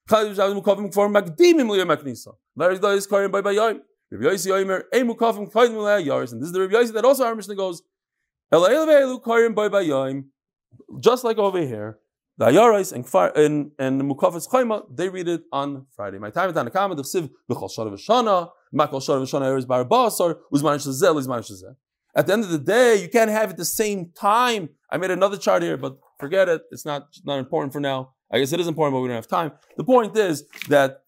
And 0.09 0.27
this 0.27 0.37
is 0.37 0.51
the 0.51 0.59
Rabbi 6.59 6.73
Yossi 6.73 6.93
that 6.93 7.05
also 7.05 7.23
our 7.23 7.33
Mishnah 7.33 7.55
goes, 7.55 7.81
just 10.99 11.23
like 11.23 11.37
over 11.37 11.59
here, 11.59 11.99
the 12.37 12.45
Ayarais 12.45 12.91
and 12.93 13.05
and 13.35 13.71
and 13.79 14.01
Mukafas 14.01 14.47
Chayma, 14.49 14.83
they 14.93 15.09
read 15.09 15.27
it 15.27 15.43
on 15.51 15.85
Friday. 15.95 16.19
My 16.19 16.29
time 16.29 16.49
at 16.49 16.55
Tanakama, 16.55 16.95
the 16.95 17.03
Siv 17.03 17.29
b'chol 17.49 17.69
shana 17.75 17.93
v'shana, 17.93 18.49
makol 18.73 19.01
shana 19.01 19.21
v'shana 19.21 19.47
eres 19.47 19.65
bar 19.65 19.85
basar, 19.85 20.35
uzman 20.51 20.77
shazel, 20.77 21.15
uzman 21.21 21.39
shazel. 21.39 21.75
At 22.15 22.27
the 22.27 22.33
end 22.33 22.43
of 22.43 22.51
the 22.51 22.59
day, 22.59 23.01
you 23.01 23.09
can't 23.09 23.31
have 23.31 23.51
it 23.51 23.57
the 23.57 23.65
same 23.65 24.11
time. 24.15 24.69
I 24.91 24.97
made 24.97 25.11
another 25.11 25.37
chart 25.37 25.63
here, 25.63 25.77
but 25.77 25.97
forget 26.19 26.47
it. 26.47 26.61
It's 26.71 26.85
not, 26.85 27.07
not 27.25 27.39
important 27.39 27.73
for 27.73 27.79
now. 27.79 28.13
I 28.31 28.37
guess 28.37 28.53
it 28.53 28.59
is 28.59 28.67
important, 28.67 28.93
but 28.95 29.01
we 29.01 29.07
don't 29.07 29.15
have 29.15 29.27
time. 29.27 29.51
The 29.77 29.83
point 29.83 30.15
is 30.15 30.45
that 30.69 30.99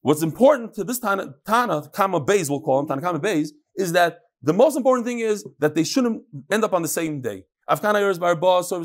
what's 0.00 0.22
important 0.22 0.72
to 0.74 0.84
this 0.84 0.98
Tana, 0.98 1.34
Tana 1.46 1.86
Kama 1.92 2.20
Bays, 2.20 2.48
we'll 2.48 2.62
call 2.62 2.80
him 2.80 2.88
Tana 2.88 3.02
Kama 3.02 3.18
Bays, 3.18 3.52
is 3.76 3.92
that 3.92 4.20
The 4.44 4.52
most 4.52 4.76
important 4.76 5.06
thing 5.06 5.20
is 5.20 5.42
that 5.58 5.74
they 5.74 5.84
shouldn't 5.84 6.22
end 6.52 6.64
up 6.64 6.74
on 6.74 6.82
the 6.82 6.88
same 6.88 7.22
day. 7.22 7.44
Afkan 7.68 7.94
Ayers 7.94 8.18
Barba, 8.18 8.62
so 8.62 8.76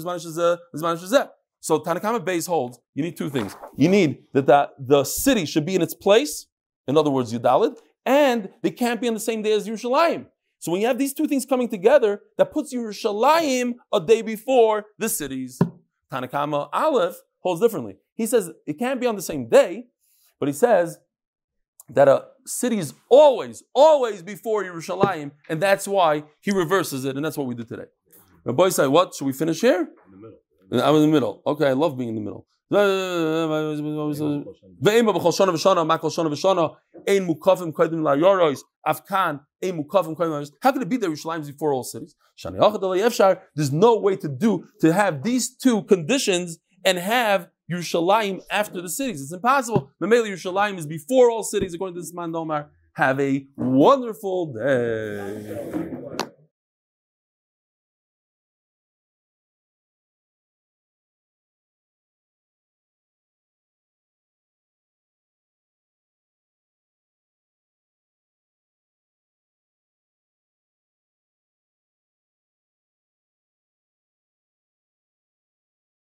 So 1.59 1.79
Tanakama 1.79 2.23
base 2.23 2.45
holds 2.45 2.79
you 2.93 3.03
need 3.03 3.17
two 3.17 3.29
things. 3.29 3.55
You 3.75 3.89
need 3.89 4.23
that 4.33 4.47
the, 4.47 4.69
the 4.77 5.03
city 5.03 5.45
should 5.45 5.65
be 5.65 5.75
in 5.75 5.81
its 5.81 5.93
place, 5.93 6.47
in 6.87 6.97
other 6.97 7.09
words, 7.09 7.33
Yudalid, 7.33 7.77
and 8.05 8.49
they 8.61 8.71
can't 8.71 9.01
be 9.01 9.07
on 9.07 9.13
the 9.13 9.19
same 9.19 9.41
day 9.41 9.51
as 9.51 9.67
Yerushalayim. 9.67 10.25
So 10.59 10.71
when 10.71 10.81
you 10.81 10.87
have 10.87 10.97
these 10.97 11.13
two 11.13 11.27
things 11.27 11.45
coming 11.45 11.69
together, 11.69 12.21
that 12.37 12.51
puts 12.51 12.73
Yerushalayim 12.73 13.75
a 13.93 14.01
day 14.01 14.21
before 14.21 14.85
the 14.97 15.07
cities. 15.07 15.59
Tanakama 16.11 16.69
Aleph 16.73 17.15
holds 17.39 17.61
differently. 17.61 17.97
He 18.15 18.25
says 18.25 18.51
it 18.65 18.79
can't 18.79 18.99
be 18.99 19.07
on 19.07 19.15
the 19.15 19.21
same 19.21 19.47
day, 19.47 19.85
but 20.39 20.47
he 20.47 20.53
says 20.53 20.99
that 21.89 22.07
a 22.07 22.25
city 22.45 22.77
is 22.77 22.93
always, 23.09 23.63
always 23.73 24.21
before 24.21 24.63
Yerushalayim, 24.63 25.31
and 25.49 25.61
that's 25.61 25.87
why 25.87 26.23
he 26.41 26.51
reverses 26.51 27.05
it, 27.05 27.15
and 27.15 27.23
that's 27.23 27.37
what 27.37 27.47
we 27.47 27.55
do 27.55 27.63
today. 27.63 27.85
Rabbi 28.43 28.69
say, 28.69 28.87
what? 28.87 29.13
Should 29.15 29.25
we 29.25 29.33
finish 29.33 29.61
here? 29.61 29.81
In 30.05 30.11
the 30.11 30.17
middle. 30.17 30.37
I'm 30.71 30.95
in 30.95 31.01
the 31.01 31.07
middle. 31.07 31.41
Okay, 31.45 31.67
I 31.67 31.73
love 31.73 31.97
being 31.97 32.09
in 32.09 32.15
the 32.15 32.21
middle. 32.21 32.47
How 32.71 32.77
could 32.77 32.85
it 40.81 40.89
be 40.89 40.97
that 40.97 41.09
Yerushalayim 41.09 41.41
is 41.41 41.49
before 41.49 41.73
all 41.73 41.83
cities? 41.83 42.13
There's 43.55 43.71
no 43.71 43.97
way 43.97 44.15
to 44.17 44.27
do 44.27 44.67
to 44.81 44.93
have 44.93 45.23
these 45.23 45.55
two 45.55 45.81
conditions 45.83 46.59
and 46.85 46.99
have 46.99 47.49
Yerushalayim 47.71 48.43
after 48.51 48.81
the 48.81 48.89
cities. 48.89 49.23
It's 49.23 49.33
impossible. 49.33 49.89
Mamela 50.01 50.27
Yerushalayim 50.27 50.77
is 50.77 50.85
before 50.85 51.31
all 51.31 51.43
cities, 51.43 51.73
according 51.73 51.95
to 51.95 52.01
this 52.01 52.13
man 52.13 52.31
Domar. 52.31 52.67
Have 52.93 53.19
a 53.19 53.47
wonderful 53.57 54.53
day. 54.53 55.95